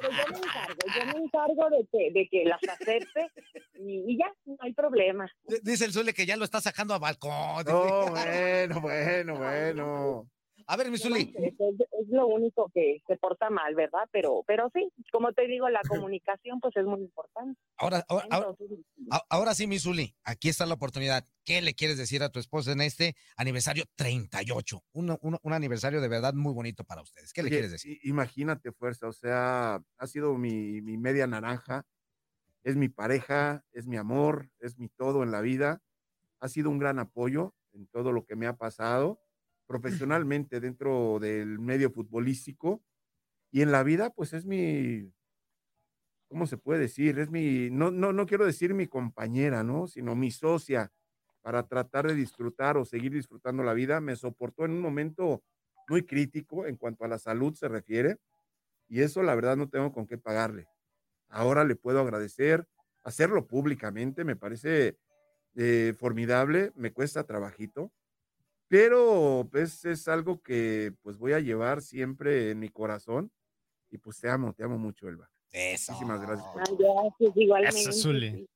pero, 0.00 0.10
yo 0.12 0.32
me 0.32 0.38
encargo, 0.38 0.78
yo 0.94 1.06
me 1.06 1.18
encargo 1.24 1.70
de 1.70 1.86
que, 1.90 2.10
de 2.12 2.28
que 2.28 2.44
las 2.44 2.60
acepte 2.68 3.30
y, 3.74 4.12
y 4.12 4.18
ya, 4.18 4.32
no 4.46 4.56
hay 4.60 4.72
problema. 4.72 5.30
D- 5.44 5.60
Dice 5.62 5.84
el 5.84 5.92
Zule 5.92 6.12
que 6.14 6.26
ya 6.26 6.36
lo 6.36 6.44
está 6.44 6.60
sacando 6.60 6.94
a 6.94 6.98
balcón. 6.98 7.64
No, 7.66 8.06
bueno, 8.10 8.80
bueno, 8.80 9.36
bueno. 9.36 10.28
A 10.70 10.76
ver, 10.76 10.90
mi 10.90 10.98
Zuli. 10.98 11.32
Es, 11.34 11.54
es- 11.58 12.08
lo 12.10 12.26
único 12.26 12.70
que 12.72 13.02
se 13.06 13.16
porta 13.18 13.50
mal, 13.50 13.74
¿verdad? 13.74 14.08
Pero, 14.12 14.42
pero 14.46 14.70
sí, 14.74 14.90
como 15.12 15.32
te 15.34 15.46
digo, 15.46 15.68
la 15.68 15.82
comunicación 15.86 16.58
pues 16.60 16.74
es 16.76 16.84
muy 16.86 17.00
importante. 17.00 17.60
Ahora, 17.76 18.04
ahora, 18.08 18.26
ahora, 18.30 18.48
Entonces, 18.58 18.78
a- 19.10 19.24
ahora 19.28 19.54
sí, 19.54 19.66
mi 19.66 19.78
Zuli, 19.78 20.14
aquí 20.24 20.48
está 20.48 20.64
la 20.64 20.74
oportunidad. 20.74 21.24
¿Qué 21.44 21.60
le 21.60 21.74
quieres 21.74 21.98
decir 21.98 22.22
a 22.22 22.30
tu 22.30 22.38
esposa 22.38 22.72
en 22.72 22.80
este 22.80 23.14
aniversario 23.36 23.84
38? 23.96 24.82
Un, 24.92 25.18
un- 25.20 25.38
un 25.42 25.52
aniversario 25.52 26.00
de 26.00 26.08
verdad 26.08 26.32
muy 26.34 26.54
bonito 26.54 26.84
para 26.84 27.02
ustedes. 27.02 27.32
¿Qué 27.34 27.42
le 27.42 27.48
Oye, 27.48 27.56
quieres 27.56 27.72
decir? 27.72 27.98
Imagínate, 28.04 28.72
fuerza, 28.72 29.08
o 29.08 29.12
sea, 29.12 29.82
ha 29.98 30.06
sido 30.06 30.34
mi, 30.38 30.80
mi 30.80 30.96
media 30.96 31.26
naranja, 31.26 31.84
es 32.62 32.76
mi 32.76 32.88
pareja, 32.88 33.64
es 33.72 33.86
mi 33.86 33.96
amor, 33.98 34.50
es 34.60 34.78
mi 34.78 34.88
todo 34.88 35.22
en 35.22 35.30
la 35.30 35.40
vida. 35.42 35.82
Ha 36.40 36.48
sido 36.48 36.70
un 36.70 36.78
gran 36.78 36.98
apoyo 36.98 37.54
en 37.72 37.86
todo 37.88 38.12
lo 38.12 38.24
que 38.24 38.34
me 38.36 38.46
ha 38.46 38.56
pasado 38.56 39.20
profesionalmente 39.68 40.60
dentro 40.60 41.20
del 41.20 41.60
medio 41.60 41.92
futbolístico 41.92 42.82
y 43.52 43.62
en 43.62 43.72
la 43.72 43.84
vida, 43.84 44.10
pues 44.10 44.32
es 44.34 44.46
mi, 44.46 45.12
¿cómo 46.28 46.46
se 46.46 46.58
puede 46.58 46.80
decir? 46.80 47.18
Es 47.18 47.30
mi, 47.30 47.70
no, 47.70 47.90
no, 47.90 48.12
no 48.12 48.26
quiero 48.26 48.46
decir 48.46 48.74
mi 48.74 48.86
compañera, 48.86 49.62
¿no? 49.64 49.86
Sino 49.86 50.14
mi 50.14 50.30
socia 50.30 50.92
para 51.42 51.66
tratar 51.66 52.06
de 52.06 52.14
disfrutar 52.14 52.76
o 52.76 52.84
seguir 52.84 53.12
disfrutando 53.12 53.62
la 53.62 53.74
vida. 53.74 54.00
Me 54.00 54.16
soportó 54.16 54.64
en 54.64 54.72
un 54.72 54.80
momento 54.80 55.42
muy 55.88 56.04
crítico 56.04 56.66
en 56.66 56.76
cuanto 56.76 57.04
a 57.04 57.08
la 57.08 57.18
salud 57.18 57.54
se 57.54 57.68
refiere 57.68 58.18
y 58.88 59.02
eso 59.02 59.22
la 59.22 59.34
verdad 59.34 59.56
no 59.56 59.68
tengo 59.70 59.92
con 59.92 60.06
qué 60.06 60.18
pagarle. 60.18 60.68
Ahora 61.28 61.64
le 61.64 61.76
puedo 61.76 62.00
agradecer, 62.00 62.66
hacerlo 63.04 63.46
públicamente 63.46 64.24
me 64.24 64.36
parece 64.36 64.98
eh, 65.56 65.94
formidable, 65.98 66.72
me 66.76 66.92
cuesta 66.92 67.24
trabajito, 67.24 67.92
pero 68.68 69.48
pues 69.50 69.84
es 69.84 70.06
algo 70.08 70.42
que 70.42 70.92
pues 71.02 71.16
voy 71.16 71.32
a 71.32 71.40
llevar 71.40 71.82
siempre 71.82 72.50
en 72.50 72.58
mi 72.60 72.68
corazón 72.68 73.32
y 73.90 73.98
pues 73.98 74.20
te 74.20 74.28
amo, 74.28 74.52
te 74.52 74.64
amo 74.64 74.78
mucho, 74.78 75.08
Elba. 75.08 75.28
Eso. 75.50 75.92
Muchísimas 75.92 76.20
gracias. 76.20 76.46
por- 76.52 76.62
Ay, 76.68 76.76
gracias, 76.78 77.36
igualmente. 77.36 77.80
Eso, 77.80 77.92
Zuli. 77.92 78.48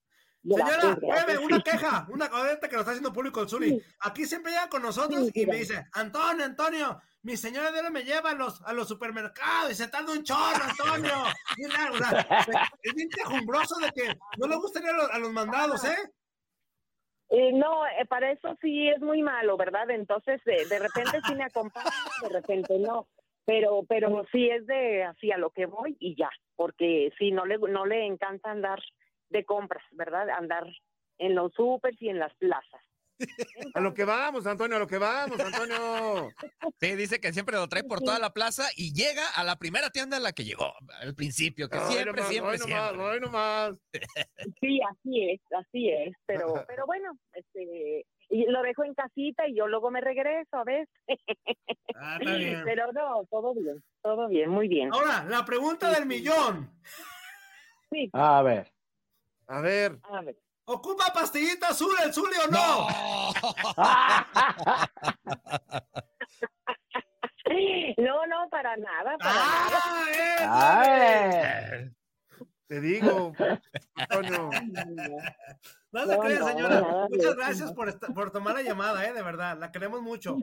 Señora, 0.44 0.98
gracias. 1.00 1.38
una 1.38 1.62
queja, 1.62 2.06
una 2.10 2.26
ahorita 2.26 2.68
que 2.68 2.74
lo 2.74 2.80
está 2.80 2.90
haciendo 2.90 3.12
público 3.12 3.40
el 3.42 3.48
Zuli. 3.48 3.80
Aquí 4.00 4.26
siempre 4.26 4.50
llega 4.50 4.68
con 4.68 4.82
nosotros 4.82 5.30
y 5.32 5.46
me 5.46 5.56
dice, 5.56 5.86
Antonio, 5.92 6.44
Antonio, 6.44 7.00
mi 7.22 7.36
señora 7.36 7.70
de 7.70 7.88
me 7.90 8.02
lleva 8.02 8.30
a 8.30 8.34
los, 8.34 8.60
a 8.62 8.72
los 8.72 8.88
supermercados 8.88 9.70
y 9.70 9.74
se 9.76 9.86
tarda 9.86 10.12
un 10.12 10.24
chorro, 10.24 10.64
Antonio. 10.64 11.12
Y 11.58 11.62
la- 11.68 11.92
o 11.92 11.96
sea, 11.96 12.44
se- 12.44 12.52
es 12.82 12.94
bien 12.94 13.08
quejumbroso 13.08 13.76
de 13.78 13.90
que 13.92 14.14
no 14.38 14.48
le 14.48 14.56
gustaría 14.56 14.90
a 14.90 14.94
los, 14.94 15.10
a 15.10 15.18
los 15.18 15.32
mandados, 15.32 15.84
¿eh? 15.84 15.96
Eh, 17.34 17.50
no, 17.50 17.86
eh, 17.86 18.04
para 18.06 18.30
eso 18.30 18.58
sí 18.60 18.88
es 18.88 19.00
muy 19.00 19.22
malo, 19.22 19.56
¿verdad? 19.56 19.88
Entonces, 19.90 20.44
de, 20.44 20.66
de 20.66 20.78
repente 20.78 21.18
sí 21.26 21.34
me 21.34 21.44
acompaña, 21.44 21.90
de 22.22 22.28
repente 22.28 22.78
no. 22.78 23.06
Pero, 23.46 23.84
pero 23.88 24.24
sí 24.30 24.50
es 24.50 24.66
de 24.66 25.02
así 25.04 25.32
a 25.32 25.38
lo 25.38 25.48
que 25.48 25.64
voy 25.64 25.96
y 25.98 26.14
ya, 26.14 26.30
porque 26.56 27.10
sí, 27.18 27.32
no 27.32 27.46
le, 27.46 27.56
no 27.56 27.86
le 27.86 28.04
encanta 28.04 28.50
andar 28.50 28.80
de 29.30 29.44
compras, 29.46 29.82
¿verdad? 29.92 30.28
Andar 30.28 30.66
en 31.18 31.34
los 31.34 31.54
supers 31.54 32.00
y 32.02 32.10
en 32.10 32.18
las 32.18 32.34
plazas. 32.34 32.82
A 33.74 33.80
lo 33.80 33.94
que 33.94 34.04
vamos, 34.04 34.46
Antonio, 34.46 34.76
a 34.76 34.80
lo 34.80 34.86
que 34.86 34.98
vamos, 34.98 35.38
Antonio. 35.40 36.30
Sí, 36.80 36.94
dice 36.96 37.20
que 37.20 37.32
siempre 37.32 37.56
lo 37.56 37.68
trae 37.68 37.84
por 37.84 38.00
toda 38.00 38.18
la 38.18 38.32
plaza 38.32 38.68
y 38.76 38.92
llega 38.92 39.28
a 39.36 39.44
la 39.44 39.56
primera 39.56 39.90
tienda 39.90 40.16
a 40.16 40.20
la 40.20 40.32
que 40.32 40.44
llegó 40.44 40.72
al 41.00 41.14
principio, 41.14 41.68
que 41.68 41.78
Ay, 41.78 41.92
siempre, 41.92 42.12
nomás, 42.22 42.28
siempre, 42.28 42.52
ay, 42.52 42.58
nomás, 42.58 42.90
siempre. 42.90 43.06
ay, 43.12 43.20
nomás. 43.20 43.74
Sí, 44.60 44.80
así 44.90 45.30
es, 45.30 45.40
así 45.58 45.88
es, 45.90 46.14
pero, 46.26 46.64
pero 46.66 46.86
bueno, 46.86 47.16
este, 47.32 48.06
y 48.30 48.46
lo 48.46 48.62
dejo 48.62 48.84
en 48.84 48.94
casita 48.94 49.46
y 49.46 49.54
yo 49.56 49.66
luego 49.68 49.90
me 49.90 50.00
regreso 50.00 50.56
a 50.56 50.64
ver. 50.64 50.88
Ah, 51.94 52.16
está 52.20 52.34
bien. 52.36 52.62
Pero 52.64 52.92
no, 52.92 53.26
todo 53.30 53.54
bien, 53.54 53.82
todo 54.02 54.28
bien, 54.28 54.48
muy 54.50 54.68
bien. 54.68 54.92
Ahora, 54.92 55.24
la 55.28 55.44
pregunta 55.44 55.90
del 55.90 56.06
millón. 56.06 56.70
Sí, 57.90 58.08
A 58.14 58.42
ver. 58.42 58.72
A 59.46 59.60
ver. 59.60 59.98
a 60.04 60.22
ver. 60.22 60.36
¿Ocupa 60.72 61.12
pastillita 61.12 61.68
azul 61.68 61.94
el 62.04 62.12
Zuli 62.12 62.36
o 62.44 62.50
no? 62.50 62.86
No, 67.98 68.26
no, 68.26 68.48
para 68.50 68.76
nada, 68.76 69.16
para 69.18 69.34
Ah, 69.34 70.06
eh, 70.08 70.36
A 70.40 70.84
Zuli. 70.84 70.88
ver. 70.90 71.92
Te 72.68 72.80
digo, 72.80 73.32
Antonio. 73.96 74.48
No 75.92 76.06
se 76.06 76.16
No, 76.16 76.22
señora. 76.48 77.06
Muchas 77.10 77.36
gracias 77.36 77.68
no. 77.70 77.74
por, 77.74 77.88
esta- 77.90 78.06
por 78.08 78.30
tomar 78.32 78.54
la 78.54 78.62
llamada, 78.62 79.06
¿eh? 79.06 79.12
De 79.12 79.22
verdad, 79.22 79.58
la 79.58 79.70
queremos 79.70 80.00
mucho. 80.00 80.38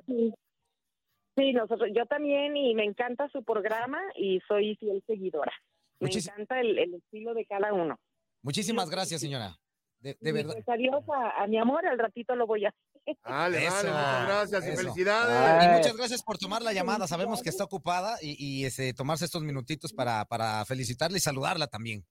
Sí, 1.36 1.54
nosotros, 1.54 1.90
yo 1.96 2.06
también 2.06 2.56
y 2.56 2.76
me 2.76 2.84
encanta 2.84 3.28
su 3.30 3.44
programa 3.44 4.00
y 4.16 4.40
soy 4.48 4.76
fiel 4.76 5.02
seguidora. 5.08 5.54
Me 6.00 6.10
encanta 6.12 6.60
el, 6.60 6.78
el 6.78 6.94
estilo 6.96 7.34
de 7.34 7.46
cada 7.46 7.74
uno. 7.74 7.98
Muchísimas 8.44 8.90
gracias, 8.90 9.22
señora. 9.22 9.56
De, 10.02 10.16
verdad. 10.32 10.54
Pues 10.54 10.70
adiós 10.70 11.04
a, 11.10 11.44
a 11.44 11.48
mi 11.48 11.58
amor, 11.58 11.86
al 11.86 12.00
ratito 12.00 12.36
lo 12.36 12.48
voy 12.48 12.66
a 12.66 12.70
hacer. 12.70 12.80
Vale, 13.24 13.58
vale, 13.58 13.66
Eso, 13.66 13.88
muchas 13.88 14.28
gracias 14.28 14.68
y 14.68 14.76
felicidades. 14.78 15.66
Y 15.66 15.78
muchas 15.78 15.98
gracias 15.98 16.24
por 16.24 16.38
tomar 16.38 16.62
la 16.62 16.74
llamada. 16.74 17.08
Sabemos 17.08 17.42
que 17.42 17.50
está 17.50 17.64
ocupada 17.64 18.18
y, 18.22 18.36
y, 18.38 18.66
este, 18.66 18.94
tomarse 18.94 19.26
estos 19.26 19.42
minutitos 19.44 19.92
para, 19.94 20.26
para 20.26 20.64
felicitarla 20.66 21.18
y 21.18 21.22
saludarla 21.22 21.68
también. 21.68 22.06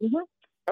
Ujú. 0.00 0.18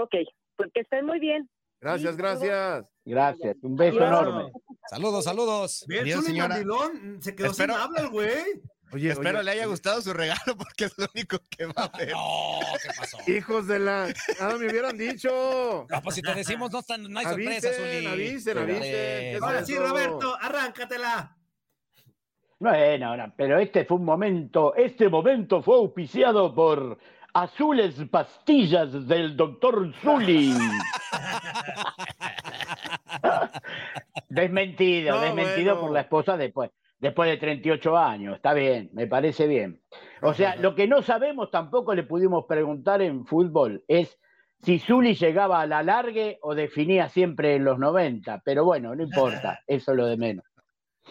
Ok, 0.00 0.14
pues 0.56 0.70
que 0.74 0.80
estén 0.80 1.06
muy 1.06 1.20
bien. 1.20 1.48
Gracias, 1.80 2.16
gracias. 2.16 2.84
Gracias. 3.04 3.56
Un 3.62 3.76
beso 3.76 4.04
enorme. 4.04 4.52
Saludos, 4.88 5.24
saludos. 5.24 5.84
Zuli 5.88 6.12
señora. 6.22 6.48
mandilón, 6.56 7.22
se 7.22 7.34
quedó 7.34 7.52
Espero- 7.52 7.74
sin 7.74 7.82
habla 7.82 8.00
el 8.02 8.08
güey. 8.10 8.44
Oye, 8.92 9.10
Espero 9.12 9.38
oye, 9.38 9.44
le 9.44 9.50
haya 9.52 9.66
gustado 9.66 10.02
su 10.02 10.12
regalo 10.12 10.56
porque 10.56 10.84
es 10.86 10.98
lo 10.98 11.06
único 11.14 11.38
que 11.48 11.66
va 11.66 11.84
a 11.84 11.88
ver. 11.98 12.10
No, 12.12 12.58
¿qué 12.82 12.88
pasó? 12.96 13.18
Hijos 13.26 13.66
de 13.66 13.78
la. 13.78 14.08
Nada 14.40 14.56
me 14.58 14.68
hubieran 14.68 14.96
dicho. 14.98 15.86
No, 15.88 16.02
pues 16.02 16.16
si 16.16 16.22
te 16.22 16.34
decimos, 16.34 16.70
no, 16.72 16.80
están, 16.80 17.02
no 17.04 17.18
hay 17.18 17.26
sorpresa, 17.26 17.68
Avisen, 17.68 17.84
Zuli. 18.02 18.06
avisen, 18.06 18.58
avisen. 18.58 18.82
¿Qué 18.82 19.34
es 19.36 19.42
Ahora 19.42 19.64
sí? 19.64 19.76
Roberto, 19.76 20.36
arráncatela. 20.40 21.36
Bueno, 22.58 23.16
no, 23.16 23.32
pero 23.36 23.58
este 23.58 23.84
fue 23.86 23.96
un 23.96 24.04
momento, 24.04 24.74
este 24.74 25.08
momento 25.08 25.62
fue 25.62 25.76
auspiciado 25.76 26.54
por 26.54 26.98
azules 27.32 27.94
pastillas 28.10 29.06
del 29.08 29.34
doctor 29.36 29.94
Zuli. 30.02 30.52
desmentido, 34.28 35.16
No, 35.16 35.20
desmentido 35.22 35.74
bueno. 35.74 35.80
por 35.80 35.90
la 35.92 36.00
esposa 36.00 36.36
después, 36.36 36.70
después 37.00 37.28
de 37.30 37.38
38 37.38 37.96
años. 37.96 38.36
Está 38.36 38.54
bien, 38.54 38.90
me 38.92 39.06
parece 39.06 39.46
bien. 39.46 39.82
O 40.22 40.34
sea, 40.34 40.56
lo 40.56 40.74
que 40.74 40.86
no 40.86 41.02
sabemos 41.02 41.50
tampoco 41.50 41.94
le 41.94 42.04
pudimos 42.04 42.44
preguntar 42.46 43.02
en 43.02 43.26
fútbol 43.26 43.84
es 43.88 44.18
si 44.62 44.78
Zuli 44.78 45.14
llegaba 45.14 45.60
a 45.62 45.66
la 45.66 45.82
largue 45.82 46.38
o 46.42 46.54
definía 46.54 47.08
siempre 47.08 47.56
en 47.56 47.64
los 47.64 47.78
90. 47.78 48.42
Pero 48.44 48.64
bueno, 48.64 48.94
no 48.94 49.02
importa, 49.02 49.60
eso 49.66 49.92
es 49.92 49.96
lo 49.96 50.06
de 50.06 50.16
menos. 50.16 50.44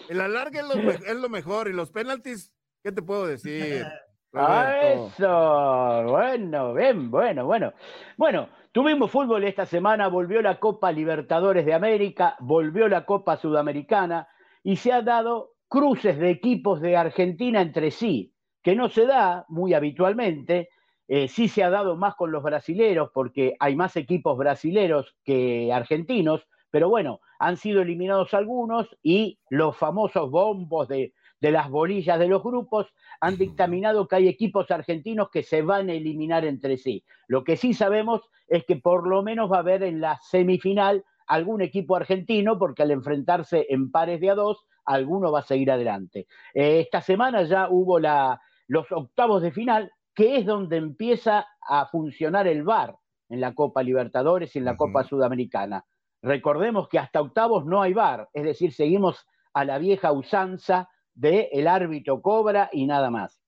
El 0.07 0.21
alargue 0.21 0.59
es 0.59 0.67
lo, 0.67 0.91
es 0.91 1.15
lo 1.15 1.29
mejor 1.29 1.67
y 1.67 1.73
los 1.73 1.91
penaltis, 1.91 2.53
¿qué 2.83 2.91
te 2.91 3.01
puedo 3.01 3.27
decir? 3.27 3.85
Ah, 4.31 4.77
eso, 4.83 6.03
bueno, 6.07 6.75
bien, 6.75 7.09
bueno, 7.09 7.47
bueno. 7.47 7.73
Bueno, 8.15 8.49
tuvimos 8.71 9.09
fútbol 9.09 9.43
esta 9.43 9.65
semana, 9.65 10.07
volvió 10.07 10.39
la 10.43 10.59
Copa 10.59 10.91
Libertadores 10.91 11.65
de 11.65 11.73
América, 11.73 12.35
volvió 12.39 12.87
la 12.87 13.07
Copa 13.07 13.37
Sudamericana 13.37 14.27
y 14.61 14.75
se 14.75 14.93
ha 14.93 15.01
dado 15.01 15.55
cruces 15.69 16.17
de 16.17 16.31
equipos 16.31 16.81
de 16.81 16.97
Argentina 16.97 17.61
entre 17.61 17.91
sí, 17.91 18.33
que 18.63 18.75
no 18.75 18.89
se 18.89 19.05
da 19.05 19.45
muy 19.47 19.73
habitualmente. 19.73 20.69
Eh, 21.07 21.27
sí 21.27 21.47
se 21.47 21.63
ha 21.63 21.69
dado 21.69 21.95
más 21.95 22.15
con 22.15 22.31
los 22.31 22.43
brasileros 22.43 23.11
porque 23.13 23.55
hay 23.59 23.75
más 23.75 23.95
equipos 23.95 24.37
brasileros 24.37 25.15
que 25.23 25.71
argentinos, 25.71 26.45
pero 26.69 26.89
bueno, 26.89 27.19
han 27.39 27.57
sido 27.57 27.81
eliminados 27.81 28.33
algunos 28.33 28.87
y 29.01 29.39
los 29.49 29.77
famosos 29.77 30.29
bombos 30.29 30.87
de, 30.87 31.13
de 31.39 31.51
las 31.51 31.69
bolillas 31.69 32.19
de 32.19 32.27
los 32.27 32.43
grupos 32.43 32.87
han 33.21 33.37
dictaminado 33.37 34.07
que 34.07 34.17
hay 34.17 34.27
equipos 34.27 34.69
argentinos 34.71 35.29
que 35.29 35.43
se 35.43 35.61
van 35.61 35.89
a 35.89 35.93
eliminar 35.93 36.45
entre 36.45 36.77
sí. 36.77 37.03
Lo 37.27 37.43
que 37.43 37.57
sí 37.57 37.73
sabemos 37.73 38.21
es 38.47 38.65
que 38.65 38.75
por 38.75 39.07
lo 39.07 39.23
menos 39.23 39.51
va 39.51 39.57
a 39.57 39.61
haber 39.61 39.83
en 39.83 40.01
la 40.01 40.19
semifinal 40.21 41.03
algún 41.27 41.61
equipo 41.61 41.95
argentino, 41.95 42.57
porque 42.57 42.81
al 42.83 42.91
enfrentarse 42.91 43.67
en 43.69 43.91
pares 43.91 44.19
de 44.19 44.31
a 44.31 44.35
dos, 44.35 44.65
alguno 44.89 45.31
va 45.31 45.39
a 45.39 45.43
seguir 45.43 45.71
adelante. 45.71 46.27
Eh, 46.53 46.79
esta 46.79 47.01
semana 47.01 47.43
ya 47.43 47.69
hubo 47.69 47.99
la, 47.99 48.41
los 48.67 48.91
octavos 48.91 49.41
de 49.41 49.51
final, 49.51 49.91
que 50.15 50.37
es 50.37 50.45
donde 50.45 50.77
empieza 50.77 51.45
a 51.61 51.85
funcionar 51.85 52.47
el 52.47 52.63
VAR 52.63 52.97
en 53.29 53.39
la 53.39 53.53
Copa 53.53 53.83
Libertadores 53.83 54.55
y 54.55 54.59
en 54.59 54.65
la 54.65 54.75
Copa 54.75 55.03
Sudamericana. 55.03 55.85
Recordemos 56.23 56.89
que 56.89 56.97
hasta 56.97 57.21
octavos 57.21 57.65
no 57.65 57.81
hay 57.81 57.93
VAR, 57.93 58.29
es 58.33 58.43
decir, 58.43 58.73
seguimos 58.73 59.27
a 59.53 59.63
la 59.63 59.77
vieja 59.77 60.11
usanza 60.11 60.89
de 61.13 61.49
el 61.51 61.67
árbitro 61.67 62.21
cobra 62.21 62.69
y 62.71 62.87
nada 62.87 63.11
más. 63.11 63.38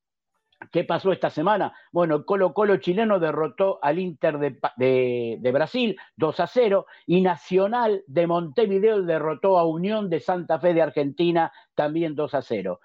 ¿Qué 0.69 0.83
pasó 0.83 1.11
esta 1.11 1.29
semana? 1.29 1.73
Bueno, 1.91 2.23
Colo 2.25 2.53
Colo 2.53 2.77
chileno 2.77 3.19
derrotó 3.19 3.79
al 3.81 3.97
Inter 3.97 4.37
de, 4.37 5.51
Brasil 5.51 5.97
2 6.17 6.39
a 6.39 6.47
0 6.47 6.85
y 7.07 7.21
Nacional 7.21 8.03
de 8.05 8.27
Montevideo 8.27 9.01
derrotó 9.01 9.57
a 9.57 9.65
Unión 9.65 10.09
de 10.09 10.19
Santa 10.19 10.59
Fe 10.59 10.73
de 10.73 10.83
Argentina 10.83 11.51
también 11.73 12.15
2 12.15 12.35
a 12.35 12.41
0. 12.41 12.79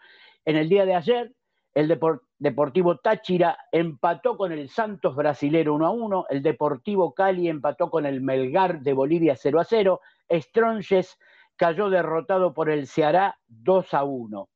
En 0.46 0.56
el 0.56 0.68
día 0.68 0.86
de 0.86 0.94
ayer, 0.94 1.34
el 1.74 1.88
Depor- 1.90 2.22
Deportivo 2.38 2.96
Táchira 2.98 3.58
empató 3.70 4.38
con 4.38 4.52
el 4.52 4.70
Santos 4.70 5.14
brasilero 5.14 5.74
1 5.74 5.86
a 5.86 5.90
1, 5.90 6.26
el 6.30 6.42
Deportivo 6.42 7.12
Cali 7.12 7.48
empató 7.48 7.90
con 7.90 8.06
el 8.06 8.22
Melgar 8.22 8.80
de 8.80 8.94
Bolivia 8.94 9.36
0 9.36 9.60
a 9.60 9.64
0, 9.64 10.00
Stronges 10.32 11.18
cayó 11.56 11.90
derrotado 11.90 12.54
por 12.54 12.70
el 12.70 12.86
Ceará 12.86 13.38
2 13.48 13.92
a 13.94 14.04
1. 14.04 14.48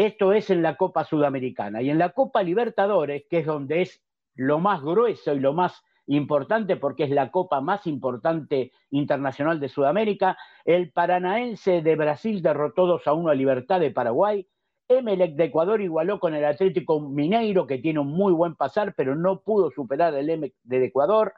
Esto 0.00 0.32
es 0.32 0.48
en 0.48 0.62
la 0.62 0.78
Copa 0.78 1.04
Sudamericana. 1.04 1.82
Y 1.82 1.90
en 1.90 1.98
la 1.98 2.08
Copa 2.08 2.42
Libertadores, 2.42 3.24
que 3.28 3.40
es 3.40 3.44
donde 3.44 3.82
es 3.82 4.02
lo 4.34 4.58
más 4.58 4.80
grueso 4.80 5.34
y 5.34 5.40
lo 5.40 5.52
más 5.52 5.84
importante, 6.06 6.76
porque 6.76 7.04
es 7.04 7.10
la 7.10 7.30
copa 7.30 7.60
más 7.60 7.86
importante 7.86 8.72
internacional 8.88 9.60
de 9.60 9.68
Sudamérica, 9.68 10.38
el 10.64 10.90
Paranaense 10.90 11.82
de 11.82 11.96
Brasil 11.96 12.40
derrotó 12.40 12.86
2 12.86 13.06
a 13.08 13.12
1 13.12 13.28
a 13.28 13.34
Libertad 13.34 13.78
de 13.78 13.90
Paraguay. 13.90 14.48
Emelec 14.88 15.34
de 15.34 15.44
Ecuador 15.44 15.82
igualó 15.82 16.18
con 16.18 16.34
el 16.34 16.46
Atlético 16.46 16.98
Mineiro, 17.00 17.66
que 17.66 17.76
tiene 17.76 18.00
un 18.00 18.08
muy 18.08 18.32
buen 18.32 18.54
pasar, 18.54 18.94
pero 18.96 19.14
no 19.14 19.42
pudo 19.42 19.70
superar 19.70 20.14
el 20.14 20.30
Emelec 20.30 20.54
de 20.62 20.82
Ecuador. 20.82 21.34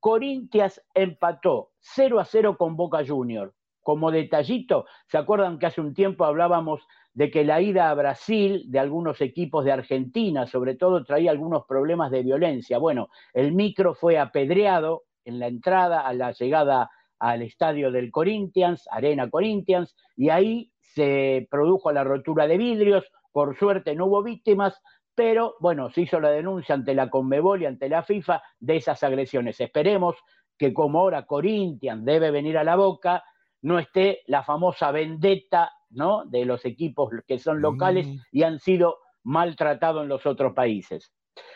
Corinthians 0.00 0.82
empató 0.92 1.70
0 1.78 2.18
a 2.18 2.24
0 2.24 2.56
con 2.58 2.74
Boca 2.74 3.06
Junior. 3.06 3.54
Como 3.80 4.10
detallito, 4.10 4.86
¿se 5.06 5.18
acuerdan 5.18 5.60
que 5.60 5.66
hace 5.66 5.80
un 5.80 5.94
tiempo 5.94 6.24
hablábamos 6.24 6.84
de 7.14 7.30
que 7.30 7.44
la 7.44 7.60
ida 7.60 7.90
a 7.90 7.94
Brasil 7.94 8.64
de 8.68 8.78
algunos 8.78 9.20
equipos 9.20 9.64
de 9.64 9.72
Argentina, 9.72 10.46
sobre 10.46 10.76
todo, 10.76 11.04
traía 11.04 11.30
algunos 11.30 11.64
problemas 11.66 12.10
de 12.10 12.22
violencia? 12.22 12.78
Bueno, 12.78 13.08
el 13.34 13.52
micro 13.52 13.94
fue 13.94 14.18
apedreado 14.18 15.04
en 15.24 15.38
la 15.38 15.46
entrada, 15.46 16.00
a 16.00 16.12
la 16.14 16.32
llegada 16.32 16.90
al 17.18 17.42
estadio 17.42 17.92
del 17.92 18.10
Corinthians, 18.10 18.88
Arena 18.90 19.30
Corinthians, 19.30 19.94
y 20.16 20.30
ahí 20.30 20.72
se 20.80 21.46
produjo 21.50 21.92
la 21.92 22.04
rotura 22.04 22.46
de 22.46 22.58
vidrios. 22.58 23.04
Por 23.30 23.56
suerte 23.56 23.94
no 23.94 24.06
hubo 24.06 24.22
víctimas, 24.22 24.80
pero 25.14 25.54
bueno, 25.60 25.90
se 25.90 26.02
hizo 26.02 26.18
la 26.18 26.30
denuncia 26.30 26.74
ante 26.74 26.94
la 26.94 27.10
Conmebol 27.10 27.62
y 27.62 27.66
ante 27.66 27.88
la 27.88 28.02
FIFA 28.02 28.42
de 28.58 28.76
esas 28.76 29.02
agresiones. 29.02 29.60
Esperemos 29.60 30.16
que 30.58 30.72
como 30.72 31.00
ahora 31.00 31.26
Corinthians 31.26 32.04
debe 32.04 32.30
venir 32.30 32.58
a 32.58 32.64
la 32.64 32.76
boca, 32.76 33.22
no 33.62 33.78
esté 33.78 34.22
la 34.26 34.42
famosa 34.42 34.90
vendetta 34.90 35.72
¿no? 35.92 36.24
de 36.24 36.44
los 36.44 36.64
equipos 36.64 37.10
que 37.26 37.38
son 37.38 37.60
locales 37.60 38.08
y 38.30 38.42
han 38.42 38.58
sido 38.58 38.98
maltratados 39.22 40.02
en 40.02 40.08
los 40.08 40.26
otros 40.26 40.52
países. 40.54 41.12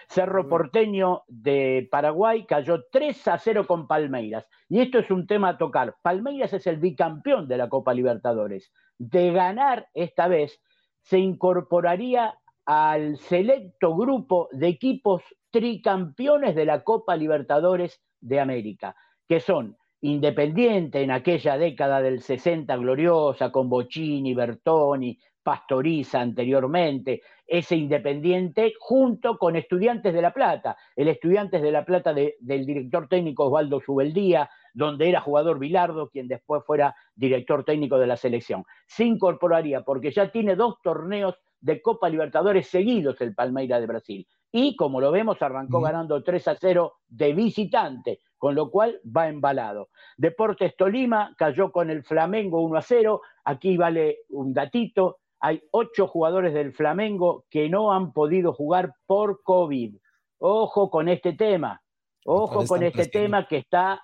Cerro 0.08 0.48
Porteño 0.48 1.22
de 1.26 1.88
Paraguay 1.90 2.46
cayó 2.46 2.84
3 2.90 3.28
a 3.28 3.38
0 3.38 3.66
con 3.66 3.86
Palmeiras. 3.86 4.48
Y 4.68 4.80
esto 4.80 4.98
es 4.98 5.10
un 5.10 5.26
tema 5.26 5.50
a 5.50 5.58
tocar. 5.58 5.96
Palmeiras 6.02 6.52
es 6.52 6.66
el 6.66 6.78
bicampeón 6.78 7.48
de 7.48 7.58
la 7.58 7.68
Copa 7.68 7.92
Libertadores. 7.92 8.72
De 8.98 9.32
ganar 9.32 9.88
esta 9.94 10.28
vez, 10.28 10.60
se 11.02 11.18
incorporaría 11.18 12.38
al 12.64 13.18
selecto 13.18 13.94
grupo 13.94 14.48
de 14.52 14.68
equipos 14.68 15.22
tricampeones 15.50 16.54
de 16.54 16.64
la 16.64 16.82
Copa 16.82 17.16
Libertadores 17.16 18.02
de 18.20 18.40
América, 18.40 18.96
que 19.28 19.40
son 19.40 19.76
Independiente 20.02 21.02
en 21.02 21.10
aquella 21.10 21.56
década 21.58 22.00
del 22.02 22.20
60 22.20 22.76
gloriosa, 22.76 23.50
con 23.50 23.68
Bocini, 23.68 24.34
Bertoni, 24.34 25.18
Pastoriza 25.42 26.20
anteriormente, 26.20 27.22
ese 27.46 27.76
Independiente 27.76 28.74
junto 28.78 29.38
con 29.38 29.56
Estudiantes 29.56 30.12
de 30.12 30.20
La 30.20 30.32
Plata, 30.32 30.76
el 30.96 31.08
Estudiantes 31.08 31.62
de 31.62 31.70
La 31.70 31.84
Plata 31.84 32.12
de- 32.12 32.36
del 32.40 32.66
director 32.66 33.08
técnico 33.08 33.44
Osvaldo 33.46 33.80
Subeldía, 33.80 34.50
donde 34.74 35.08
era 35.08 35.20
jugador 35.20 35.58
Bilardo, 35.58 36.10
quien 36.10 36.28
después 36.28 36.62
fuera 36.64 36.94
director 37.14 37.64
técnico 37.64 37.98
de 37.98 38.06
la 38.08 38.16
selección. 38.16 38.64
Se 38.86 39.04
incorporaría 39.04 39.82
porque 39.82 40.10
ya 40.10 40.30
tiene 40.30 40.56
dos 40.56 40.74
torneos 40.82 41.36
de 41.60 41.80
Copa 41.80 42.08
Libertadores 42.08 42.66
seguidos 42.68 43.20
el 43.20 43.34
Palmeira 43.34 43.80
de 43.80 43.86
Brasil. 43.86 44.26
Y 44.52 44.76
como 44.76 45.00
lo 45.00 45.10
vemos, 45.10 45.42
arrancó 45.42 45.80
ganando 45.80 46.22
3 46.22 46.48
a 46.48 46.56
0 46.56 46.94
de 47.08 47.32
visitante, 47.34 48.20
con 48.38 48.54
lo 48.54 48.70
cual 48.70 49.00
va 49.04 49.28
embalado. 49.28 49.90
Deportes 50.16 50.76
Tolima 50.76 51.34
cayó 51.36 51.70
con 51.72 51.90
el 51.90 52.04
Flamengo 52.04 52.62
1 52.62 52.78
a 52.78 52.82
0. 52.82 53.20
Aquí 53.44 53.76
vale 53.76 54.18
un 54.30 54.54
datito. 54.54 55.18
Hay 55.40 55.62
ocho 55.72 56.06
jugadores 56.06 56.54
del 56.54 56.72
Flamengo 56.72 57.44
que 57.50 57.68
no 57.68 57.92
han 57.92 58.12
podido 58.12 58.52
jugar 58.52 58.94
por 59.06 59.42
COVID. 59.42 59.96
Ojo 60.38 60.90
con 60.90 61.08
este 61.08 61.34
tema. 61.34 61.82
Ojo 62.24 62.66
con 62.66 62.82
este 62.82 63.06
tema 63.06 63.46
que 63.46 63.58
está, 63.58 64.02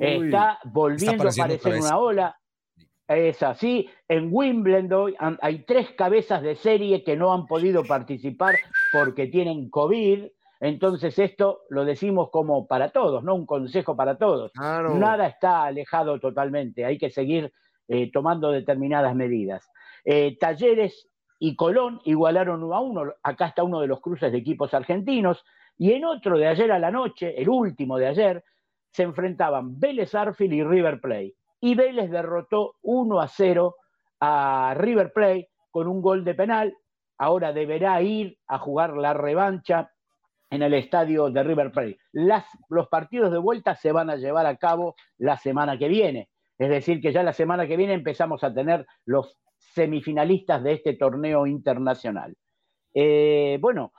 está 0.00 0.58
volviendo 0.64 1.24
a 1.24 1.30
aparecer 1.30 1.80
una 1.80 1.98
ola. 1.98 2.36
Es 3.06 3.42
así. 3.42 3.90
En 4.08 4.28
Wimbledon 4.30 5.16
hay 5.40 5.64
tres 5.64 5.90
cabezas 5.92 6.42
de 6.42 6.54
serie 6.54 7.02
que 7.02 7.16
no 7.16 7.32
han 7.32 7.46
podido 7.46 7.84
participar 7.84 8.54
porque 8.92 9.26
tienen 9.26 9.70
COVID. 9.70 10.26
Entonces 10.60 11.18
esto 11.18 11.62
lo 11.70 11.84
decimos 11.84 12.30
como 12.30 12.66
para 12.66 12.90
todos, 12.90 13.24
¿no? 13.24 13.34
Un 13.34 13.46
consejo 13.46 13.96
para 13.96 14.18
todos. 14.18 14.52
Claro. 14.52 14.94
Nada 14.94 15.26
está 15.26 15.64
alejado 15.64 16.20
totalmente. 16.20 16.84
Hay 16.84 16.98
que 16.98 17.10
seguir 17.10 17.52
eh, 17.88 18.10
tomando 18.12 18.50
determinadas 18.50 19.14
medidas. 19.14 19.68
Eh, 20.04 20.36
Talleres 20.38 21.08
y 21.38 21.56
Colón 21.56 22.00
igualaron 22.04 22.62
uno 22.62 22.74
a 22.74 22.80
uno. 22.80 23.14
Acá 23.22 23.46
está 23.46 23.64
uno 23.64 23.80
de 23.80 23.86
los 23.86 24.00
cruces 24.00 24.30
de 24.30 24.38
equipos 24.38 24.74
argentinos. 24.74 25.44
Y 25.78 25.92
en 25.92 26.04
otro 26.04 26.36
de 26.38 26.46
ayer 26.46 26.70
a 26.72 26.78
la 26.78 26.90
noche, 26.90 27.40
el 27.40 27.48
último 27.48 27.96
de 27.96 28.08
ayer, 28.08 28.44
se 28.90 29.02
enfrentaban 29.02 29.80
Vélez 29.80 30.14
Arfield 30.14 30.52
y 30.52 30.62
River 30.62 31.00
Plate. 31.00 31.34
Y 31.60 31.74
Vélez 31.74 32.10
derrotó 32.10 32.76
1 32.82 33.20
a 33.20 33.28
0 33.28 33.76
a 34.20 34.74
River 34.76 35.12
Plate 35.12 35.48
con 35.70 35.88
un 35.88 36.02
gol 36.02 36.24
de 36.24 36.34
penal. 36.34 36.76
Ahora 37.22 37.52
deberá 37.52 38.00
ir 38.00 38.38
a 38.46 38.58
jugar 38.58 38.96
la 38.96 39.12
revancha 39.12 39.90
en 40.48 40.62
el 40.62 40.72
estadio 40.72 41.28
de 41.30 41.42
River 41.42 41.70
Plate. 41.70 41.98
Las- 42.12 42.48
los 42.70 42.88
partidos 42.88 43.30
de 43.30 43.36
vuelta 43.38 43.74
se 43.76 43.92
van 43.92 44.08
a 44.08 44.16
llevar 44.16 44.46
a 44.46 44.56
cabo 44.56 44.94
la 45.18 45.36
semana 45.36 45.76
que 45.78 45.88
viene. 45.88 46.30
Es 46.58 46.70
decir, 46.70 47.02
que 47.02 47.12
ya 47.12 47.22
la 47.22 47.34
semana 47.34 47.66
que 47.66 47.76
viene 47.76 47.92
empezamos 47.92 48.42
a 48.42 48.52
tener 48.54 48.86
los 49.04 49.36
semifinalistas 49.58 50.62
de 50.62 50.72
este 50.72 50.94
torneo 50.94 51.46
internacional. 51.46 52.34
Eh, 52.94 53.58
bueno, 53.60 53.92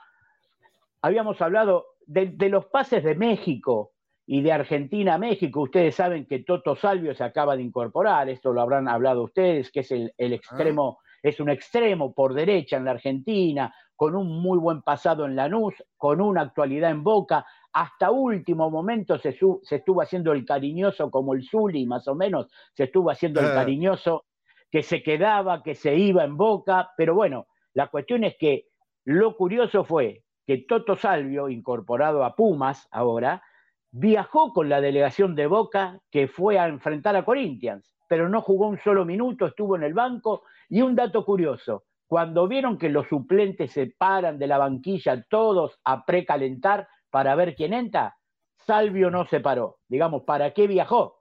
habíamos 1.00 1.40
hablado 1.40 1.86
de, 2.06 2.26
de 2.26 2.48
los 2.48 2.66
pases 2.66 3.04
de 3.04 3.14
México 3.14 3.92
y 4.26 4.42
de 4.42 4.52
Argentina 4.52 5.14
a 5.14 5.18
México, 5.18 5.60
ustedes 5.60 5.94
saben 5.94 6.26
que 6.26 6.40
Toto 6.40 6.74
Salvio 6.76 7.14
se 7.14 7.24
acaba 7.24 7.56
de 7.56 7.62
incorporar, 7.62 8.28
esto 8.28 8.52
lo 8.52 8.60
habrán 8.60 8.88
hablado 8.88 9.22
ustedes, 9.24 9.70
que 9.70 9.80
es 9.80 9.90
el, 9.92 10.12
el 10.16 10.32
extremo, 10.32 10.98
es 11.22 11.40
un 11.40 11.50
extremo 11.50 12.12
por 12.14 12.34
derecha 12.34 12.76
en 12.76 12.84
la 12.84 12.92
Argentina, 12.92 13.74
con 13.96 14.16
un 14.16 14.42
muy 14.42 14.58
buen 14.58 14.82
pasado 14.82 15.24
en 15.26 15.36
Lanús, 15.36 15.74
con 15.96 16.20
una 16.20 16.42
actualidad 16.42 16.90
en 16.90 17.04
Boca, 17.04 17.46
hasta 17.72 18.10
último 18.10 18.70
momento 18.70 19.18
se, 19.18 19.32
se 19.62 19.76
estuvo 19.76 20.02
haciendo 20.02 20.32
el 20.32 20.44
cariñoso 20.44 21.10
como 21.10 21.34
el 21.34 21.44
Zuli, 21.48 21.86
más 21.86 22.08
o 22.08 22.14
menos, 22.14 22.50
se 22.74 22.84
estuvo 22.84 23.10
haciendo 23.10 23.40
el 23.40 23.46
Ah. 23.46 23.54
cariñoso 23.54 24.24
que 24.70 24.82
se 24.82 25.02
quedaba, 25.02 25.62
que 25.62 25.74
se 25.74 25.94
iba 25.96 26.24
en 26.24 26.36
Boca, 26.36 26.90
pero 26.96 27.14
bueno, 27.14 27.46
la 27.74 27.88
cuestión 27.88 28.24
es 28.24 28.36
que 28.38 28.66
lo 29.04 29.36
curioso 29.36 29.84
fue 29.84 30.24
que 30.46 30.58
Toto 30.58 30.96
Salvio, 30.96 31.48
incorporado 31.48 32.24
a 32.24 32.34
Pumas 32.34 32.88
ahora, 32.90 33.42
viajó 33.90 34.52
con 34.52 34.68
la 34.68 34.80
delegación 34.80 35.34
de 35.34 35.46
Boca 35.46 36.00
que 36.10 36.26
fue 36.26 36.58
a 36.58 36.66
enfrentar 36.68 37.14
a 37.16 37.24
Corinthians, 37.24 37.94
pero 38.08 38.28
no 38.28 38.40
jugó 38.42 38.68
un 38.68 38.78
solo 38.78 39.04
minuto, 39.04 39.46
estuvo 39.46 39.76
en 39.76 39.82
el 39.84 39.94
banco. 39.94 40.42
Y 40.72 40.80
un 40.80 40.96
dato 40.96 41.22
curioso, 41.26 41.84
cuando 42.06 42.48
vieron 42.48 42.78
que 42.78 42.88
los 42.88 43.06
suplentes 43.06 43.72
se 43.72 43.88
paran 43.88 44.38
de 44.38 44.46
la 44.46 44.56
banquilla 44.56 45.22
todos 45.28 45.78
a 45.84 46.06
precalentar 46.06 46.88
para 47.10 47.34
ver 47.34 47.54
quién 47.54 47.74
entra, 47.74 48.16
Salvio 48.56 49.10
no 49.10 49.26
se 49.26 49.40
paró. 49.40 49.80
Digamos, 49.86 50.22
¿para 50.22 50.52
qué 50.54 50.66
viajó? 50.66 51.18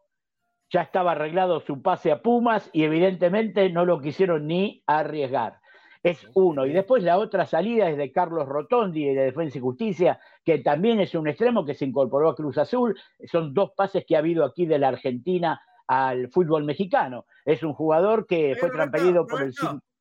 Ya 0.69 0.83
estaba 0.83 1.11
arreglado 1.11 1.59
su 1.59 1.81
pase 1.81 2.13
a 2.13 2.21
Pumas 2.21 2.69
y 2.71 2.85
evidentemente 2.85 3.69
no 3.69 3.83
lo 3.83 3.99
quisieron 3.99 4.47
ni 4.47 4.85
arriesgar. 4.87 5.59
Es 6.01 6.25
uno. 6.33 6.65
Y 6.65 6.71
después 6.71 7.03
la 7.03 7.17
otra 7.17 7.45
salida 7.45 7.89
es 7.89 7.97
de 7.97 8.13
Carlos 8.13 8.47
Rotondi 8.47 9.13
de 9.13 9.25
Defensa 9.25 9.57
y 9.57 9.61
Justicia, 9.61 10.21
que 10.45 10.59
también 10.59 11.01
es 11.01 11.13
un 11.13 11.27
extremo 11.27 11.65
que 11.65 11.73
se 11.73 11.83
incorporó 11.83 12.29
a 12.29 12.35
Cruz 12.35 12.57
Azul. 12.57 12.97
Son 13.25 13.53
dos 13.53 13.71
pases 13.75 14.05
que 14.07 14.15
ha 14.15 14.19
habido 14.19 14.45
aquí 14.45 14.65
de 14.65 14.79
la 14.79 14.87
Argentina 14.87 15.59
al 15.91 16.29
fútbol 16.29 16.63
mexicano. 16.63 17.25
Es 17.43 17.63
un 17.63 17.73
jugador 17.73 18.25
que 18.27 18.55
fue 18.57 18.69
transferido 18.69 19.27
por 19.27 19.41
el... 19.43 19.53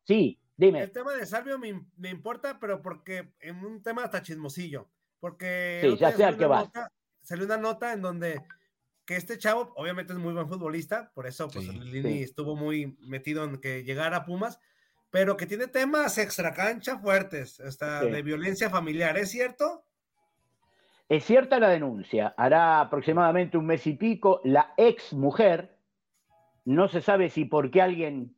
Sí, 0.05 0.39
dime. 0.57 0.83
El 0.83 0.93
tema 0.93 1.13
de 1.15 1.27
Salvio 1.27 1.59
me, 1.59 1.85
me 1.97 2.11
importa, 2.11 2.59
pero 2.61 2.81
porque 2.81 3.33
en 3.41 3.65
un 3.65 3.83
tema 3.83 4.05
hasta 4.05 4.23
chismosillo. 4.23 4.89
Porque 5.19 5.81
Sí, 5.83 5.97
ya 5.97 6.09
día 6.09 6.17
sé 6.17 6.25
a 6.25 6.27
salió 6.29 6.39
qué 6.39 6.47
una 6.47 6.55
vas. 6.57 6.65
nota- 6.67 6.93
Salió 7.23 7.45
una 7.45 7.57
nota 7.57 7.93
en 7.93 8.03
donde 8.03 8.41
que 9.05 9.17
este 9.17 9.37
chavo, 9.37 9.73
obviamente 9.77 10.13
es 10.13 10.19
muy 10.21 10.33
buen 10.33 10.49
futbolista, 10.49 11.11
por 11.15 11.27
eso 11.27 11.49
pues 11.49 11.67
Lini 11.67 12.13
sí. 12.19 12.23
estuvo 12.23 12.55
muy 12.55 12.97
metido 13.01 13.43
en 13.45 13.61
que 13.61 13.83
llegara 13.83 14.19
a 14.19 14.25
Pumas, 14.25 14.61
pero 15.11 15.37
que 15.37 15.47
tiene 15.47 15.67
temas 15.67 16.17
extracancha 16.19 16.99
fuertes, 17.01 17.59
hasta 17.59 18.03
Sí. 18.03 18.11
de 18.11 18.23
violencia 18.23 18.71
familiar, 18.71 19.19
¿es 19.19 19.31
cierto? 19.31 19.85
Es 21.09 21.25
cierta 21.25 21.59
la 21.59 21.69
denuncia. 21.69 22.33
Hará 22.37 22.81
aproximadamente 22.81 23.59
un 23.59 23.67
mes 23.67 23.85
y 23.89 23.95
pico, 23.95 24.41
la 24.45 24.73
ex 24.77 25.13
mujer, 25.13 25.77
no 26.65 26.89
se 26.89 27.01
sabe 27.01 27.31
si 27.31 27.45
porque 27.45 27.83
alguien 27.83 28.37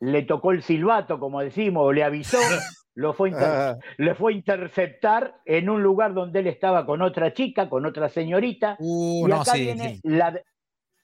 le 0.00 0.22
tocó 0.22 0.52
el 0.52 0.62
silbato, 0.62 1.18
como 1.18 1.40
decimos, 1.40 1.84
o 1.86 1.92
le 1.92 2.04
avisó, 2.04 2.38
lo 2.94 3.12
fue, 3.14 3.32
Ah. 3.34 3.76
le 3.98 4.14
fue 4.14 4.32
a 4.32 4.36
interceptar 4.36 5.40
en 5.44 5.68
un 5.70 5.82
lugar 5.82 6.14
donde 6.14 6.40
él 6.40 6.46
estaba 6.46 6.84
con 6.86 7.02
otra 7.02 7.32
chica, 7.32 7.68
con 7.68 7.86
otra 7.86 8.08
señorita. 8.08 8.76
Uh, 8.80 9.26
y 9.26 9.30
no, 9.30 9.36
acá 9.40 9.52
sí, 9.52 9.60
viene 9.62 9.94
sí. 9.96 10.00
la, 10.04 10.30
de- 10.32 10.44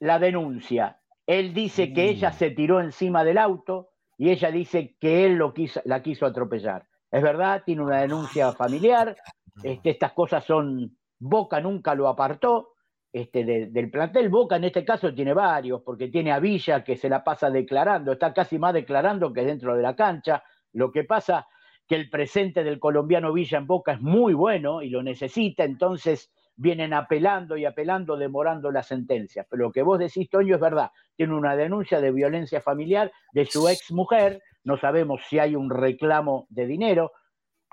la 0.01 0.19
denuncia. 0.19 1.01
Él 1.27 1.55
dice 1.55 1.93
que 1.93 2.07
Mm. 2.07 2.09
ella 2.11 2.33
se 2.33 2.51
tiró 2.51 2.81
encima 2.81 3.23
del 3.25 3.39
auto 3.39 3.91
y 4.19 4.31
ella 4.31 4.51
dice 4.51 4.97
que 5.01 5.25
él 5.25 5.35
lo 5.37 5.55
quiso, 5.55 5.81
la 5.85 6.03
quiso 6.03 6.27
atropellar. 6.27 6.87
Es 7.11 7.23
verdad, 7.23 7.63
tiene 7.65 7.83
una 7.83 8.01
denuncia 8.01 8.53
familiar. 8.53 9.17
Este, 9.63 9.91
estas 9.91 10.13
cosas 10.13 10.45
son. 10.45 10.97
Boca 11.19 11.61
nunca 11.61 11.95
lo 11.95 12.09
apartó 12.09 12.70
este, 13.13 13.45
de- 13.45 13.67
del 13.67 13.91
plantel. 13.91 14.29
Boca 14.29 14.57
en 14.57 14.65
este 14.65 14.85
caso 14.85 15.13
tiene 15.15 15.35
varios, 15.35 15.83
porque 15.83 16.09
tiene 16.09 16.33
a 16.33 16.39
Villa 16.39 16.85
que 16.85 16.97
se 16.97 17.09
la 17.09 17.23
pasa 17.25 17.51
declarando, 17.51 18.13
está 18.13 18.33
casi 18.33 18.59
más 18.59 18.73
declarando 18.75 19.33
que 19.33 19.45
dentro 19.45 19.77
de 19.77 19.83
la 19.83 19.97
cancha. 19.97 20.43
Lo 20.73 20.91
que 20.93 21.05
pasa 21.05 21.47
que 21.87 21.97
el 21.97 22.09
presente 22.09 22.63
del 22.63 22.79
colombiano 22.79 23.33
Villa 23.33 23.59
en 23.59 23.67
Boca 23.67 23.93
es 23.93 24.01
muy 24.01 24.33
bueno 24.35 24.81
y 24.83 24.91
lo 24.91 25.03
necesita, 25.03 25.65
entonces 25.65 26.31
vienen 26.55 26.93
apelando 26.93 27.57
y 27.57 27.65
apelando, 27.65 28.17
demorando 28.17 28.71
las 28.71 28.87
sentencias. 28.87 29.47
Pero 29.49 29.65
lo 29.65 29.73
que 29.73 29.83
vos 29.83 29.99
decís, 29.99 30.29
Toño, 30.29 30.55
es 30.55 30.61
verdad. 30.61 30.91
Tiene 31.17 31.35
una 31.35 31.57
denuncia 31.57 32.01
de 32.01 32.13
violencia 32.13 32.61
familiar 32.61 33.11
de 33.33 33.47
su 33.47 33.67
ex 33.69 33.91
mujer, 33.91 34.43
no 34.63 34.77
sabemos 34.77 35.23
si 35.29 35.39
hay 35.39 35.57
un 35.57 35.71
reclamo 35.71 36.47
de 36.51 36.67
dinero. 36.67 37.13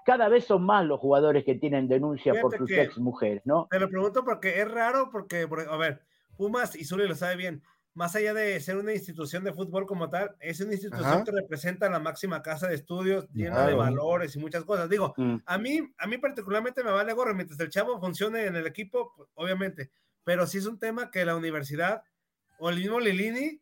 Cada 0.07 0.29
vez 0.29 0.45
son 0.45 0.63
más 0.63 0.85
los 0.85 1.01
jugadores 1.01 1.43
que 1.43 1.55
tienen 1.55 1.89
denuncia 1.89 2.31
por 2.41 2.53
Fíjate 2.53 2.57
sus 2.59 2.67
que- 2.69 2.81
ex 2.81 2.97
mujeres, 2.97 3.41
¿no? 3.45 3.67
Te 3.69 3.77
lo 3.77 3.89
pregunto 3.89 4.23
porque 4.23 4.61
es 4.61 4.71
raro, 4.71 5.09
porque, 5.11 5.45
por- 5.49 5.59
a 5.69 5.75
ver, 5.75 6.01
Pumas, 6.37 6.77
y 6.77 6.85
Zuli 6.85 7.05
lo 7.09 7.13
sabe 7.15 7.35
bien, 7.35 7.61
más 7.93 8.15
allá 8.15 8.33
de 8.33 8.57
ser 8.61 8.77
una 8.77 8.93
institución 8.93 9.43
de 9.43 9.51
fútbol 9.51 9.85
como 9.85 10.09
tal, 10.09 10.33
es 10.39 10.61
una 10.61 10.71
institución 10.71 11.05
Ajá. 11.05 11.23
que 11.25 11.31
representa 11.31 11.89
la 11.89 11.99
máxima 11.99 12.41
casa 12.41 12.69
de 12.69 12.75
estudios, 12.75 13.27
llena 13.33 13.65
de 13.65 13.73
Claro. 13.73 13.77
valores 13.79 14.33
y 14.33 14.39
muchas 14.39 14.63
cosas. 14.63 14.87
Digo, 14.87 15.13
Mm. 15.17 15.37
a 15.45 15.57
mí, 15.57 15.81
a 15.97 16.07
mí 16.07 16.17
particularmente 16.19 16.85
me 16.85 16.91
vale 16.91 17.11
gorro, 17.11 17.35
mientras 17.35 17.59
el 17.59 17.69
chavo 17.69 17.99
funcione 17.99 18.45
en 18.45 18.55
el 18.55 18.65
equipo, 18.65 19.13
obviamente, 19.33 19.91
pero 20.23 20.47
sí 20.47 20.59
es 20.59 20.67
un 20.67 20.79
tema 20.79 21.11
que 21.11 21.25
la 21.25 21.35
universidad 21.35 22.01
o 22.59 22.69
el 22.69 22.77
mismo 22.77 23.01
Lilini 23.01 23.59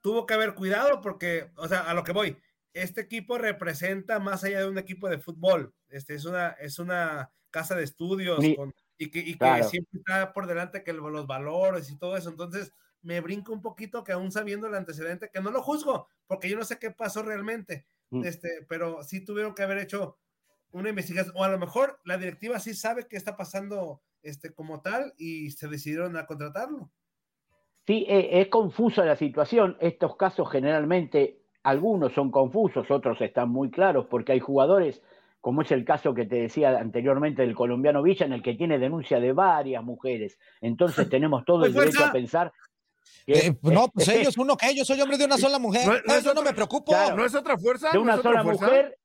tuvo 0.00 0.24
que 0.24 0.32
haber 0.32 0.54
cuidado 0.54 1.02
porque, 1.02 1.50
o 1.56 1.68
sea, 1.68 1.80
a 1.80 1.92
lo 1.92 2.04
que 2.04 2.12
voy, 2.12 2.38
este 2.74 3.00
equipo 3.00 3.38
representa 3.38 4.18
más 4.18 4.44
allá 4.44 4.60
de 4.60 4.68
un 4.68 4.76
equipo 4.78 5.08
de 5.08 5.18
fútbol, 5.18 5.72
este 5.88 6.14
es 6.14 6.24
una, 6.26 6.48
es 6.50 6.78
una 6.78 7.30
casa 7.50 7.74
de 7.74 7.84
estudios 7.84 8.40
Ni- 8.40 8.56
con- 8.56 8.74
y 8.98 9.10
que, 9.10 9.20
y 9.20 9.32
que 9.32 9.38
Claro. 9.38 9.64
siempre 9.64 9.98
está 10.00 10.32
por 10.32 10.46
delante 10.46 10.84
que 10.84 10.92
los 10.92 11.26
valores 11.26 11.90
y 11.90 11.98
todo 11.98 12.16
eso, 12.16 12.28
entonces 12.28 12.72
me 13.02 13.20
brinco 13.20 13.52
un 13.52 13.62
poquito 13.62 14.02
que 14.04 14.12
aún 14.12 14.30
sabiendo 14.32 14.66
el 14.66 14.74
antecedente, 14.74 15.30
que 15.32 15.40
no 15.40 15.50
lo 15.50 15.62
juzgo, 15.62 16.08
porque 16.26 16.48
yo 16.48 16.56
no 16.58 16.64
sé 16.64 16.78
qué 16.78 16.90
pasó 16.90 17.22
realmente, 17.22 17.86
Mm. 18.10 18.24
este, 18.24 18.64
pero 18.68 19.02
sí 19.02 19.24
tuvieron 19.24 19.54
que 19.54 19.62
haber 19.62 19.78
hecho 19.78 20.18
una 20.70 20.88
investigación, 20.90 21.34
o 21.36 21.44
a 21.44 21.48
lo 21.48 21.58
mejor 21.58 22.00
la 22.04 22.18
directiva 22.18 22.58
sí 22.60 22.74
sabe 22.74 23.06
qué 23.08 23.16
está 23.16 23.36
pasando 23.36 24.02
este, 24.22 24.52
como 24.54 24.80
tal 24.82 25.12
y 25.16 25.50
se 25.52 25.68
decidieron 25.68 26.16
a 26.16 26.26
contratarlo. 26.26 26.90
Sí, 27.86 28.06
e- 28.08 28.40
es 28.40 28.48
confusa 28.48 29.04
la 29.04 29.16
situación. 29.16 29.76
Estos 29.80 30.16
casos 30.16 30.50
generalmente, 30.50 31.43
algunos 31.64 32.12
son 32.12 32.30
confusos, 32.30 32.90
otros 32.90 33.20
están 33.20 33.48
muy 33.50 33.70
claros, 33.70 34.06
porque 34.08 34.32
hay 34.32 34.40
jugadores, 34.40 35.02
como 35.40 35.62
es 35.62 35.70
el 35.72 35.84
caso 35.84 36.14
que 36.14 36.24
te 36.26 36.36
decía 36.36 36.78
anteriormente 36.78 37.42
del 37.42 37.54
colombiano 37.54 38.02
Villa, 38.02 38.26
en 38.26 38.32
el 38.34 38.42
que 38.42 38.54
tiene 38.54 38.78
denuncia 38.78 39.18
de 39.18 39.32
varias 39.32 39.82
mujeres. 39.82 40.38
Entonces 40.60 41.08
tenemos 41.10 41.44
todo 41.44 41.64
el 41.64 41.72
derecho 41.74 42.04
a 42.04 42.12
pensar 42.12 42.52
que 43.26 43.32
Eh, 43.48 43.58
no, 43.62 43.88
pues 43.88 44.08
ellos, 44.08 44.36
uno 44.38 44.56
que 44.56 44.74
yo 44.74 44.84
soy 44.84 45.00
hombre 45.00 45.16
de 45.18 45.24
una 45.24 45.38
sola 45.38 45.58
mujer. 45.58 45.86
No- 45.86 45.92
No, 45.94 46.00
no 46.06 46.14
es 46.14 46.24
yo 46.24 46.34
no 46.34 46.42
me 46.42 46.52
preocupo. 46.54 46.92
Claro. 46.92 47.16
¿No 47.16 47.24
es 47.24 47.34
otra 47.34 47.56
fuerza? 47.58 47.88
de 47.88 47.94
¿No 47.94 48.02
una 48.02 48.20
sola 48.20 48.42
fuerza? 48.42 48.66
mujer 48.66 48.98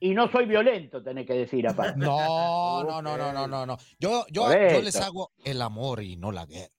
y 0.00 0.12
no 0.12 0.30
soy 0.30 0.44
violento, 0.46 1.02
tenés 1.02 1.26
que 1.26 1.32
decir 1.34 1.66
aparte. 1.68 1.98
No, 1.98 2.82
no, 2.84 3.00
no, 3.00 3.16
no, 3.16 3.32
no, 3.32 3.46
no, 3.46 3.64
no. 3.66 3.76
Yo, 3.98 4.26
yo, 4.30 4.48
yo 4.52 4.82
les 4.82 4.96
hago 4.96 5.30
el 5.44 5.62
amor 5.62 6.02
y 6.02 6.16
no 6.16 6.30
la 6.32 6.44
guerra. 6.46 6.73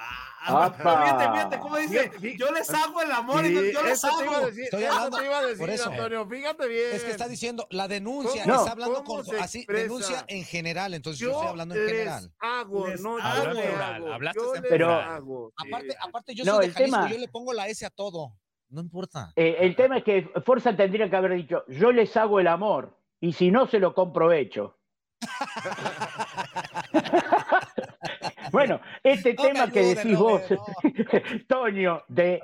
Ah, 0.00 0.66
¡Apa! 0.66 1.02
fíjate, 1.04 1.32
fíjate, 1.32 1.58
¿cómo 1.58 1.76
dice? 1.76 2.10
Yo 2.38 2.50
les 2.52 2.70
hago 2.70 3.02
el 3.02 3.10
amor 3.10 3.44
y 3.44 3.50
no- 3.52 3.60
yo 3.60 3.82
les 3.82 3.92
eso 3.92 4.08
te 4.18 4.24
iba 4.24 4.32
a 4.32 4.36
hago. 4.36 4.46
decir, 4.46 4.64
Estoy 4.64 4.84
hablando- 4.84 5.18
te 5.18 5.24
iba 5.24 5.38
a 5.38 5.42
decir, 5.42 5.58
por 5.58 5.70
eso. 5.70 5.90
Antonio, 5.90 6.26
fíjate 6.28 6.68
bien. 6.68 6.90
Es 6.94 7.04
que 7.04 7.10
está 7.10 7.28
diciendo 7.28 7.66
la 7.70 7.88
denuncia, 7.88 8.44
¿Cómo- 8.44 8.54
está 8.56 8.72
hablando 8.72 9.04
con 9.04 9.24
así, 9.40 9.66
denuncia 9.68 10.24
en 10.28 10.44
general, 10.44 10.94
entonces 10.94 11.20
yo, 11.20 11.28
Yo 11.30 11.34
estoy 11.34 11.48
hablando 11.48 11.74
en 11.74 11.80
les 11.84 11.90
general. 11.90 12.32
hago, 12.38 12.86
Les 12.88 13.00
no 13.02 13.18
hago. 13.18 13.58
hago. 13.58 14.12
hablaste 14.12 14.40
Yo 14.40 14.54
en 14.54 14.62
les 14.62 14.70
Pero- 14.70 14.94
hago. 14.94 15.52
Aparte, 15.56 15.96
aparte 16.00 16.34
yo 16.34 16.44
No, 16.44 16.52
soy 16.52 16.60
de 16.60 16.66
el 16.66 16.72
Jalisco, 16.74 16.96
tema- 16.98 17.10
yo 17.10 17.18
le 17.18 17.28
pongo 17.28 17.52
la 17.52 17.66
S 17.68 17.84
a 17.84 17.90
todo. 17.90 18.32
No 18.70 18.80
importa. 18.80 19.32
Eh, 19.34 19.56
el 19.60 19.74
tema 19.76 19.98
es 19.98 20.04
que 20.04 20.30
Fuerza 20.46 20.74
tendría 20.76 21.10
que 21.10 21.16
haber 21.16 21.34
dicho, 21.34 21.64
yo 21.68 21.90
les 21.90 22.16
hago 22.16 22.38
el 22.40 22.46
amor, 22.46 22.96
y 23.20 23.32
si 23.32 23.50
no, 23.50 23.66
se 23.66 23.80
lo 23.80 23.92
compro 23.94 24.32
hecho. 24.32 24.78
bueno, 28.52 28.80
este 29.02 29.34
No 29.34 29.42
tema 29.42 29.70
que 29.70 29.94
decís 29.94 30.18
vos, 30.18 30.42
Toño, 31.48 32.02
de 32.08 32.40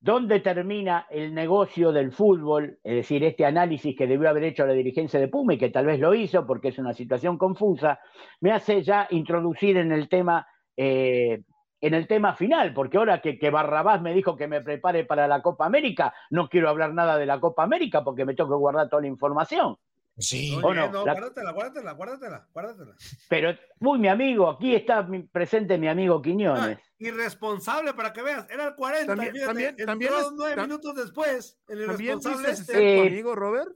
dónde 0.00 0.40
termina 0.40 1.06
el 1.10 1.34
negocio 1.34 1.92
del 1.92 2.12
fútbol, 2.12 2.78
es 2.82 2.94
decir, 2.94 3.24
este 3.24 3.44
análisis 3.44 3.96
que 3.96 4.06
debió 4.06 4.28
haber 4.28 4.44
hecho 4.44 4.66
la 4.66 4.72
dirigencia 4.72 5.20
de 5.20 5.28
Puma 5.28 5.54
y 5.54 5.58
que 5.58 5.70
tal 5.70 5.86
vez 5.86 6.00
lo 6.00 6.14
hizo 6.14 6.46
porque 6.46 6.68
es 6.68 6.78
una 6.78 6.92
situación 6.92 7.38
confusa, 7.38 8.00
me 8.40 8.52
hace 8.52 8.82
ya 8.82 9.06
introducir 9.10 9.76
en 9.76 9.92
el 9.92 10.08
tema, 10.08 10.46
eh, 10.76 11.42
en 11.80 11.94
el 11.94 12.06
tema 12.06 12.34
final, 12.34 12.72
porque 12.72 12.98
ahora 12.98 13.20
que, 13.20 13.38
que 13.38 13.50
Barrabás 13.50 14.00
me 14.02 14.14
dijo 14.14 14.36
que 14.36 14.48
me 14.48 14.60
prepare 14.60 15.04
para 15.04 15.28
la 15.28 15.42
Copa 15.42 15.66
América, 15.66 16.14
no 16.30 16.48
quiero 16.48 16.68
hablar 16.68 16.94
nada 16.94 17.18
de 17.18 17.26
la 17.26 17.40
Copa 17.40 17.64
América 17.64 18.02
porque 18.04 18.24
me 18.24 18.34
tengo 18.34 18.50
que 18.50 18.56
guardar 18.56 18.88
toda 18.88 19.02
la 19.02 19.08
información. 19.08 19.76
Sí. 20.18 20.52
Muy 20.54 20.64
¿O 20.64 20.68
bien, 20.72 20.86
no? 20.86 20.92
no, 20.92 21.04
La- 21.06 21.12
guárdatela, 21.12 21.50
guárdatela, 21.52 21.92
guárdatela, 21.92 22.46
guárdatela. 22.52 22.94
Pero, 23.28 23.50
uy, 23.80 23.98
mi 23.98 24.08
amigo, 24.08 24.48
aquí 24.48 24.74
está 24.74 25.02
mi- 25.02 25.22
presente 25.24 25.76
mi 25.76 25.88
amigo 25.88 26.22
Quiñones. 26.22 26.78
Ah, 26.78 26.82
irresponsable 26.98 27.92
para 27.92 28.12
que 28.14 28.22
veas, 28.22 28.48
era 28.48 28.68
el 28.68 28.74
40, 28.74 29.06
También- 29.12 29.32
fíjate, 29.34 29.46
también- 29.52 29.76
también 29.86 30.12
es- 30.18 30.32
nueve 30.34 30.56
tam- 30.56 30.62
minutos 30.62 30.94
después, 30.94 31.58
el 31.68 31.86
¿También 31.86 32.10
irresponsable 32.12 32.50
este. 32.50 32.64
ser 32.64 32.74
tu 32.76 32.80
Eh, 32.82 33.06
amigo, 33.08 33.34
Robert? 33.34 33.68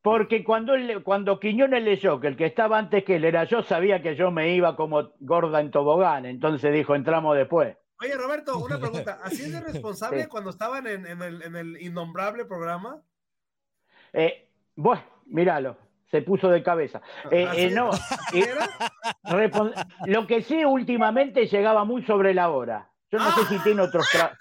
Porque 0.00 0.44
cuando, 0.44 0.74
él- 0.74 1.02
cuando 1.02 1.40
Quiñones 1.40 1.82
leyó 1.82 2.20
que 2.20 2.28
el 2.28 2.36
que 2.36 2.46
estaba 2.46 2.78
antes 2.78 3.04
que 3.04 3.16
él 3.16 3.24
era 3.24 3.44
yo, 3.44 3.62
sabía 3.62 4.02
que 4.02 4.16
yo 4.16 4.30
me 4.30 4.54
iba 4.54 4.76
como 4.76 5.12
gorda 5.20 5.60
en 5.60 5.70
tobogán. 5.70 6.26
Entonces 6.26 6.72
dijo, 6.74 6.94
entramos 6.94 7.36
después. 7.36 7.76
Oye, 8.00 8.14
Roberto, 8.14 8.58
una 8.58 8.78
pregunta. 8.78 9.18
¿Así 9.22 9.44
es 9.44 9.52
de 9.52 9.60
responsable 9.86 10.22
Sí. 10.24 10.28
cuando 10.28 10.50
estaban 10.50 10.86
en, 10.86 11.06
en 11.06 11.22
el, 11.22 11.42
en 11.42 11.56
el 11.56 11.80
innombrable 11.82 12.44
programa? 12.44 13.00
Eh, 14.12 14.50
bueno, 14.76 15.02
míralo, 15.26 15.76
se 16.10 16.22
puso 16.22 16.48
de 16.48 16.62
cabeza. 16.62 17.00
Eh, 17.30 17.46
¿Así 17.48 17.60
eh, 17.62 17.70
no, 17.70 17.90
eh, 18.32 19.50
lo 20.06 20.26
que 20.26 20.42
sí 20.42 20.64
últimamente 20.64 21.46
llegaba 21.46 21.84
muy 21.84 22.04
sobre 22.04 22.34
la 22.34 22.50
hora. 22.50 22.90
Yo 23.10 23.18
no 23.18 23.30
sé 23.32 23.46
si 23.46 23.58
tiene 23.60 23.82
otros, 23.82 24.06
tra- 24.12 24.36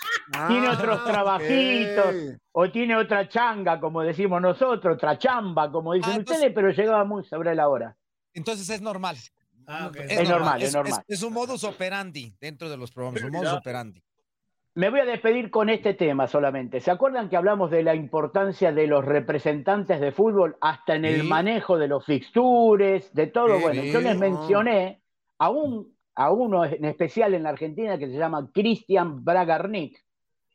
tiene 0.47 0.67
otros 0.67 0.99
Ah, 1.01 1.05
trabajitos 1.05 2.15
o 2.51 2.71
tiene 2.71 2.95
otra 2.95 3.27
changa, 3.29 3.79
como 3.79 4.01
decimos 4.01 4.41
nosotros, 4.41 4.95
otra 4.95 5.17
chamba, 5.19 5.71
como 5.71 5.93
dicen 5.93 6.11
Ah, 6.11 6.15
entonces- 6.15 6.37
ustedes, 6.37 6.55
pero 6.55 6.71
llegaba 6.71 7.03
muy 7.03 7.23
sobre 7.25 7.53
la 7.53 7.69
hora. 7.69 7.95
Entonces 8.33 8.67
es 8.69 8.81
normal. 8.81 9.15
Ah. 9.67 9.91
Es 10.09 10.27
normal, 10.27 10.61
es 10.63 10.73
normal. 10.73 11.03
Es, 11.07 11.21
un 11.23 11.33
modus 11.33 11.63
operandi 11.63 12.35
dentro 12.41 12.69
de 12.69 12.77
los 12.77 12.91
programas, 12.91 13.21
un 13.21 13.31
modus 13.31 13.53
operandi. 13.53 14.03
Me 14.75 14.89
voy 14.89 15.01
a 15.01 15.05
despedir 15.05 15.51
con 15.51 15.69
este 15.69 15.93
tema 15.93 16.27
solamente. 16.27 16.79
¿Se 16.79 16.89
acuerdan 16.89 17.29
que 17.29 17.37
hablamos 17.37 17.69
de 17.69 17.83
la 17.83 17.93
importancia 17.93 18.71
de 18.71 18.87
los 18.87 19.05
representantes 19.05 20.01
de 20.01 20.11
fútbol 20.11 20.57
hasta 20.61 20.95
en 20.95 21.05
el 21.05 21.21
Sí. 21.21 21.27
manejo 21.27 21.77
de 21.77 21.87
los 21.87 22.03
fixtures, 22.05 23.13
de 23.13 23.27
todo? 23.27 23.57
Sí, 23.57 23.61
bueno, 23.61 23.83
yo 23.83 24.01
les 24.01 24.17
mencioné 24.17 25.03
a, 25.37 25.51
un, 25.51 25.95
a 26.15 26.31
uno 26.31 26.65
en 26.65 26.85
especial 26.85 27.35
en 27.35 27.43
la 27.43 27.49
Argentina 27.49 27.99
que 27.99 28.07
se 28.07 28.17
llama 28.17 28.49
Cristian 28.51 29.23
Bragarnik. 29.23 29.95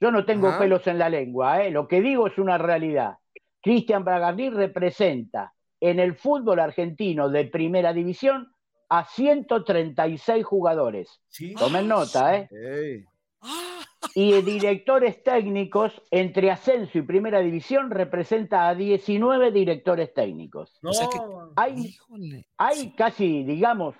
Yo 0.00 0.10
no 0.10 0.24
tengo 0.24 0.48
Ajá. 0.48 0.58
pelos 0.58 0.84
en 0.88 0.98
la 0.98 1.08
lengua, 1.08 1.62
¿eh? 1.62 1.70
lo 1.70 1.86
que 1.86 2.00
digo 2.00 2.26
es 2.26 2.38
una 2.38 2.58
realidad. 2.58 3.18
Cristian 3.62 4.04
Bragarnik 4.04 4.52
representa 4.52 5.52
en 5.80 6.00
el 6.00 6.16
fútbol 6.16 6.58
argentino 6.58 7.28
de 7.28 7.44
primera 7.44 7.92
división 7.92 8.52
a 8.88 9.04
136 9.04 10.44
jugadores. 10.44 11.20
Sí. 11.28 11.54
Tomen 11.54 11.86
nota, 11.86 12.36
¿eh? 12.36 12.48
Ey. 12.50 13.04
Y 14.14 14.40
directores 14.42 15.22
técnicos 15.22 16.00
entre 16.10 16.50
ascenso 16.50 16.98
y 16.98 17.02
primera 17.02 17.40
división 17.40 17.90
representa 17.90 18.68
a 18.68 18.74
19 18.74 19.50
directores 19.50 20.12
técnicos. 20.14 20.78
No, 20.82 20.90
O 20.90 20.92
sea 20.92 21.08
que- 21.08 21.18
Hay, 21.56 21.74
Híjole. 21.86 22.46
hay 22.56 22.92
casi, 22.94 23.42
digamos, 23.44 23.96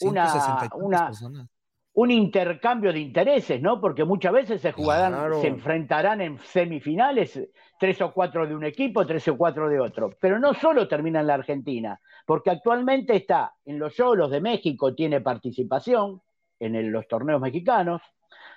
una, 0.00 0.28
163 0.28 0.82
una- 0.82 1.06
personas. 1.06 1.48
un 1.94 2.10
intercambio 2.10 2.92
de 2.92 3.00
intereses, 3.00 3.60
¿no? 3.60 3.80
Porque 3.80 4.04
muchas 4.04 4.32
veces 4.32 4.60
se 4.62 4.72
jugarán, 4.72 5.12
Claro. 5.12 5.40
se 5.40 5.48
enfrentarán 5.48 6.20
en 6.22 6.38
semifinales, 6.38 7.38
tres 7.78 8.00
o 8.00 8.12
cuatro 8.14 8.46
de 8.46 8.54
un 8.54 8.64
equipo, 8.64 9.04
tres 9.06 9.26
o 9.28 9.36
cuatro 9.36 9.68
de 9.68 9.78
otro. 9.80 10.10
Pero 10.20 10.38
no 10.38 10.54
solo 10.54 10.88
termina 10.88 11.20
en 11.20 11.26
la 11.26 11.34
Argentina, 11.34 12.00
porque 12.24 12.50
actualmente 12.50 13.14
está 13.16 13.52
en 13.64 13.78
los 13.78 13.94
Yolos 13.96 14.30
de 14.30 14.40
México, 14.40 14.94
tiene 14.94 15.20
participación 15.20 16.22
en 16.60 16.76
el- 16.76 16.86
los 16.86 17.06
torneos 17.08 17.40
mexicanos, 17.40 18.00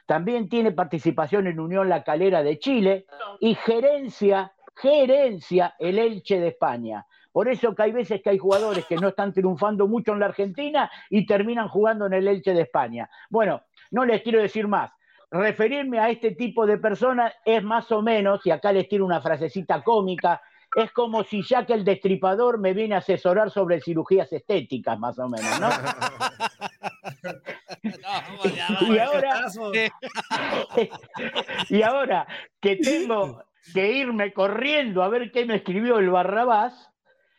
también 0.06 0.50
tiene 0.50 0.72
participación 0.72 1.48
en 1.48 1.60
Unión 1.60 1.90
La 1.90 2.04
Calera 2.04 2.44
de 2.44 2.60
Chile 2.60 3.06
y 3.40 3.56
gerencia, 3.56 4.54
gerencia 4.76 5.76
el 5.80 6.00
Elche 6.00 6.40
de 6.40 6.50
España. 6.50 7.06
Por 7.32 7.50
eso 7.50 7.76
que 7.76 7.84
hay 7.84 7.92
veces 7.92 8.22
que 8.22 8.30
hay 8.30 8.38
jugadores 8.38 8.86
que 8.86 8.96
no 8.96 9.10
están 9.10 9.34
triunfando 9.34 9.88
mucho 9.88 10.14
en 10.14 10.20
la 10.22 10.28
Argentina 10.28 10.90
y 11.10 11.26
terminan 11.26 11.68
jugando 11.68 12.06
en 12.06 12.14
el 12.14 12.28
Elche 12.28 12.54
de 12.54 12.62
España. 12.62 13.10
Bueno, 13.30 13.64
no 13.92 14.06
les 14.06 14.22
quiero 14.22 14.42
decir 14.42 14.68
más. 14.68 14.92
Referirme 15.32 16.00
a 16.00 16.10
este 16.10 16.32
tipo 16.32 16.66
de 16.66 16.78
personas 16.78 17.34
es 17.44 17.62
más 17.62 17.92
o 17.92 18.02
menos, 18.02 18.46
y 18.46 18.52
acá 18.52 18.72
les 18.72 18.88
tiro 18.88 19.04
una 19.04 19.22
frasecita 19.22 19.84
cómica, 19.84 20.42
es 20.76 20.92
como 20.92 21.24
si 21.24 21.42
Jack 21.42 21.70
el 21.70 21.84
Destripador 21.84 22.60
me 22.60 22.74
viene 22.74 22.96
a 22.96 23.00
asesorar 23.00 23.50
sobre 23.50 23.82
cirugías 23.82 24.32
estéticas, 24.34 25.00
más 25.00 25.18
o 25.20 25.30
menos, 25.30 25.60
¿no? 25.60 25.70
y 28.90 28.98
ahora, 28.98 29.46
y 31.70 31.82
ahora 31.82 32.28
que 32.60 32.78
tengo 32.78 33.44
que 33.74 33.92
irme 33.92 34.34
corriendo 34.34 35.04
a 35.04 35.10
ver 35.10 35.32
qué 35.32 35.46
me 35.46 35.56
escribió 35.56 35.98
el 35.98 36.10
Barrabás, 36.10 36.92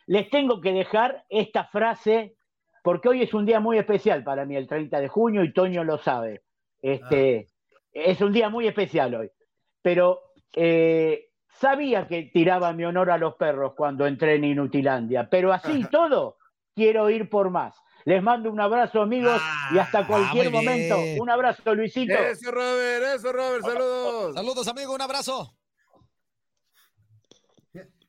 les 0.06 0.28
tengo 0.30 0.60
que 0.60 0.72
dejar 0.72 1.24
esta 1.28 1.64
frase, 1.64 2.36
porque 2.82 3.08
hoy 3.08 3.22
es 3.22 3.34
un 3.34 3.46
día 3.46 3.60
muy 3.60 3.78
especial 3.78 4.24
para 4.24 4.44
mí, 4.44 4.56
el 4.56 4.66
30 4.66 5.00
de 5.00 5.08
junio, 5.08 5.44
y 5.44 5.52
Toño 5.52 5.84
lo 5.84 5.98
sabe. 5.98 6.42
Este, 6.80 7.48
Es 7.92 8.20
un 8.20 8.32
día 8.32 8.48
muy 8.48 8.66
especial 8.66 9.14
hoy. 9.14 9.30
Pero 9.82 10.22
eh, 10.54 11.28
sabía 11.58 12.06
que 12.08 12.24
tiraba 12.32 12.72
mi 12.72 12.84
honor 12.84 13.10
a 13.10 13.18
los 13.18 13.34
perros 13.34 13.72
cuando 13.76 14.06
entré 14.06 14.34
en 14.36 14.44
Inutilandia, 14.44 15.28
pero 15.30 15.52
así 15.52 15.80
y 15.80 15.84
todo, 15.90 16.36
quiero 16.74 17.10
ir 17.10 17.28
por 17.30 17.50
más. 17.50 17.76
Les 18.04 18.22
mando 18.22 18.52
un 18.52 18.60
abrazo, 18.60 19.02
amigos, 19.02 19.42
y 19.72 19.78
hasta 19.78 20.06
cualquier 20.06 20.50
muy 20.52 20.62
bien. 20.64 20.88
momento. 20.90 21.22
Un 21.22 21.28
abrazo, 21.28 21.74
Luisito. 21.74 22.14
Eso, 22.14 22.52
Robert, 22.52 23.04
eso, 23.16 23.32
Robert, 23.32 23.64
saludos. 23.64 24.34
Saludos, 24.34 24.68
amigo, 24.68 24.94
un 24.94 25.00
abrazo. 25.02 25.56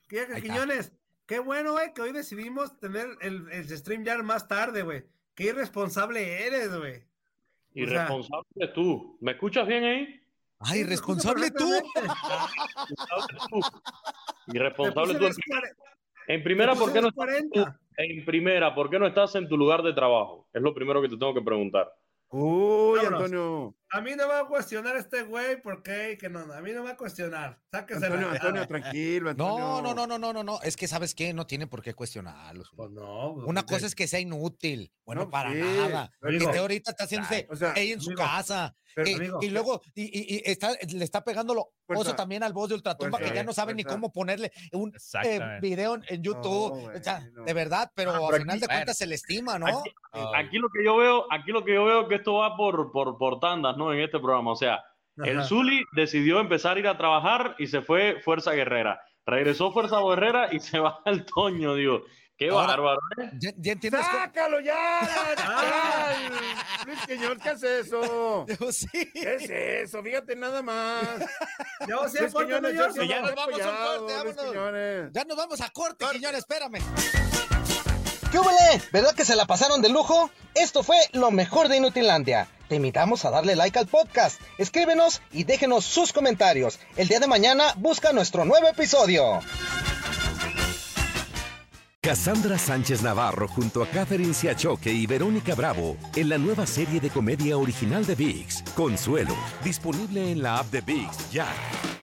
¿Qué. 0.08 0.26
Quiñones? 0.40 0.92
Qué 1.26 1.40
bueno, 1.40 1.72
güey, 1.72 1.92
que 1.92 2.00
hoy 2.00 2.12
decidimos 2.12 2.78
tener 2.78 3.08
el, 3.20 3.50
el 3.52 3.68
stream 3.76 4.04
ya 4.04 4.16
más 4.22 4.48
tarde, 4.48 4.82
güey. 4.82 5.04
Qué 5.34 5.44
irresponsable 5.46 6.46
eres, 6.46 6.74
güey. 6.74 6.94
O 6.96 7.00
sea- 7.00 7.04
Irresponsable 7.74 8.68
tú. 8.74 9.18
¿Me 9.20 9.32
escuchas 9.32 9.66
bien 9.66 9.84
ahí? 9.84 10.20
Ay, 10.60 10.82
responsable 10.84 11.50
tú. 11.50 11.68
Irresponsable 14.48 15.14
tú. 15.18 15.26
En 16.26 16.42
primera, 16.42 16.74
¿por 16.74 16.92
qué 16.92 17.00
no 17.00 17.08
estás 17.08 17.28
en 17.28 17.48
40. 17.50 17.64
tu- 17.64 17.78
en 18.02 18.24
primera, 18.24 18.74
¿por 18.74 18.90
qué 18.90 18.98
no 18.98 19.06
estás 19.06 19.34
en 19.34 19.48
tu 19.48 19.56
lugar 19.56 19.82
de 19.82 19.92
trabajo? 19.92 20.46
Es 20.52 20.60
lo 20.62 20.74
primero 20.74 21.00
que 21.00 21.08
te 21.08 21.16
tengo 21.16 21.34
que 21.34 21.42
preguntar. 21.42 21.90
Uy, 22.30 22.98
Vámonos. 22.98 23.22
Antonio. 23.22 23.74
A 23.90 24.00
mí 24.02 24.10
no 24.10 24.26
me 24.28 24.34
va 24.34 24.40
a 24.40 24.46
cuestionar 24.46 24.96
este 24.96 25.22
güey, 25.22 25.60
¿por 25.62 25.82
qué? 25.82 26.12
Y 26.12 26.18
Que 26.18 26.28
no, 26.28 26.40
a 26.40 26.60
mí 26.60 26.72
no 26.72 26.80
me 26.80 26.86
va 26.88 26.90
a 26.92 26.96
cuestionar. 26.96 27.58
Sáquese 27.72 28.04
Antonio, 28.06 28.28
la- 28.28 28.34
Antonio, 28.34 28.66
tranquilo, 28.66 29.30
Antonio. 29.30 29.58
No, 29.58 29.82
no, 29.82 29.94
no, 29.94 30.06
no, 30.06 30.18
no, 30.18 30.32
no, 30.32 30.42
no. 30.44 30.60
Es 30.62 30.76
que 30.76 30.86
sabes 30.86 31.14
qué, 31.14 31.32
no 31.32 31.46
tiene 31.46 31.66
por 31.66 31.82
qué 31.82 31.94
cuestionarlo. 31.94 32.64
Pues 32.76 32.90
no. 32.90 33.32
pues, 33.34 33.46
Una 33.46 33.62
porque- 33.62 33.74
cosa 33.74 33.86
es 33.86 33.94
que 33.94 34.06
sea 34.06 34.20
inútil. 34.20 34.92
Bueno, 35.04 35.22
No, 35.24 35.30
para 35.30 35.52
sí, 35.52 35.58
nada. 35.58 36.10
que 36.20 36.36
esté 36.36 36.58
ahorita 36.58 36.90
está 36.90 37.04
haciéndose 37.04 37.46
o 37.50 37.56
sea, 37.56 37.72
ahí 37.74 37.92
en 37.92 38.00
su 38.00 38.12
casa. 38.14 38.74
pero, 38.94 39.08
y, 39.10 39.14
amigo, 39.14 39.38
y 39.42 39.50
luego 39.50 39.80
y, 39.94 40.02
y- 40.02 40.36
y 40.38 40.42
está, 40.44 40.72
le 40.72 41.04
está 41.04 41.22
pegando 41.22 41.54
lo 41.54 41.70
Fuerza. 41.86 42.02
oso 42.02 42.16
también 42.16 42.42
al 42.42 42.52
voz 42.52 42.68
de 42.68 42.74
Ultratumba, 42.74 43.16
Fuerza, 43.18 43.32
que 43.32 43.36
ya 43.38 43.44
no 43.44 43.52
sabe 43.52 43.72
ni 43.72 43.84
cómo 43.84 44.10
ponerle 44.12 44.50
un 44.72 44.92
eh, 45.24 45.40
video 45.62 45.94
en, 45.94 46.04
en 46.08 46.22
YouTube. 46.22 46.80
güey, 46.80 46.96
o 46.98 47.02
sea, 47.02 47.20
no. 47.32 47.44
de 47.44 47.52
verdad, 47.54 47.90
pero 47.94 48.10
Ah, 48.12 48.28
al 48.34 48.40
final 48.40 48.56
aquí- 48.56 48.60
de 48.60 48.66
cuentas 48.66 48.98
se 48.98 49.06
le 49.06 49.14
estima, 49.14 49.58
¿no? 49.58 49.66
Aquí, 49.68 49.90
aquí 50.36 50.58
lo 50.58 50.68
que 50.68 50.84
yo 50.84 50.96
veo, 50.96 51.26
aquí 51.32 51.52
lo 51.52 51.64
que 51.64 51.74
yo 51.74 51.84
veo 51.84 52.08
que 52.08 52.16
esto 52.16 52.34
va 52.34 52.56
por, 52.56 52.90
por, 52.92 53.16
por 53.18 53.38
tandas, 53.40 53.76
¿no? 53.78 53.92
En 53.92 54.00
este 54.00 54.18
programa. 54.18 54.52
O 54.52 54.56
sea, 54.56 54.82
el 55.24 55.38
Ajá. 55.38 55.48
Zuli 55.48 55.84
decidió 55.92 56.40
empezar 56.40 56.76
a 56.76 56.80
ir 56.80 56.88
a 56.88 56.98
trabajar 56.98 57.54
y 57.58 57.66
se 57.68 57.80
fue 57.80 58.20
Fuerza 58.24 58.52
Guerrera. 58.52 59.00
Regresó 59.24 59.72
Fuerza 59.72 60.00
Guerrera 60.00 60.48
y 60.52 60.60
se 60.60 60.78
va 60.78 61.00
al 61.04 61.24
Toño, 61.24 61.74
digo. 61.74 62.02
Qué 62.36 62.50
Ahora- 62.50 62.66
bárbaro, 62.68 63.00
¿eh? 63.20 63.30
¿Ya, 63.40 63.50
ya 63.56 63.72
entiendes? 63.72 64.06
¡Sácalo 64.06 64.60
ya! 64.60 65.00
¡Ay! 65.44 66.28
Luis 66.86 66.98
Quiñones, 67.04 67.42
¿qué 67.42 67.50
es 67.50 67.62
eso? 67.64 68.46
Yo 68.60 68.70
sí. 68.70 68.86
¿Qué 69.12 69.34
es 69.34 69.50
eso? 69.50 70.02
Fíjate 70.04 70.36
nada 70.36 70.62
más. 70.62 71.02
Ya, 71.88 71.98
o 71.98 72.08
sea, 72.08 72.22
Luis 72.22 72.32
corta, 72.32 72.46
Quiñones, 72.46 72.74
mayor, 72.74 72.86
yo 72.88 72.92
se 72.94 73.00
sí 73.02 73.08
ya 73.08 73.16
lo 73.20 73.26
nos 73.26 73.34
vamos 73.34 73.60
a 73.60 73.76
corte, 73.76 74.14
vámonos. 74.14 75.12
Ya 75.12 75.24
nos 75.24 75.36
vamos 75.36 75.60
a 75.60 75.70
corte, 75.70 76.04
Quiñones, 76.12 76.38
espérame. 76.38 76.78
¿Qué 78.30 78.38
huele? 78.38 78.82
¿Verdad 78.92 79.14
que 79.16 79.24
se 79.24 79.34
la 79.34 79.46
pasaron 79.46 79.82
de 79.82 79.88
lujo? 79.88 80.30
Esto 80.54 80.82
fue 80.84 80.96
lo 81.14 81.30
mejor 81.32 81.66
de 81.68 81.78
Inutilandia. 81.78 82.46
Te 82.68 82.76
invitamos 82.76 83.24
a 83.24 83.30
darle 83.30 83.56
like 83.56 83.78
al 83.78 83.86
podcast, 83.86 84.40
escríbenos 84.58 85.22
y 85.32 85.44
déjenos 85.44 85.84
sus 85.84 86.12
comentarios. 86.12 86.78
El 86.96 87.08
día 87.08 87.18
de 87.18 87.26
mañana 87.26 87.72
busca 87.76 88.12
nuestro 88.12 88.44
nuevo 88.44 88.68
episodio. 88.68 89.40
Cassandra 92.00 92.58
Sánchez 92.58 93.02
Navarro 93.02 93.48
junto 93.48 93.82
a 93.82 93.86
Catherine 93.86 94.32
Siachoque 94.32 94.92
y 94.92 95.06
Verónica 95.06 95.54
Bravo 95.54 95.96
en 96.14 96.28
la 96.28 96.38
nueva 96.38 96.66
serie 96.66 97.00
de 97.00 97.10
comedia 97.10 97.58
original 97.58 98.06
de 98.06 98.14
VIX, 98.14 98.62
Consuelo, 98.74 99.34
disponible 99.64 100.30
en 100.30 100.42
la 100.42 100.58
app 100.58 100.70
de 100.70 100.80
VIX 100.80 101.30
ya. 101.30 101.48